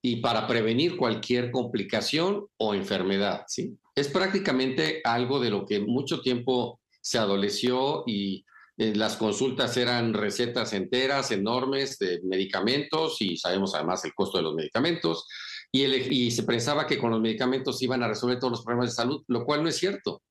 y 0.03 0.17
para 0.17 0.47
prevenir 0.47 0.97
cualquier 0.97 1.51
complicación 1.51 2.47
o 2.57 2.75
enfermedad, 2.75 3.45
¿sí? 3.47 3.79
Es 3.95 4.09
prácticamente 4.09 5.01
algo 5.05 5.39
de 5.39 5.51
lo 5.51 5.65
que 5.65 5.81
mucho 5.81 6.21
tiempo 6.21 6.81
se 7.01 7.19
adoleció 7.19 8.03
y 8.07 8.45
eh, 8.79 8.95
las 8.95 9.17
consultas 9.17 9.77
eran 9.77 10.15
recetas 10.15 10.73
enteras, 10.73 11.31
enormes 11.31 11.99
de 11.99 12.21
medicamentos 12.25 13.21
y 13.21 13.37
sabemos 13.37 13.75
además 13.75 14.05
el 14.05 14.15
costo 14.15 14.39
de 14.39 14.45
los 14.45 14.55
medicamentos 14.55 15.27
y, 15.71 15.85
y 15.85 16.31
se 16.31 16.43
pensaba 16.45 16.87
que 16.87 16.99
con 16.99 17.11
los 17.11 17.21
medicamentos 17.21 17.83
iban 17.83 18.03
a 18.03 18.09
resolver 18.09 18.39
todos 18.39 18.53
los 18.53 18.65
problemas 18.65 18.91
de 18.91 18.97
salud, 18.97 19.23
lo 19.29 19.45
cual 19.45 19.63
no 19.63 19.69
es 19.69 19.77
cierto. 19.77 20.23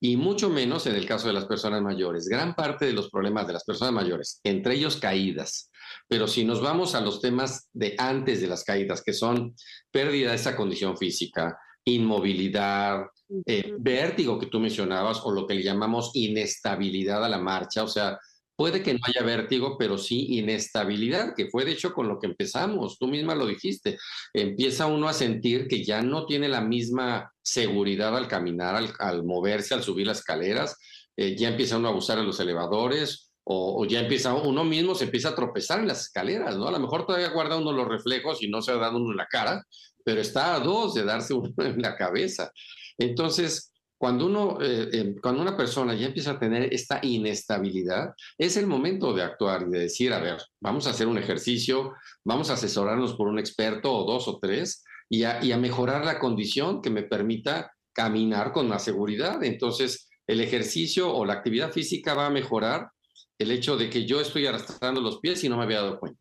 Y 0.00 0.16
mucho 0.16 0.50
menos 0.50 0.86
en 0.86 0.96
el 0.96 1.06
caso 1.06 1.28
de 1.28 1.32
las 1.32 1.46
personas 1.46 1.80
mayores. 1.80 2.26
Gran 2.26 2.54
parte 2.54 2.84
de 2.84 2.92
los 2.92 3.10
problemas 3.10 3.46
de 3.46 3.54
las 3.54 3.64
personas 3.64 3.94
mayores, 3.94 4.40
entre 4.44 4.74
ellos 4.74 4.96
caídas, 4.96 5.70
pero 6.08 6.26
si 6.26 6.44
nos 6.44 6.60
vamos 6.60 6.94
a 6.94 7.00
los 7.00 7.20
temas 7.20 7.68
de 7.72 7.94
antes 7.98 8.40
de 8.40 8.48
las 8.48 8.64
caídas, 8.64 9.02
que 9.02 9.12
son 9.12 9.54
pérdida 9.90 10.30
de 10.30 10.36
esa 10.36 10.56
condición 10.56 10.96
física, 10.96 11.56
inmovilidad, 11.84 13.04
eh, 13.46 13.74
vértigo 13.78 14.38
que 14.38 14.46
tú 14.46 14.60
mencionabas, 14.60 15.20
o 15.24 15.30
lo 15.30 15.46
que 15.46 15.54
le 15.54 15.62
llamamos 15.62 16.10
inestabilidad 16.14 17.24
a 17.24 17.28
la 17.28 17.38
marcha, 17.38 17.82
o 17.82 17.88
sea, 17.88 18.18
puede 18.56 18.82
que 18.82 18.94
no 18.94 19.00
haya 19.02 19.24
vértigo, 19.24 19.76
pero 19.78 19.98
sí 19.98 20.38
inestabilidad, 20.38 21.34
que 21.34 21.48
fue 21.48 21.64
de 21.64 21.72
hecho 21.72 21.92
con 21.92 22.08
lo 22.08 22.18
que 22.18 22.26
empezamos, 22.26 22.98
tú 22.98 23.08
misma 23.08 23.34
lo 23.34 23.46
dijiste, 23.46 23.98
empieza 24.32 24.86
uno 24.86 25.08
a 25.08 25.12
sentir 25.12 25.66
que 25.66 25.84
ya 25.84 26.02
no 26.02 26.26
tiene 26.26 26.48
la 26.48 26.60
misma 26.60 27.32
seguridad 27.42 28.16
al 28.16 28.28
caminar, 28.28 28.94
al, 28.98 29.24
moverse, 29.24 29.74
al 29.74 29.82
subir 29.82 30.06
las 30.06 30.18
escaleras, 30.18 30.76
eh, 31.16 31.36
ya 31.36 31.48
empieza 31.48 31.78
uno 31.78 31.88
a 31.88 31.90
abusar 31.90 32.18
de 32.18 32.24
los 32.24 32.38
elevadores, 32.40 33.30
o, 33.46 33.84
ya 33.84 34.00
empieza 34.00 34.32
uno 34.32 34.64
mismo 34.64 34.94
se 34.94 35.04
empieza 35.04 35.30
a 35.30 35.34
tropezar 35.34 35.80
en 35.80 35.88
las 35.88 36.02
escaleras, 36.02 36.56
¿no? 36.56 36.66
A 36.66 36.70
lo 36.70 36.78
mejor 36.78 37.04
todavía 37.04 37.28
guarda 37.28 37.58
uno 37.58 37.72
los 37.72 37.86
reflejos 37.86 38.42
y 38.42 38.48
no 38.48 38.62
se 38.62 38.72
ha 38.72 38.76
dado 38.76 38.96
uno 38.96 39.10
en 39.10 39.18
la 39.18 39.26
cara, 39.26 39.62
pero 40.02 40.20
está 40.20 40.54
a 40.54 40.60
dos 40.60 40.94
de 40.94 41.04
darse 41.04 41.34
uno 41.34 41.52
en 41.58 41.82
la 41.82 41.96
cabeza. 41.96 42.50
Entonces, 42.98 43.72
cuando, 43.96 44.26
uno, 44.26 44.58
eh, 44.60 44.88
eh, 44.92 45.14
cuando 45.22 45.40
una 45.40 45.56
persona 45.56 45.94
ya 45.94 46.06
empieza 46.06 46.32
a 46.32 46.38
tener 46.38 46.72
esta 46.74 47.00
inestabilidad, 47.02 48.10
es 48.36 48.56
el 48.56 48.66
momento 48.66 49.14
de 49.14 49.22
actuar 49.22 49.64
y 49.66 49.70
de 49.70 49.78
decir, 49.80 50.12
a 50.12 50.20
ver, 50.20 50.38
vamos 50.60 50.86
a 50.86 50.90
hacer 50.90 51.06
un 51.06 51.18
ejercicio, 51.18 51.94
vamos 52.24 52.50
a 52.50 52.54
asesorarnos 52.54 53.14
por 53.14 53.28
un 53.28 53.38
experto 53.38 53.92
o 53.92 54.04
dos 54.04 54.28
o 54.28 54.38
tres 54.38 54.84
y 55.08 55.24
a, 55.24 55.42
y 55.42 55.52
a 55.52 55.58
mejorar 55.58 56.04
la 56.04 56.18
condición 56.18 56.82
que 56.82 56.90
me 56.90 57.04
permita 57.04 57.72
caminar 57.92 58.52
con 58.52 58.68
más 58.68 58.84
seguridad. 58.84 59.42
Entonces, 59.42 60.08
el 60.26 60.40
ejercicio 60.40 61.12
o 61.12 61.24
la 61.24 61.34
actividad 61.34 61.72
física 61.72 62.14
va 62.14 62.26
a 62.26 62.30
mejorar 62.30 62.88
el 63.38 63.50
hecho 63.50 63.76
de 63.76 63.90
que 63.90 64.06
yo 64.06 64.20
estoy 64.20 64.46
arrastrando 64.46 65.00
los 65.00 65.18
pies 65.20 65.42
y 65.44 65.48
no 65.48 65.56
me 65.56 65.64
había 65.64 65.80
dado 65.80 65.98
cuenta. 65.98 66.20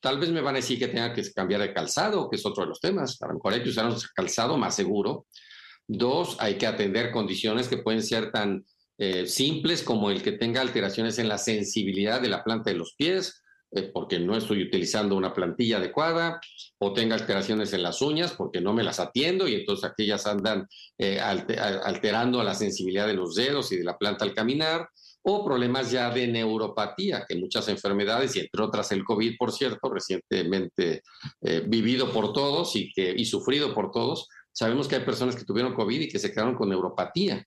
Tal 0.00 0.18
vez 0.18 0.30
me 0.30 0.40
van 0.40 0.54
a 0.54 0.58
decir 0.58 0.78
que 0.78 0.88
tenga 0.88 1.12
que 1.12 1.22
cambiar 1.32 1.60
de 1.62 1.72
calzado, 1.72 2.28
que 2.28 2.36
es 2.36 2.46
otro 2.46 2.62
de 2.62 2.68
los 2.68 2.80
temas. 2.80 3.20
A 3.22 3.28
lo 3.28 3.34
mejor 3.34 3.54
hay 3.54 3.62
que 3.62 3.70
usar 3.70 3.86
un 3.86 3.96
calzado 4.14 4.56
más 4.56 4.76
seguro. 4.76 5.26
Dos, 5.88 6.36
hay 6.40 6.58
que 6.58 6.66
atender 6.66 7.12
condiciones 7.12 7.68
que 7.68 7.78
pueden 7.78 8.02
ser 8.02 8.32
tan 8.32 8.64
eh, 8.98 9.26
simples 9.26 9.82
como 9.82 10.10
el 10.10 10.22
que 10.22 10.32
tenga 10.32 10.62
alteraciones 10.62 11.18
en 11.18 11.28
la 11.28 11.36
sensibilidad 11.36 12.20
de 12.20 12.28
la 12.28 12.42
planta 12.42 12.70
de 12.70 12.76
los 12.76 12.94
pies, 12.94 13.42
eh, 13.70 13.90
porque 13.92 14.18
no 14.18 14.36
estoy 14.36 14.62
utilizando 14.62 15.16
una 15.16 15.34
plantilla 15.34 15.76
adecuada, 15.76 16.40
o 16.78 16.94
tenga 16.94 17.14
alteraciones 17.14 17.72
en 17.74 17.82
las 17.82 18.00
uñas 18.00 18.32
porque 18.32 18.60
no 18.60 18.72
me 18.72 18.82
las 18.82 18.98
atiendo 18.98 19.46
y 19.48 19.54
entonces 19.54 19.90
aquellas 19.90 20.26
andan 20.26 20.66
eh, 20.98 21.20
alterando 21.20 22.42
la 22.42 22.54
sensibilidad 22.54 23.06
de 23.06 23.14
los 23.14 23.34
dedos 23.34 23.70
y 23.72 23.76
de 23.76 23.84
la 23.84 23.98
planta 23.98 24.24
al 24.24 24.34
caminar 24.34 24.88
o 25.22 25.44
problemas 25.44 25.90
ya 25.90 26.08
de 26.10 26.28
neuropatía, 26.28 27.26
que 27.28 27.34
muchas 27.34 27.68
enfermedades, 27.68 28.36
y 28.36 28.40
entre 28.40 28.62
otras 28.62 28.92
el 28.92 29.02
COVID, 29.02 29.36
por 29.36 29.50
cierto, 29.50 29.88
recientemente 29.90 31.02
vivido 31.64 32.12
por 32.12 32.32
todos 32.32 32.76
y, 32.76 32.92
que, 32.92 33.12
y 33.16 33.24
sufrido 33.24 33.74
por 33.74 33.90
todos, 33.90 34.28
sabemos 34.56 34.88
que 34.88 34.96
hay 34.96 35.04
personas 35.04 35.36
que 35.36 35.44
tuvieron 35.44 35.74
COVID 35.74 36.00
y 36.00 36.08
que 36.08 36.18
se 36.18 36.32
quedaron 36.32 36.54
con 36.54 36.70
neuropatía. 36.70 37.46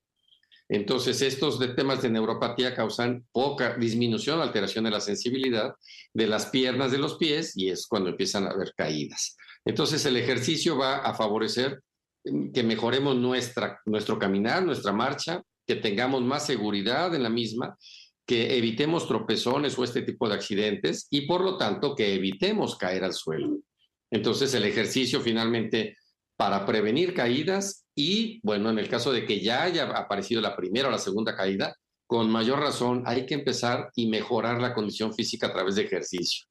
Entonces, 0.69 1.23
estos 1.23 1.57
de 1.57 1.69
temas 1.69 2.03
de 2.03 2.11
neuropatía 2.11 2.75
causan 2.75 3.25
poca 3.31 3.75
disminución, 3.75 4.39
alteración 4.39 4.83
de 4.83 4.91
la 4.91 5.01
sensibilidad 5.01 5.73
de 6.13 6.27
las 6.27 6.45
piernas 6.45 6.91
de 6.91 6.99
los 6.99 7.17
pies 7.17 7.57
y 7.57 7.69
es 7.69 7.87
cuando 7.87 8.11
empiezan 8.11 8.45
a 8.45 8.51
haber 8.51 8.73
caídas. 8.77 9.35
Entonces, 9.65 10.05
el 10.05 10.17
ejercicio 10.17 10.77
va 10.77 10.97
a 10.97 11.15
favorecer 11.15 11.81
que 12.53 12.61
mejoremos 12.61 13.15
nuestra, 13.15 13.81
nuestro 13.87 14.19
caminar, 14.19 14.63
nuestra 14.63 14.93
marcha, 14.93 15.41
que 15.65 15.77
tengamos 15.77 16.21
más 16.21 16.45
seguridad 16.45 17.15
en 17.15 17.23
la 17.23 17.29
misma, 17.29 17.75
que 18.27 18.55
evitemos 18.55 19.07
tropezones 19.07 19.79
o 19.79 19.83
este 19.83 20.03
tipo 20.03 20.29
de 20.29 20.35
accidentes 20.35 21.07
y 21.09 21.21
por 21.21 21.41
lo 21.41 21.57
tanto 21.57 21.95
que 21.95 22.13
evitemos 22.13 22.75
caer 22.75 23.03
al 23.03 23.13
suelo. 23.13 23.57
Entonces 24.11 24.53
el 24.53 24.65
ejercicio 24.65 25.21
finalmente 25.21 25.97
para 26.39 26.65
prevenir 26.65 27.13
caídas 27.13 27.85
y 27.93 28.39
bueno, 28.43 28.69
en 28.69 28.79
el 28.79 28.87
caso 28.87 29.11
de 29.11 29.25
que 29.25 29.41
ya 29.41 29.63
haya 29.63 29.83
aparecido 29.89 30.39
la 30.39 30.55
primera 30.55 30.87
o 30.87 30.91
la 30.91 30.97
segunda 30.97 31.35
caída, 31.35 31.75
con 32.07 32.31
mayor 32.31 32.61
razón 32.61 33.03
hay 33.05 33.25
que 33.25 33.33
empezar 33.33 33.89
y 33.93 34.07
mejorar 34.07 34.61
la 34.61 34.73
condición 34.73 35.13
física 35.13 35.47
a 35.47 35.51
través 35.51 35.75
de 35.75 35.81
ejercicio. 35.81 36.47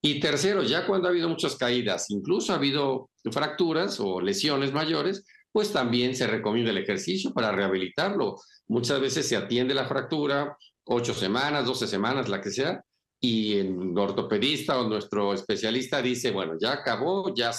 Y 0.00 0.20
tercero, 0.20 0.62
ya 0.62 0.86
cuando 0.86 1.08
ha 1.08 1.10
habido 1.10 1.28
muchas 1.28 1.56
caídas, 1.56 2.10
incluso 2.10 2.52
ha 2.52 2.56
habido 2.56 3.10
fracturas 3.32 3.98
o 3.98 4.20
lesiones 4.20 4.72
mayores, 4.72 5.24
pues 5.50 5.72
también 5.72 6.14
se 6.14 6.28
recomienda 6.28 6.70
el 6.70 6.78
ejercicio 6.78 7.32
para 7.32 7.50
rehabilitarlo. 7.50 8.36
Muchas 8.68 9.00
veces 9.00 9.28
se 9.28 9.36
atiende 9.36 9.74
la 9.74 9.88
fractura, 9.88 10.56
ocho 10.84 11.12
semanas, 11.12 11.66
doce 11.66 11.88
semanas, 11.88 12.28
la 12.28 12.40
que 12.40 12.52
sea, 12.52 12.84
y 13.24 13.56
el 13.58 13.96
ortopedista 13.96 14.78
o 14.78 14.86
nuestro 14.86 15.32
especialista 15.32 16.02
dice, 16.02 16.30
bueno, 16.30 16.58
ya 16.60 16.72
acabó, 16.72 17.34
ya 17.34 17.52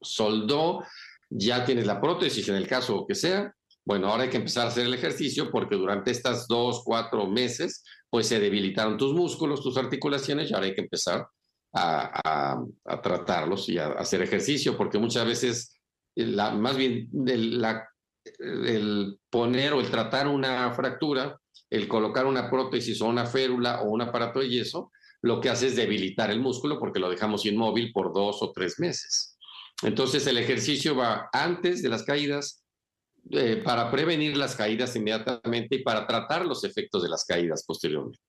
soldó, 0.00 0.84
ya 1.28 1.64
tienes 1.64 1.86
la 1.86 2.00
prótesis 2.00 2.48
en 2.48 2.54
el 2.54 2.68
caso 2.68 3.04
que 3.04 3.16
sea, 3.16 3.52
bueno, 3.84 4.06
ahora 4.06 4.22
hay 4.22 4.30
que 4.30 4.36
empezar 4.36 4.66
a 4.66 4.68
hacer 4.68 4.86
el 4.86 4.94
ejercicio 4.94 5.50
porque 5.50 5.74
durante 5.74 6.12
estas 6.12 6.46
dos, 6.46 6.82
cuatro 6.84 7.26
meses, 7.26 7.82
pues 8.08 8.28
se 8.28 8.38
debilitaron 8.38 8.96
tus 8.96 9.12
músculos, 9.12 9.60
tus 9.60 9.76
articulaciones 9.76 10.48
y 10.48 10.54
ahora 10.54 10.66
hay 10.66 10.74
que 10.74 10.82
empezar 10.82 11.26
a, 11.74 12.62
a 12.84 13.02
tratarlos 13.02 13.68
y 13.68 13.78
a 13.78 13.88
hacer 13.88 14.22
ejercicio 14.22 14.76
porque 14.76 14.98
muchas 14.98 15.26
veces 15.26 15.80
más 16.14 16.76
bien 16.76 17.08
el, 17.26 17.64
el 18.38 19.18
poner 19.30 19.72
o 19.72 19.80
el 19.80 19.90
tratar 19.90 20.28
una 20.28 20.70
fractura, 20.74 21.40
el 21.72 21.88
colocar 21.88 22.26
una 22.26 22.50
prótesis 22.50 23.00
o 23.00 23.06
una 23.06 23.24
férula 23.24 23.80
o 23.80 23.88
un 23.88 24.02
aparato 24.02 24.40
de 24.40 24.50
yeso, 24.50 24.92
lo 25.22 25.40
que 25.40 25.48
hace 25.48 25.68
es 25.68 25.76
debilitar 25.76 26.30
el 26.30 26.38
músculo 26.38 26.78
porque 26.78 27.00
lo 27.00 27.08
dejamos 27.08 27.46
inmóvil 27.46 27.92
por 27.92 28.12
dos 28.12 28.42
o 28.42 28.52
tres 28.52 28.78
meses. 28.78 29.38
Entonces 29.82 30.26
el 30.26 30.36
ejercicio 30.36 30.94
va 30.94 31.30
antes 31.32 31.82
de 31.82 31.88
las 31.88 32.02
caídas, 32.02 32.62
eh, 33.30 33.62
para 33.64 33.90
prevenir 33.90 34.36
las 34.36 34.54
caídas 34.54 34.94
inmediatamente 34.96 35.76
y 35.76 35.82
para 35.82 36.06
tratar 36.06 36.44
los 36.44 36.62
efectos 36.62 37.02
de 37.02 37.08
las 37.08 37.24
caídas 37.24 37.64
posteriormente. 37.66 38.20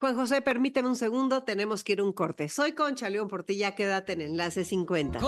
Juan 0.00 0.16
José, 0.16 0.42
permíteme 0.42 0.88
un 0.88 0.96
segundo, 0.96 1.44
tenemos 1.44 1.84
que 1.84 1.92
ir 1.92 2.00
a 2.00 2.04
un 2.04 2.12
corte. 2.12 2.48
Soy 2.48 2.72
Concha 2.72 3.08
León 3.10 3.28
Portilla, 3.28 3.76
quédate 3.76 4.14
en 4.14 4.22
Enlace 4.22 4.64
50. 4.64 5.20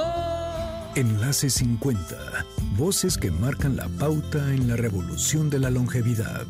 Enlace 0.96 1.50
50, 1.50 2.46
voces 2.76 3.16
que 3.16 3.30
marcan 3.30 3.76
la 3.76 3.88
pauta 3.88 4.52
en 4.52 4.66
la 4.66 4.76
revolución 4.76 5.50
de 5.50 5.60
la 5.60 5.70
longevidad. 5.70 6.46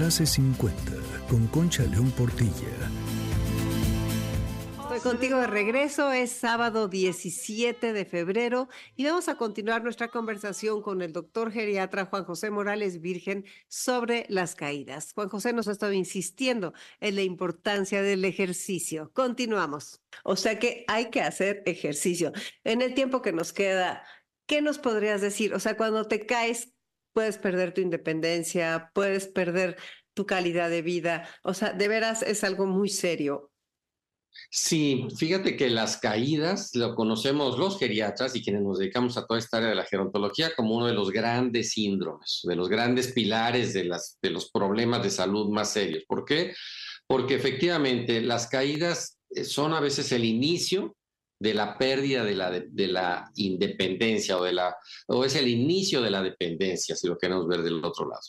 Enlace 0.00 0.24
50 0.24 0.92
con 1.28 1.46
Concha 1.48 1.82
León 1.82 2.10
Portilla 2.12 2.90
contigo 5.02 5.38
de 5.38 5.46
regreso. 5.46 6.10
Es 6.10 6.30
sábado 6.32 6.88
17 6.88 7.92
de 7.92 8.04
febrero 8.06 8.68
y 8.96 9.04
vamos 9.04 9.28
a 9.28 9.36
continuar 9.36 9.82
nuestra 9.82 10.08
conversación 10.08 10.80
con 10.80 11.02
el 11.02 11.12
doctor 11.12 11.52
geriatra 11.52 12.06
Juan 12.06 12.24
José 12.24 12.50
Morales 12.50 13.00
Virgen 13.00 13.44
sobre 13.68 14.24
las 14.28 14.54
caídas. 14.54 15.12
Juan 15.12 15.28
José 15.28 15.52
nos 15.52 15.68
ha 15.68 15.72
estado 15.72 15.92
insistiendo 15.92 16.72
en 17.00 17.16
la 17.16 17.22
importancia 17.22 18.02
del 18.02 18.24
ejercicio. 18.24 19.10
Continuamos. 19.12 20.00
O 20.24 20.36
sea 20.36 20.58
que 20.58 20.84
hay 20.88 21.10
que 21.10 21.20
hacer 21.20 21.62
ejercicio. 21.66 22.32
En 22.64 22.80
el 22.82 22.94
tiempo 22.94 23.22
que 23.22 23.32
nos 23.32 23.52
queda, 23.52 24.02
¿qué 24.46 24.60
nos 24.62 24.78
podrías 24.78 25.20
decir? 25.20 25.54
O 25.54 25.60
sea, 25.60 25.76
cuando 25.76 26.06
te 26.08 26.26
caes, 26.26 26.74
puedes 27.12 27.38
perder 27.38 27.74
tu 27.74 27.80
independencia, 27.80 28.90
puedes 28.94 29.26
perder 29.26 29.76
tu 30.14 30.26
calidad 30.26 30.70
de 30.70 30.82
vida. 30.82 31.28
O 31.42 31.54
sea, 31.54 31.72
de 31.72 31.88
veras 31.88 32.22
es 32.22 32.44
algo 32.44 32.66
muy 32.66 32.88
serio. 32.88 33.50
Sí, 34.50 35.08
fíjate 35.16 35.56
que 35.56 35.70
las 35.70 35.96
caídas 35.96 36.70
lo 36.74 36.94
conocemos 36.94 37.58
los 37.58 37.78
geriatras 37.78 38.34
y 38.36 38.42
quienes 38.42 38.62
nos 38.62 38.78
dedicamos 38.78 39.16
a 39.16 39.26
toda 39.26 39.38
esta 39.38 39.58
área 39.58 39.70
de 39.70 39.74
la 39.74 39.84
gerontología 39.84 40.54
como 40.54 40.76
uno 40.76 40.86
de 40.86 40.94
los 40.94 41.10
grandes 41.10 41.70
síndromes, 41.70 42.40
de 42.44 42.56
los 42.56 42.68
grandes 42.68 43.12
pilares 43.12 43.72
de, 43.74 43.84
las, 43.84 44.18
de 44.22 44.30
los 44.30 44.50
problemas 44.50 45.02
de 45.02 45.10
salud 45.10 45.50
más 45.50 45.72
serios. 45.72 46.04
¿Por 46.06 46.24
qué? 46.24 46.54
Porque 47.06 47.34
efectivamente 47.34 48.20
las 48.20 48.46
caídas 48.46 49.18
eh, 49.30 49.44
son 49.44 49.74
a 49.74 49.80
veces 49.80 50.12
el 50.12 50.24
inicio 50.24 50.96
de 51.40 51.54
la 51.54 51.76
pérdida 51.78 52.22
de 52.22 52.34
la, 52.34 52.50
de, 52.50 52.86
la 52.86 53.30
independencia 53.36 54.36
o, 54.36 54.44
de 54.44 54.52
la, 54.52 54.76
o 55.08 55.24
es 55.24 55.34
el 55.34 55.48
inicio 55.48 56.02
de 56.02 56.10
la 56.10 56.22
dependencia, 56.22 56.94
si 56.94 57.08
lo 57.08 57.16
queremos 57.16 57.48
ver 57.48 57.62
del 57.62 57.82
otro 57.82 58.08
lado. 58.08 58.22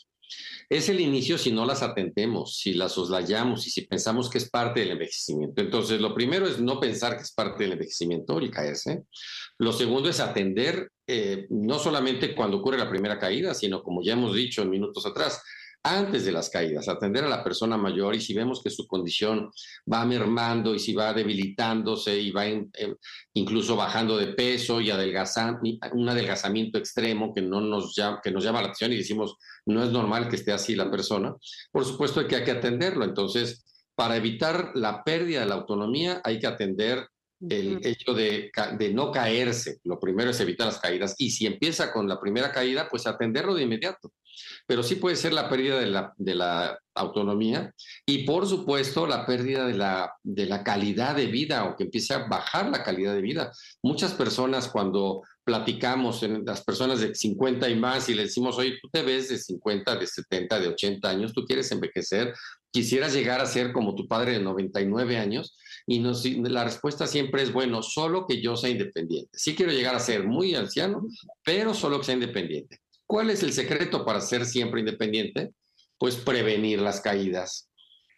Es 0.70 0.88
el 0.88 1.01
inicio 1.01 1.38
si 1.38 1.51
no 1.51 1.66
las 1.66 1.84
atendemos, 1.84 2.57
si 2.57 2.74
las 2.74 2.93
soslayamos 2.93 3.68
y 3.68 3.70
si 3.70 3.82
pensamos 3.82 4.30
que 4.30 4.38
es 4.38 4.49
parte 4.49 4.80
del 4.80 4.91
envejecimiento. 4.91 5.62
Entonces, 5.62 5.99
lo 5.99 6.16
primero 6.16 6.47
es 6.47 6.62
no 6.62 6.80
pensar 6.80 7.18
que 7.18 7.24
es 7.24 7.34
parte 7.34 7.64
del 7.64 7.74
envejecimiento 7.74 8.39
y 8.39 8.49
caerse. 8.49 9.03
Lo 9.57 9.74
segundo 9.74 10.07
es 10.07 10.22
atender 10.22 10.89
eh, 11.05 11.47
no 11.49 11.78
solamente 11.78 12.34
cuando 12.34 12.59
ocurre 12.59 12.78
la 12.78 12.89
primera 12.89 13.20
caída, 13.20 13.53
sino 13.53 13.84
como 13.84 14.01
ya 14.01 14.14
hemos 14.14 14.34
dicho 14.34 14.64
minutos 14.64 15.05
atrás, 15.05 15.43
antes 15.84 16.26
de 16.26 16.32
las 16.32 16.50
caídas, 16.50 16.88
atender 16.88 17.24
a 17.24 17.30
la 17.30 17.44
persona 17.44 17.76
mayor 17.76 18.16
y 18.16 18.22
si 18.22 18.34
vemos 18.34 18.62
que 18.62 18.70
su 18.70 18.86
condición 18.88 19.50
va 19.92 20.06
mermando 20.06 20.76
y 20.76 20.80
si 20.80 20.94
va 20.94 21.14
debilitándose 21.14 22.20
y 22.20 22.32
va 22.32 22.46
incluso 23.34 23.76
bajando 23.76 24.18
de 24.18 24.28
peso 24.28 24.80
y 24.80 24.92
adelgazando, 24.92 25.62
un 25.94 26.10
adelgazamiento 26.10 26.78
extremo 26.78 27.34
que, 27.34 27.42
no 27.42 27.62
nos 27.62 27.96
llama, 27.96 28.22
que 28.24 28.32
nos 28.32 28.44
llama 28.44 28.62
la 28.62 28.68
atención 28.68 28.94
y 28.94 28.98
decimos, 28.98 29.38
no 29.66 29.84
es 29.84 29.90
normal 29.92 30.30
que 30.30 30.36
esté 30.36 30.52
así 30.52 30.76
la 30.76 30.92
persona, 30.92 31.36
por 31.72 31.86
supuesto 31.86 32.28
que 32.28 32.36
hay 32.36 32.44
que 32.44 32.52
atenderlo. 32.52 33.04
Entonces, 33.04 33.66
para 33.96 34.18
evitar 34.18 34.72
la 34.76 35.04
pérdida 35.04 35.42
de 35.42 35.48
la 35.48 35.56
autonomía 35.56 36.22
hay 36.24 36.40
que 36.40 36.48
atender 36.48 37.08
el 37.50 37.80
hecho 37.84 38.14
de, 38.14 38.52
de, 38.78 38.94
no 38.94 39.12
caerse. 39.12 39.80
Lo 39.84 40.00
primero 40.00 40.30
es 40.30 40.40
evitar 40.40 40.68
las 40.68 40.80
caídas. 40.80 41.16
Y 41.18 41.32
si 41.32 41.48
empieza 41.48 41.92
con 41.92 42.08
la 42.08 42.20
primera 42.20 42.52
caída, 42.52 42.88
pues 42.88 43.08
atenderlo 43.08 43.56
de 43.56 43.64
inmediato 43.64 44.12
pero 44.68 44.84
sí 44.84 44.96
puede 44.96 45.16
ser 45.16 45.34
la 45.34 45.50
pérdida 45.50 45.80
de 45.80 45.88
la, 45.88 46.14
de 46.18 46.36
la 46.36 46.80
autonomía 46.96 47.74
y 48.06 48.24
por 48.24 48.48
supuesto 48.48 49.08
la 49.08 49.26
pérdida 49.26 49.66
de 49.66 49.74
la, 49.74 50.14
de 50.24 50.46
la 50.46 50.64
calidad 50.64 51.16
de 51.16 51.28
vida 51.28 51.66
o 51.66 51.76
que 51.76 51.84
empiece 51.84 52.14
a 52.14 52.28
bajar 52.28 52.70
la 52.70 52.84
calidad 52.84 53.14
de 53.14 53.22
vida. 53.22 53.52
Muchas 53.82 54.14
personas 54.14 54.68
cuando 54.68 55.24
platicamos 55.44 56.22
en 56.24 56.46
las 56.46 56.64
personas 56.64 57.00
de 57.00 57.16
50 57.16 57.70
y 57.70 57.76
más 57.76 58.10
y 58.10 58.14
le 58.14 58.24
decimos, 58.24 58.58
oye, 58.58 58.78
tú 58.82 58.90
te 58.90 59.02
ves 59.02 59.30
de 59.30 59.38
50, 59.38 59.96
de 59.96 60.08
70, 60.08 60.60
de 60.60 60.68
80 60.68 61.10
años, 61.10 61.34
tú 61.34 61.46
quieres 61.46 61.72
envejecer, 61.72 62.34
quisieras 62.72 63.14
llegar 63.14 63.42
a 63.42 63.46
ser 63.46 63.72
como 63.72 63.96
tu 63.96 64.08
padre 64.08 64.34
de 64.34 64.40
99 64.40 65.18
años 65.18 65.58
y 65.88 66.00
nos, 66.00 66.26
la 66.26 66.64
respuesta 66.64 67.08
siempre 67.08 67.42
es, 67.42 67.52
bueno, 67.52 67.82
solo 67.82 68.26
que 68.28 68.42
yo 68.42 68.56
sea 68.56 68.70
independiente. 68.70 69.32
Sí 69.34 69.56
quiero 69.56 69.72
llegar 69.72 69.96
a 69.96 70.00
ser 70.00 70.26
muy 70.26 70.56
anciano, 70.56 71.06
pero 71.44 71.74
solo 71.74 72.00
que 72.00 72.06
sea 72.06 72.16
independiente. 72.16 72.81
¿Cuál 73.12 73.30
es 73.30 73.43
el 73.43 73.51
secreto 73.51 74.05
para 74.05 74.22
ser 74.22 74.45
siempre 74.45 74.80
independiente? 74.80 75.51
Pues 75.97 76.16
prevenir 76.16 76.80
las 76.80 77.01
caídas, 77.01 77.70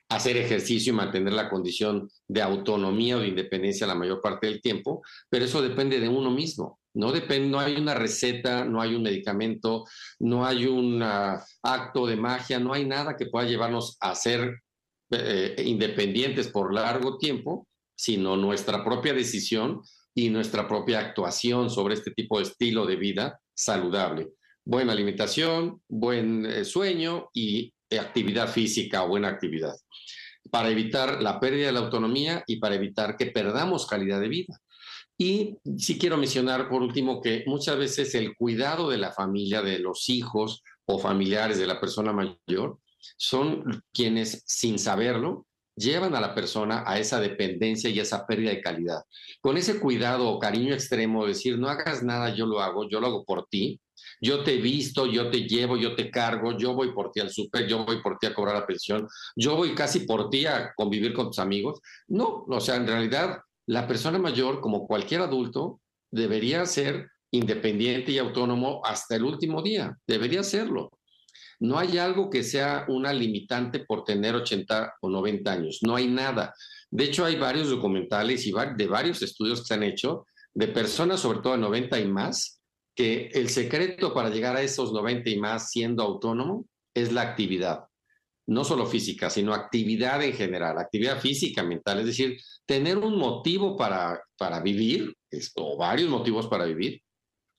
hacer 0.07 0.37
ejercicio 0.37 0.93
y 0.93 0.95
mantener 0.95 1.33
la 1.33 1.49
condición 1.49 2.11
de 2.27 2.43
autonomía 2.43 3.17
o 3.17 3.19
de 3.19 3.29
independencia 3.29 3.87
la 3.87 3.95
mayor 3.95 4.21
parte 4.21 4.45
del 4.45 4.61
tiempo, 4.61 5.01
pero 5.31 5.45
eso 5.45 5.63
depende 5.63 5.99
de 5.99 6.07
uno 6.07 6.29
mismo. 6.29 6.79
No, 6.93 7.11
depende, 7.11 7.49
no 7.49 7.59
hay 7.59 7.75
una 7.75 7.95
receta, 7.95 8.65
no 8.65 8.79
hay 8.79 8.93
un 8.93 9.01
medicamento, 9.01 9.83
no 10.19 10.45
hay 10.45 10.67
un 10.67 11.01
acto 11.01 12.05
de 12.05 12.15
magia, 12.15 12.59
no 12.59 12.71
hay 12.71 12.85
nada 12.85 13.17
que 13.17 13.25
pueda 13.25 13.47
llevarnos 13.47 13.97
a 13.99 14.13
ser 14.13 14.61
eh, 15.09 15.55
independientes 15.65 16.49
por 16.49 16.71
largo 16.71 17.17
tiempo, 17.17 17.67
sino 17.95 18.37
nuestra 18.37 18.85
propia 18.85 19.15
decisión 19.15 19.81
y 20.13 20.29
nuestra 20.29 20.67
propia 20.67 20.99
actuación 20.99 21.71
sobre 21.71 21.95
este 21.95 22.11
tipo 22.11 22.37
de 22.37 22.43
estilo 22.43 22.85
de 22.85 22.95
vida 22.95 23.39
saludable 23.55 24.29
buena 24.65 24.93
alimentación, 24.93 25.81
buen 25.87 26.45
eh, 26.45 26.65
sueño 26.65 27.29
y 27.33 27.73
actividad 27.97 28.49
física 28.49 29.01
buena 29.01 29.27
actividad, 29.27 29.75
para 30.49 30.69
evitar 30.69 31.21
la 31.21 31.39
pérdida 31.39 31.67
de 31.67 31.73
la 31.73 31.79
autonomía 31.79 32.43
y 32.47 32.57
para 32.57 32.75
evitar 32.75 33.15
que 33.17 33.27
perdamos 33.27 33.87
calidad 33.87 34.19
de 34.19 34.29
vida. 34.29 34.59
Y 35.17 35.57
sí 35.77 35.97
quiero 35.99 36.17
mencionar 36.17 36.69
por 36.69 36.81
último 36.81 37.21
que 37.21 37.43
muchas 37.45 37.77
veces 37.77 38.15
el 38.15 38.35
cuidado 38.35 38.89
de 38.89 38.97
la 38.97 39.11
familia, 39.11 39.61
de 39.61 39.79
los 39.79 40.09
hijos 40.09 40.63
o 40.85 40.97
familiares 40.99 41.59
de 41.59 41.67
la 41.67 41.79
persona 41.79 42.11
mayor, 42.11 42.79
son 43.17 43.83
quienes 43.93 44.43
sin 44.47 44.79
saberlo 44.79 45.45
llevan 45.75 46.15
a 46.15 46.21
la 46.21 46.35
persona 46.35 46.83
a 46.85 46.99
esa 46.99 47.19
dependencia 47.19 47.89
y 47.89 47.99
esa 47.99 48.25
pérdida 48.25 48.51
de 48.51 48.61
calidad. 48.61 49.03
Con 49.41 49.57
ese 49.57 49.79
cuidado 49.79 50.29
o 50.29 50.39
cariño 50.39 50.73
extremo, 50.73 51.25
decir, 51.25 51.57
no 51.57 51.67
hagas 51.67 52.03
nada, 52.03 52.33
yo 52.33 52.45
lo 52.45 52.61
hago, 52.61 52.87
yo 52.89 52.99
lo 52.99 53.07
hago 53.07 53.25
por 53.25 53.47
ti, 53.47 53.79
yo 54.23 54.41
te 54.41 54.53
he 54.53 54.57
visto, 54.57 55.05
yo 55.05 55.29
te 55.29 55.41
llevo, 55.41 55.75
yo 55.75 55.95
te 55.95 56.09
cargo, 56.09 56.57
yo 56.57 56.73
voy 56.73 56.93
por 56.93 57.11
ti 57.11 57.19
al 57.19 57.29
súper, 57.29 57.67
yo 57.67 57.83
voy 57.83 58.01
por 58.01 58.17
ti 58.17 58.27
a 58.27 58.33
cobrar 58.33 58.55
la 58.55 58.65
pensión, 58.65 59.05
yo 59.35 59.57
voy 59.57 59.75
casi 59.75 60.01
por 60.01 60.29
ti 60.29 60.45
a 60.45 60.73
convivir 60.75 61.13
con 61.13 61.27
tus 61.27 61.39
amigos. 61.39 61.81
No, 62.07 62.45
o 62.47 62.59
sea, 62.61 62.77
en 62.77 62.87
realidad 62.87 63.39
la 63.65 63.85
persona 63.85 64.17
mayor, 64.17 64.61
como 64.61 64.87
cualquier 64.87 65.19
adulto, 65.21 65.81
debería 66.09 66.65
ser 66.65 67.09
independiente 67.31 68.13
y 68.13 68.17
autónomo 68.17 68.81
hasta 68.85 69.17
el 69.17 69.25
último 69.25 69.61
día, 69.61 69.97
debería 70.07 70.41
serlo. 70.41 70.89
No 71.59 71.77
hay 71.77 71.97
algo 71.97 72.29
que 72.29 72.43
sea 72.43 72.85
una 72.87 73.11
limitante 73.11 73.79
por 73.79 74.05
tener 74.05 74.35
80 74.35 74.93
o 75.01 75.09
90 75.09 75.51
años, 75.51 75.79
no 75.81 75.97
hay 75.97 76.07
nada. 76.07 76.53
De 76.89 77.03
hecho, 77.03 77.25
hay 77.25 77.35
varios 77.35 77.69
documentales 77.69 78.47
y 78.47 78.53
de 78.77 78.87
varios 78.87 79.21
estudios 79.21 79.59
que 79.59 79.65
se 79.65 79.73
han 79.73 79.83
hecho 79.83 80.25
de 80.53 80.67
personas, 80.69 81.19
sobre 81.19 81.39
todo 81.39 81.53
de 81.53 81.59
90 81.59 81.99
y 81.99 82.07
más, 82.07 82.62
que 82.95 83.29
el 83.33 83.49
secreto 83.49 84.13
para 84.13 84.29
llegar 84.29 84.55
a 84.55 84.61
esos 84.61 84.93
90 84.93 85.29
y 85.29 85.39
más 85.39 85.71
siendo 85.71 86.03
autónomo 86.03 86.67
es 86.93 87.11
la 87.11 87.21
actividad, 87.21 87.85
no 88.47 88.63
solo 88.63 88.85
física, 88.85 89.29
sino 89.29 89.53
actividad 89.53 90.21
en 90.23 90.33
general, 90.33 90.77
actividad 90.77 91.19
física, 91.19 91.63
mental, 91.63 91.99
es 91.99 92.05
decir, 92.07 92.37
tener 92.65 92.97
un 92.97 93.17
motivo 93.17 93.75
para, 93.75 94.21
para 94.37 94.61
vivir, 94.61 95.15
o 95.55 95.77
varios 95.77 96.09
motivos 96.09 96.47
para 96.47 96.65
vivir, 96.65 97.01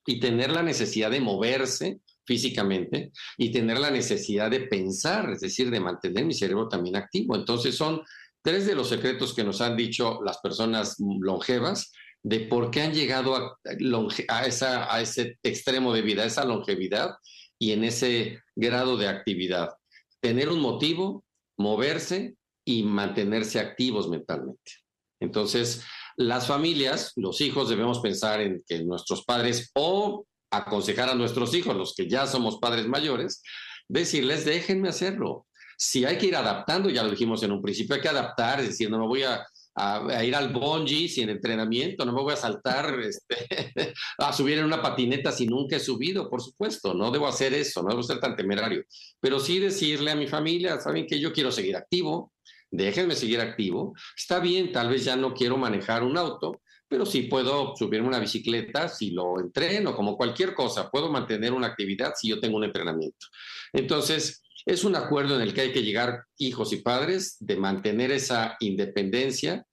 y 0.05 0.19
tener 0.19 0.51
la 0.51 0.63
necesidad 0.63 1.11
de 1.11 1.19
moverse 1.19 1.99
físicamente 2.25 3.11
y 3.37 3.51
tener 3.51 3.79
la 3.79 3.91
necesidad 3.91 4.49
de 4.49 4.61
pensar, 4.61 5.29
es 5.31 5.41
decir, 5.41 5.69
de 5.69 5.79
mantener 5.79 6.25
mi 6.25 6.33
cerebro 6.33 6.67
también 6.67 6.95
activo. 6.95 7.35
Entonces 7.35 7.75
son 7.75 8.01
tres 8.41 8.65
de 8.65 8.75
los 8.75 8.89
secretos 8.89 9.33
que 9.33 9.43
nos 9.43 9.61
han 9.61 9.75
dicho 9.75 10.19
las 10.23 10.39
personas 10.39 10.97
longevas 10.99 11.91
de 12.25 12.39
por 12.39 12.71
qué 12.71 12.81
han 12.81 12.91
llegado 12.91 13.35
a, 13.35 14.45
esa, 14.47 14.91
a 14.91 14.99
ese 14.99 15.37
extremo 15.43 15.93
de 15.93 16.01
vida, 16.01 16.23
a 16.23 16.25
esa 16.25 16.43
longevidad 16.43 17.11
y 17.59 17.71
en 17.71 17.83
ese 17.83 18.41
grado 18.55 18.97
de 18.97 19.07
actividad. 19.07 19.75
Tener 20.21 20.49
un 20.49 20.59
motivo, 20.59 21.23
moverse 21.55 22.35
y 22.65 22.81
mantenerse 22.81 23.59
activos 23.59 24.09
mentalmente. 24.09 24.71
Entonces, 25.19 25.83
las 26.17 26.47
familias, 26.47 27.11
los 27.15 27.41
hijos, 27.41 27.69
debemos 27.69 27.99
pensar 27.99 28.41
en 28.41 28.63
que 28.65 28.83
nuestros 28.83 29.23
padres 29.23 29.69
o 29.75 30.25
aconsejar 30.49 31.09
a 31.09 31.15
nuestros 31.15 31.53
hijos, 31.53 31.77
los 31.77 31.93
que 31.93 32.09
ya 32.09 32.25
somos 32.25 32.57
padres 32.57 32.87
mayores, 32.87 33.43
decirles, 33.87 34.45
déjenme 34.45 34.89
hacerlo. 34.89 35.45
Si 35.77 36.05
hay 36.05 36.17
que 36.17 36.25
ir 36.25 36.35
adaptando, 36.35 36.89
ya 36.89 37.03
lo 37.03 37.11
dijimos 37.11 37.43
en 37.43 37.51
un 37.51 37.61
principio, 37.61 37.93
hay 37.93 38.01
que 38.01 38.09
adaptar, 38.09 38.61
es 38.61 38.69
decir, 38.69 38.89
no 38.89 38.97
me 38.97 39.05
voy 39.05 39.21
a 39.21 39.45
a, 39.75 40.23
ir 40.23 40.35
al 40.35 40.53
bungee 40.53 41.07
sin 41.07 41.29
entrenamiento, 41.29 42.05
no 42.05 42.13
me 42.13 42.21
voy 42.21 42.33
a 42.33 42.37
saltar 42.37 42.97
este, 42.99 43.35
a 44.17 44.31
subir 44.31 44.57
en 44.57 44.65
una 44.65 44.81
patineta 44.81 45.31
si 45.31 45.47
nunca 45.47 45.75
he 45.75 45.79
subido, 45.79 46.29
por 46.29 46.41
supuesto, 46.41 46.93
no 46.93 47.11
debo 47.11 47.27
hacer 47.27 47.53
eso, 47.53 47.83
no 47.83 47.89
debo 47.89 48.03
ser 48.03 48.19
tan 48.19 48.35
temerario, 48.35 48.83
pero 49.19 49.39
sí 49.39 49.59
decirle 49.59 50.11
a 50.11 50.15
mi 50.15 50.27
familia, 50.27 50.79
saben 50.79 51.05
que 51.05 51.19
yo 51.19 51.33
quiero 51.33 51.51
seguir 51.51 51.75
activo, 51.75 52.31
déjenme 52.71 53.15
seguir 53.15 53.41
activo, 53.41 53.93
está 54.15 54.39
bien, 54.39 54.71
tal 54.71 54.89
vez 54.89 55.03
ya 55.03 55.15
no 55.15 55.33
quiero 55.33 55.57
manejar 55.57 56.03
un 56.03 56.17
auto, 56.17 56.61
pero 56.87 57.05
sí 57.05 57.23
puedo 57.23 57.75
subirme 57.75 58.07
una 58.07 58.19
bicicleta 58.19 58.87
si 58.87 59.11
lo 59.11 59.39
entreno, 59.39 59.95
como 59.95 60.15
cualquier 60.15 60.53
cosa, 60.53 60.89
puedo 60.89 61.11
mantener 61.11 61.51
una 61.51 61.67
actividad 61.67 62.13
si 62.15 62.29
yo 62.29 62.39
tengo 62.39 62.57
un 62.57 62.63
entrenamiento. 62.63 63.27
Entonces, 63.73 64.44
es 64.65 64.83
un 64.83 64.95
acuerdo 64.95 65.35
en 65.35 65.41
el 65.41 65.53
que 65.53 65.61
hay 65.61 65.71
que 65.71 65.83
llegar 65.83 66.23
hijos 66.37 66.73
y 66.73 66.77
padres 66.77 67.37
de 67.39 67.55
mantener 67.55 68.11
esa 68.11 68.57
independencia 68.59 69.65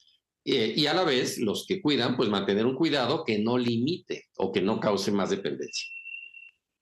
eh, 0.45 0.75
y 0.77 0.87
a 0.87 0.95
la 0.95 1.05
vez 1.05 1.39
los 1.39 1.67
que 1.67 1.81
cuidan, 1.81 2.17
pues 2.17 2.29
mantener 2.29 2.67
un 2.67 2.75
cuidado 2.75 3.25
que 3.25 3.39
no 3.39 3.57
limite 3.57 4.27
o 4.37 4.53
que 4.53 4.61
no 4.61 4.81
cause 4.81 5.13
más 5.13 5.31
dependencia. 5.31 5.89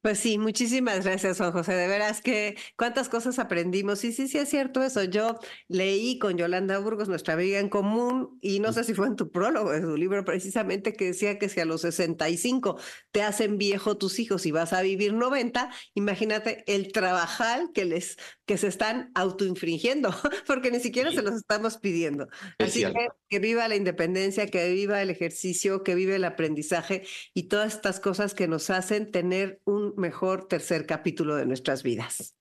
Pues 0.02 0.18
sí, 0.18 0.38
muchísimas 0.38 1.04
gracias, 1.04 1.36
Juan 1.36 1.52
José. 1.52 1.74
De 1.74 1.86
veras 1.86 2.22
que 2.22 2.56
cuántas 2.78 3.10
cosas 3.10 3.38
aprendimos. 3.38 4.02
Y 4.02 4.12
sí, 4.12 4.28
sí 4.28 4.38
es 4.38 4.48
cierto 4.48 4.82
eso. 4.82 5.04
Yo 5.04 5.38
leí 5.68 6.18
con 6.18 6.38
Yolanda 6.38 6.78
Burgos, 6.78 7.10
nuestra 7.10 7.34
amiga 7.34 7.58
en 7.58 7.68
común, 7.68 8.38
y 8.40 8.60
no 8.60 8.72
sé 8.72 8.84
si 8.84 8.94
fue 8.94 9.08
en 9.08 9.16
tu 9.16 9.30
prólogo 9.30 9.72
de 9.72 9.82
su 9.82 9.98
libro 9.98 10.24
precisamente, 10.24 10.94
que 10.94 11.06
decía 11.08 11.38
que 11.38 11.50
si 11.50 11.60
a 11.60 11.66
los 11.66 11.82
65 11.82 12.78
te 13.10 13.22
hacen 13.22 13.58
viejo 13.58 13.98
tus 13.98 14.18
hijos 14.20 14.46
y 14.46 14.52
vas 14.52 14.72
a 14.72 14.80
vivir 14.80 15.12
90, 15.12 15.70
imagínate 15.92 16.64
el 16.66 16.92
trabajal 16.92 17.70
que 17.74 17.84
les 17.84 18.16
que 18.50 18.58
se 18.58 18.66
están 18.66 19.12
autoinfringiendo, 19.14 20.10
porque 20.48 20.72
ni 20.72 20.80
siquiera 20.80 21.12
se 21.12 21.22
los 21.22 21.34
estamos 21.36 21.76
pidiendo. 21.76 22.26
Así 22.58 22.82
que 22.82 23.08
que 23.28 23.38
viva 23.38 23.68
la 23.68 23.76
independencia, 23.76 24.48
que 24.48 24.72
viva 24.72 25.00
el 25.00 25.08
ejercicio, 25.08 25.84
que 25.84 25.94
vive 25.94 26.16
el 26.16 26.24
aprendizaje 26.24 27.06
y 27.32 27.44
todas 27.44 27.74
estas 27.74 28.00
cosas 28.00 28.34
que 28.34 28.48
nos 28.48 28.68
hacen 28.70 29.12
tener 29.12 29.60
un 29.66 29.94
mejor 29.96 30.48
tercer 30.48 30.84
capítulo 30.84 31.36
de 31.36 31.46
nuestras 31.46 31.84
vidas. 31.84 32.34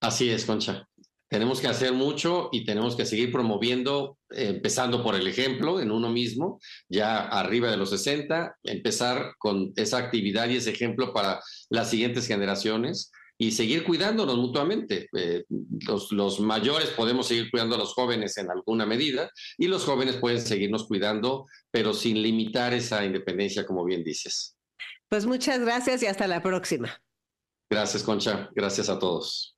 Así 0.00 0.30
es, 0.30 0.46
Concha. 0.46 0.88
Tenemos 1.28 1.60
que 1.60 1.68
hacer 1.68 1.92
mucho 1.92 2.48
y 2.50 2.64
tenemos 2.64 2.96
que 2.96 3.06
seguir 3.06 3.30
promoviendo, 3.30 4.18
empezando 4.30 5.04
por 5.04 5.14
el 5.14 5.28
ejemplo 5.28 5.80
en 5.80 5.92
uno 5.92 6.10
mismo, 6.10 6.58
ya 6.88 7.18
arriba 7.18 7.70
de 7.70 7.76
los 7.76 7.90
60, 7.90 8.56
empezar 8.64 9.34
con 9.38 9.72
esa 9.76 9.98
actividad 9.98 10.48
y 10.48 10.56
ese 10.56 10.70
ejemplo 10.70 11.12
para 11.12 11.40
las 11.70 11.88
siguientes 11.88 12.26
generaciones 12.26 13.12
y 13.38 13.52
seguir 13.52 13.84
cuidándonos 13.84 14.36
mutuamente. 14.36 15.08
Eh, 15.16 15.44
los, 15.86 16.12
los, 16.12 16.40
mayores 16.40 16.90
podemos 16.90 17.26
seguir 17.28 17.50
cuidando 17.50 17.74
a 17.74 17.78
los 17.78 17.94
jóvenes 17.94 18.36
en 18.38 18.50
alguna 18.50 18.86
medida 18.86 19.30
y 19.58 19.66
los 19.66 19.84
jóvenes 19.84 20.16
pueden 20.16 20.40
seguirnos 20.40 20.86
cuidando, 20.86 21.46
pero 21.70 21.92
sin 21.92 22.22
limitar 22.22 22.72
esa 22.74 23.04
independencia, 23.04 23.66
como 23.66 23.84
bien 23.84 24.04
dices. 24.04 24.56
Pues 25.08 25.26
muchas 25.26 25.60
gracias 25.60 26.02
y 26.02 26.06
hasta 26.06 26.26
la 26.26 26.42
próxima. 26.42 27.00
Gracias, 27.70 28.02
Concha. 28.02 28.50
Gracias 28.54 28.88
a 28.88 28.98
todos. 28.98 29.56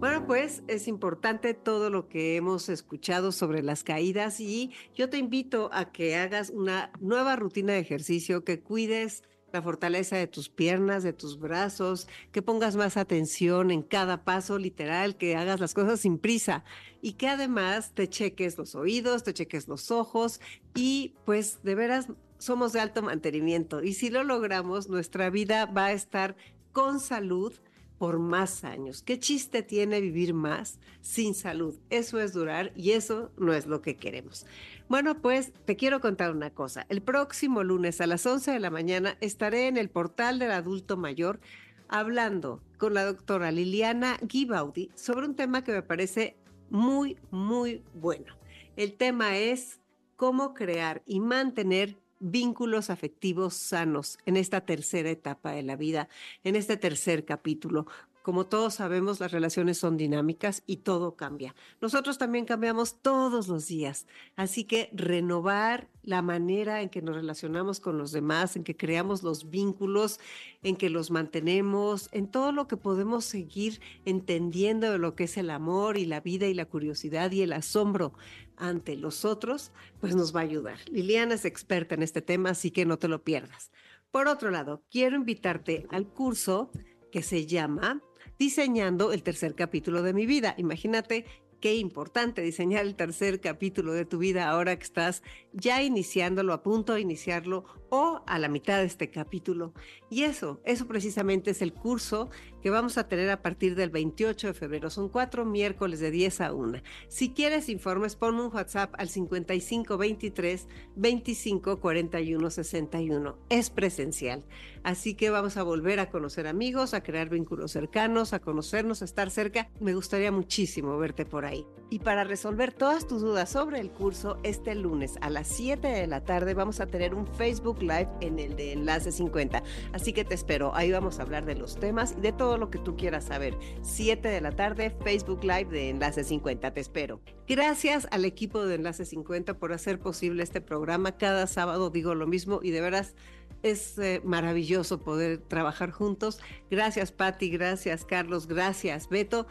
Bueno, 0.00 0.26
pues 0.26 0.62
es 0.66 0.88
importante 0.88 1.52
todo 1.52 1.90
lo 1.90 2.08
que 2.08 2.36
hemos 2.36 2.70
escuchado 2.70 3.32
sobre 3.32 3.62
las 3.62 3.84
caídas 3.84 4.40
y 4.40 4.72
yo 4.94 5.10
te 5.10 5.18
invito 5.18 5.68
a 5.74 5.92
que 5.92 6.16
hagas 6.16 6.48
una 6.48 6.90
nueva 7.00 7.36
rutina 7.36 7.74
de 7.74 7.80
ejercicio, 7.80 8.42
que 8.42 8.62
cuides 8.62 9.22
la 9.52 9.62
fortaleza 9.62 10.16
de 10.16 10.26
tus 10.26 10.48
piernas, 10.48 11.02
de 11.02 11.12
tus 11.12 11.38
brazos, 11.38 12.06
que 12.32 12.42
pongas 12.42 12.76
más 12.76 12.96
atención 12.96 13.70
en 13.70 13.82
cada 13.82 14.24
paso 14.24 14.58
literal, 14.58 15.16
que 15.16 15.36
hagas 15.36 15.60
las 15.60 15.74
cosas 15.74 16.00
sin 16.00 16.18
prisa 16.18 16.64
y 17.02 17.14
que 17.14 17.28
además 17.28 17.92
te 17.94 18.08
cheques 18.08 18.58
los 18.58 18.74
oídos, 18.74 19.22
te 19.22 19.34
cheques 19.34 19.68
los 19.68 19.90
ojos 19.90 20.40
y 20.74 21.14
pues 21.24 21.62
de 21.62 21.74
veras 21.74 22.08
somos 22.38 22.72
de 22.72 22.80
alto 22.80 23.02
mantenimiento 23.02 23.82
y 23.82 23.94
si 23.94 24.08
lo 24.08 24.24
logramos 24.24 24.88
nuestra 24.88 25.28
vida 25.30 25.66
va 25.66 25.86
a 25.86 25.92
estar 25.92 26.36
con 26.72 27.00
salud 27.00 27.52
por 28.00 28.18
más 28.18 28.64
años. 28.64 29.02
¿Qué 29.02 29.18
chiste 29.18 29.62
tiene 29.62 30.00
vivir 30.00 30.32
más 30.32 30.78
sin 31.02 31.34
salud? 31.34 31.74
Eso 31.90 32.18
es 32.18 32.32
durar 32.32 32.72
y 32.74 32.92
eso 32.92 33.30
no 33.36 33.52
es 33.52 33.66
lo 33.66 33.82
que 33.82 33.96
queremos. 33.96 34.46
Bueno, 34.88 35.20
pues 35.20 35.52
te 35.66 35.76
quiero 35.76 36.00
contar 36.00 36.30
una 36.30 36.48
cosa. 36.48 36.86
El 36.88 37.02
próximo 37.02 37.62
lunes 37.62 38.00
a 38.00 38.06
las 38.06 38.24
11 38.24 38.52
de 38.52 38.58
la 38.58 38.70
mañana 38.70 39.18
estaré 39.20 39.68
en 39.68 39.76
el 39.76 39.90
portal 39.90 40.38
del 40.38 40.52
adulto 40.52 40.96
mayor 40.96 41.40
hablando 41.88 42.62
con 42.78 42.94
la 42.94 43.04
doctora 43.04 43.52
Liliana 43.52 44.18
Gibaudi 44.26 44.90
sobre 44.94 45.26
un 45.26 45.36
tema 45.36 45.62
que 45.62 45.72
me 45.72 45.82
parece 45.82 46.38
muy, 46.70 47.18
muy 47.30 47.84
bueno. 47.92 48.34
El 48.76 48.94
tema 48.94 49.36
es 49.36 49.78
cómo 50.16 50.54
crear 50.54 51.02
y 51.04 51.20
mantener 51.20 51.99
vínculos 52.20 52.90
afectivos 52.90 53.54
sanos 53.54 54.18
en 54.26 54.36
esta 54.36 54.60
tercera 54.60 55.10
etapa 55.10 55.52
de 55.52 55.62
la 55.62 55.76
vida, 55.76 56.08
en 56.44 56.54
este 56.54 56.76
tercer 56.76 57.24
capítulo. 57.24 57.86
Como 58.22 58.44
todos 58.44 58.74
sabemos, 58.74 59.18
las 59.18 59.32
relaciones 59.32 59.78
son 59.78 59.96
dinámicas 59.96 60.62
y 60.66 60.76
todo 60.78 61.16
cambia. 61.16 61.54
Nosotros 61.80 62.18
también 62.18 62.44
cambiamos 62.44 63.00
todos 63.00 63.48
los 63.48 63.66
días. 63.66 64.06
Así 64.36 64.64
que 64.64 64.90
renovar 64.92 65.88
la 66.02 66.20
manera 66.20 66.82
en 66.82 66.90
que 66.90 67.00
nos 67.00 67.14
relacionamos 67.14 67.80
con 67.80 67.96
los 67.96 68.12
demás, 68.12 68.56
en 68.56 68.64
que 68.64 68.76
creamos 68.76 69.22
los 69.22 69.48
vínculos, 69.50 70.20
en 70.62 70.76
que 70.76 70.90
los 70.90 71.10
mantenemos, 71.10 72.10
en 72.12 72.30
todo 72.30 72.52
lo 72.52 72.68
que 72.68 72.76
podemos 72.76 73.24
seguir 73.24 73.80
entendiendo 74.04 74.92
de 74.92 74.98
lo 74.98 75.14
que 75.14 75.24
es 75.24 75.38
el 75.38 75.48
amor 75.48 75.96
y 75.96 76.04
la 76.04 76.20
vida 76.20 76.46
y 76.46 76.52
la 76.52 76.66
curiosidad 76.66 77.32
y 77.32 77.40
el 77.40 77.54
asombro 77.54 78.12
ante 78.60 78.96
los 78.96 79.24
otros, 79.24 79.72
pues 80.00 80.14
nos 80.14 80.34
va 80.34 80.40
a 80.40 80.44
ayudar. 80.44 80.78
Liliana 80.90 81.34
es 81.34 81.44
experta 81.44 81.94
en 81.94 82.02
este 82.02 82.22
tema, 82.22 82.50
así 82.50 82.70
que 82.70 82.86
no 82.86 82.98
te 82.98 83.08
lo 83.08 83.24
pierdas. 83.24 83.72
Por 84.10 84.28
otro 84.28 84.50
lado, 84.50 84.84
quiero 84.90 85.16
invitarte 85.16 85.86
al 85.90 86.06
curso 86.06 86.70
que 87.10 87.22
se 87.22 87.46
llama 87.46 88.02
diseñando 88.38 89.12
el 89.12 89.22
tercer 89.22 89.54
capítulo 89.54 90.02
de 90.02 90.12
mi 90.12 90.26
vida. 90.26 90.54
Imagínate 90.58 91.24
qué 91.60 91.76
importante 91.76 92.42
diseñar 92.42 92.86
el 92.86 92.96
tercer 92.96 93.40
capítulo 93.40 93.92
de 93.92 94.06
tu 94.06 94.18
vida 94.18 94.48
ahora 94.48 94.76
que 94.76 94.84
estás 94.84 95.22
ya 95.52 95.82
iniciándolo, 95.82 96.52
a 96.52 96.62
punto 96.62 96.94
de 96.94 97.02
iniciarlo 97.02 97.64
o 97.90 98.22
a 98.26 98.38
la 98.38 98.48
mitad 98.48 98.78
de 98.78 98.86
este 98.86 99.10
capítulo. 99.10 99.74
Y 100.08 100.22
eso, 100.22 100.60
eso 100.64 100.86
precisamente 100.86 101.50
es 101.50 101.62
el 101.62 101.72
curso 101.72 102.30
que 102.62 102.70
vamos 102.70 102.98
a 102.98 103.08
tener 103.08 103.30
a 103.30 103.42
partir 103.42 103.74
del 103.74 103.90
28 103.90 104.48
de 104.48 104.54
febrero. 104.54 104.90
Son 104.90 105.08
cuatro 105.08 105.44
miércoles 105.44 106.00
de 106.00 106.10
10 106.10 106.40
a 106.40 106.52
1. 106.52 106.80
Si 107.08 107.30
quieres 107.30 107.68
informes, 107.68 108.16
ponme 108.16 108.42
un 108.42 108.54
WhatsApp 108.54 108.94
al 108.98 109.08
5523 109.08 110.68
25 110.96 111.80
41 111.80 112.50
61. 112.50 113.38
Es 113.48 113.70
presencial. 113.70 114.44
Así 114.82 115.14
que 115.14 115.30
vamos 115.30 115.56
a 115.56 115.62
volver 115.62 116.00
a 116.00 116.10
conocer 116.10 116.46
amigos, 116.46 116.94
a 116.94 117.02
crear 117.02 117.28
vínculos 117.28 117.72
cercanos, 117.72 118.32
a 118.32 118.40
conocernos, 118.40 119.02
a 119.02 119.04
estar 119.04 119.30
cerca. 119.30 119.68
Me 119.80 119.94
gustaría 119.94 120.32
muchísimo 120.32 120.96
verte 120.98 121.26
por 121.26 121.44
ahí. 121.44 121.66
Y 121.90 121.98
para 121.98 122.24
resolver 122.24 122.72
todas 122.72 123.06
tus 123.06 123.20
dudas 123.20 123.50
sobre 123.50 123.80
el 123.80 123.90
curso, 123.90 124.38
este 124.42 124.74
lunes 124.74 125.18
a 125.20 125.28
las 125.28 125.48
7 125.48 125.86
de 125.88 126.06
la 126.06 126.24
tarde 126.24 126.54
vamos 126.54 126.80
a 126.80 126.86
tener 126.86 127.14
un 127.14 127.26
Facebook 127.26 127.79
Live 127.82 128.08
en 128.20 128.38
el 128.38 128.56
de 128.56 128.72
Enlace 128.72 129.12
50. 129.12 129.62
Así 129.92 130.12
que 130.12 130.24
te 130.24 130.34
espero. 130.34 130.74
Ahí 130.74 130.92
vamos 130.92 131.18
a 131.18 131.22
hablar 131.22 131.44
de 131.44 131.54
los 131.54 131.78
temas 131.78 132.14
y 132.16 132.20
de 132.20 132.32
todo 132.32 132.58
lo 132.58 132.70
que 132.70 132.78
tú 132.78 132.96
quieras 132.96 133.24
saber. 133.24 133.56
7 133.82 134.28
de 134.28 134.40
la 134.40 134.52
tarde, 134.52 134.96
Facebook 135.02 135.42
Live 135.42 135.66
de 135.66 135.90
Enlace 135.90 136.24
50. 136.24 136.72
Te 136.72 136.80
espero. 136.80 137.20
Gracias 137.48 138.06
al 138.10 138.24
equipo 138.24 138.64
de 138.64 138.76
Enlace 138.76 139.04
50 139.04 139.58
por 139.58 139.72
hacer 139.72 139.98
posible 139.98 140.42
este 140.42 140.60
programa. 140.60 141.16
Cada 141.16 141.46
sábado 141.46 141.90
digo 141.90 142.14
lo 142.14 142.26
mismo 142.26 142.60
y 142.62 142.70
de 142.70 142.80
veras 142.80 143.14
es 143.62 143.98
eh, 143.98 144.20
maravilloso 144.24 145.00
poder 145.00 145.38
trabajar 145.38 145.90
juntos. 145.90 146.40
Gracias, 146.70 147.12
Patti. 147.12 147.50
Gracias, 147.50 148.04
Carlos. 148.04 148.46
Gracias, 148.46 149.08
Beto. 149.08 149.46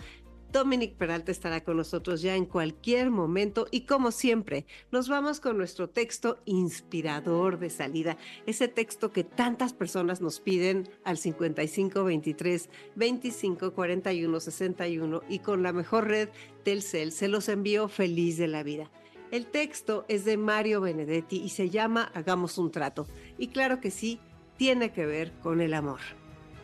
Dominic 0.51 0.95
Peralta 0.95 1.31
estará 1.31 1.63
con 1.63 1.77
nosotros 1.77 2.23
ya 2.23 2.35
en 2.35 2.45
cualquier 2.45 3.11
momento 3.11 3.67
y 3.69 3.81
como 3.81 4.11
siempre, 4.11 4.65
nos 4.91 5.07
vamos 5.07 5.39
con 5.39 5.57
nuestro 5.57 5.89
texto 5.89 6.39
inspirador 6.45 7.59
de 7.59 7.69
salida, 7.69 8.17
ese 8.47 8.67
texto 8.67 9.11
que 9.11 9.23
tantas 9.23 9.73
personas 9.73 10.21
nos 10.21 10.39
piden 10.39 10.89
al 11.03 11.17
5523 11.17 12.69
2541 12.95 14.39
61 14.39 15.21
y 15.29 15.39
con 15.39 15.61
la 15.61 15.71
mejor 15.71 16.07
red 16.07 16.29
del 16.65 16.81
CEL 16.81 17.11
se 17.11 17.27
los 17.27 17.47
envío 17.47 17.87
feliz 17.87 18.37
de 18.37 18.47
la 18.47 18.63
vida. 18.63 18.89
El 19.29 19.45
texto 19.45 20.05
es 20.07 20.25
de 20.25 20.37
Mario 20.37 20.81
Benedetti 20.81 21.37
y 21.37 21.49
se 21.49 21.69
llama 21.69 22.11
Hagamos 22.15 22.57
un 22.57 22.71
trato. 22.71 23.05
Y 23.37 23.49
claro 23.49 23.79
que 23.79 23.91
sí, 23.91 24.19
tiene 24.57 24.91
que 24.91 25.05
ver 25.05 25.31
con 25.43 25.61
el 25.61 25.75
amor. 25.75 25.99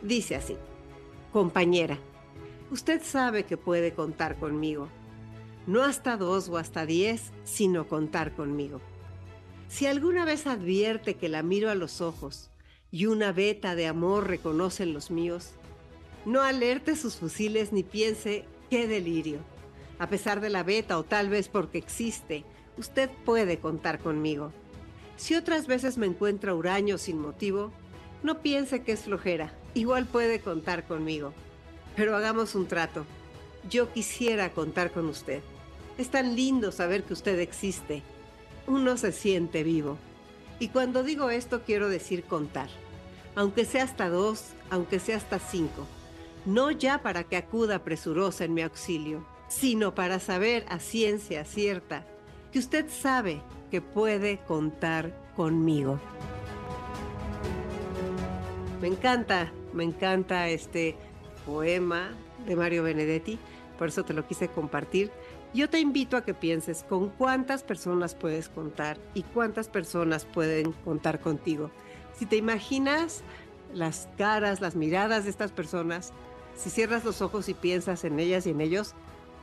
Dice 0.02 0.34
así, 0.34 0.56
compañera, 1.32 2.00
usted 2.70 3.02
sabe 3.02 3.44
que 3.44 3.56
puede 3.56 3.92
contar 3.92 4.36
conmigo. 4.36 4.88
No 5.66 5.82
hasta 5.82 6.16
dos 6.16 6.48
o 6.48 6.58
hasta 6.58 6.86
diez, 6.86 7.32
sino 7.44 7.88
contar 7.88 8.34
conmigo. 8.34 8.80
Si 9.68 9.86
alguna 9.86 10.24
vez 10.24 10.46
advierte 10.46 11.14
que 11.14 11.28
la 11.28 11.42
miro 11.42 11.70
a 11.70 11.74
los 11.74 12.00
ojos 12.00 12.50
y 12.90 13.06
una 13.06 13.32
veta 13.32 13.74
de 13.74 13.86
amor 13.86 14.28
reconoce 14.28 14.84
en 14.84 14.92
los 14.92 15.10
míos, 15.10 15.50
no 16.24 16.42
alerte 16.42 16.96
sus 16.96 17.16
fusiles 17.16 17.72
ni 17.72 17.82
piense 17.82 18.44
qué 18.70 18.86
delirio. 18.86 19.38
A 19.98 20.08
pesar 20.08 20.40
de 20.40 20.50
la 20.50 20.62
veta 20.62 20.98
o 20.98 21.04
tal 21.04 21.28
vez 21.28 21.48
porque 21.48 21.78
existe, 21.78 22.44
usted 22.76 23.10
puede 23.24 23.58
contar 23.58 23.98
conmigo. 23.98 24.52
Si 25.16 25.34
otras 25.34 25.66
veces 25.66 25.98
me 25.98 26.06
encuentra 26.06 26.54
huraño 26.54 26.98
sin 26.98 27.18
motivo, 27.18 27.72
no 28.22 28.42
piense 28.42 28.82
que 28.82 28.92
es 28.92 29.04
flojera, 29.04 29.52
igual 29.74 30.06
puede 30.06 30.40
contar 30.40 30.86
conmigo. 30.86 31.32
Pero 31.96 32.14
hagamos 32.14 32.54
un 32.54 32.68
trato. 32.68 33.06
Yo 33.68 33.92
quisiera 33.92 34.52
contar 34.52 34.92
con 34.92 35.08
usted. 35.08 35.42
Es 35.98 36.10
tan 36.10 36.36
lindo 36.36 36.70
saber 36.70 37.04
que 37.04 37.14
usted 37.14 37.40
existe. 37.40 38.02
Uno 38.66 38.98
se 38.98 39.12
siente 39.12 39.64
vivo. 39.64 39.96
Y 40.58 40.68
cuando 40.68 41.02
digo 41.02 41.30
esto 41.30 41.62
quiero 41.64 41.88
decir 41.88 42.24
contar. 42.24 42.68
Aunque 43.34 43.64
sea 43.64 43.84
hasta 43.84 44.08
dos, 44.08 44.52
aunque 44.70 44.98
sea 44.98 45.16
hasta 45.16 45.38
cinco. 45.38 45.86
No 46.44 46.70
ya 46.70 47.02
para 47.02 47.24
que 47.24 47.36
acuda 47.36 47.82
presurosa 47.82 48.44
en 48.44 48.54
mi 48.54 48.62
auxilio, 48.62 49.26
sino 49.48 49.94
para 49.94 50.20
saber 50.20 50.64
a 50.68 50.78
ciencia 50.78 51.44
cierta 51.44 52.06
que 52.52 52.58
usted 52.58 52.86
sabe 52.88 53.40
que 53.70 53.80
puede 53.80 54.38
contar 54.46 55.12
conmigo. 55.34 55.98
Me 58.80 58.88
encanta, 58.88 59.52
me 59.72 59.84
encanta 59.84 60.48
este 60.48 60.96
poema 61.46 62.10
de 62.46 62.56
Mario 62.56 62.82
Benedetti, 62.82 63.38
por 63.78 63.88
eso 63.88 64.04
te 64.04 64.12
lo 64.12 64.26
quise 64.26 64.48
compartir. 64.48 65.10
Yo 65.54 65.70
te 65.70 65.78
invito 65.78 66.16
a 66.16 66.24
que 66.24 66.34
pienses 66.34 66.82
con 66.82 67.08
cuántas 67.10 67.62
personas 67.62 68.14
puedes 68.14 68.48
contar 68.48 68.98
y 69.14 69.22
cuántas 69.22 69.68
personas 69.68 70.24
pueden 70.24 70.72
contar 70.72 71.20
contigo. 71.20 71.70
Si 72.18 72.26
te 72.26 72.36
imaginas 72.36 73.22
las 73.72 74.08
caras, 74.18 74.60
las 74.60 74.76
miradas 74.76 75.24
de 75.24 75.30
estas 75.30 75.52
personas, 75.52 76.12
si 76.56 76.70
cierras 76.70 77.04
los 77.04 77.22
ojos 77.22 77.48
y 77.48 77.54
piensas 77.54 78.04
en 78.04 78.18
ellas 78.18 78.46
y 78.46 78.50
en 78.50 78.60
ellos, 78.60 78.94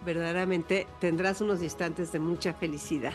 verdaderamente 0.06 0.88
tendrás 1.00 1.42
unos 1.42 1.62
instantes 1.62 2.12
de 2.12 2.20
mucha 2.20 2.54
felicidad. 2.54 3.14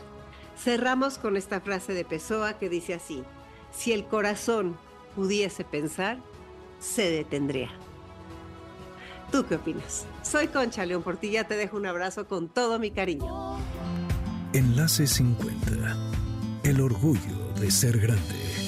Cerramos 0.57 1.19
con 1.19 1.37
esta 1.37 1.61
frase 1.61 1.93
de 1.93 2.05
Pessoa 2.05 2.59
que 2.59 2.69
dice 2.69 2.95
así, 2.95 3.23
si 3.71 3.93
el 3.93 4.05
corazón 4.07 4.77
pudiese 5.15 5.65
pensar, 5.65 6.19
se 6.81 7.11
detendría. 7.11 7.71
¿Tú 9.31 9.45
qué 9.47 9.57
opinas? 9.57 10.07
Soy 10.23 10.49
Concha 10.49 10.87
León 10.87 11.03
Portilla, 11.03 11.45
te 11.45 11.57
dejo 11.57 11.77
un 11.77 11.87
abrazo 11.87 12.27
con 12.27 12.49
todo 12.49 12.79
mi 12.79 12.91
cariño. 12.91 13.59
Enlace 14.53 15.07
50. 15.07 15.97
El 16.63 16.81
orgullo 16.81 17.53
de 17.61 17.71
ser 17.71 17.99
grande. 17.99 18.68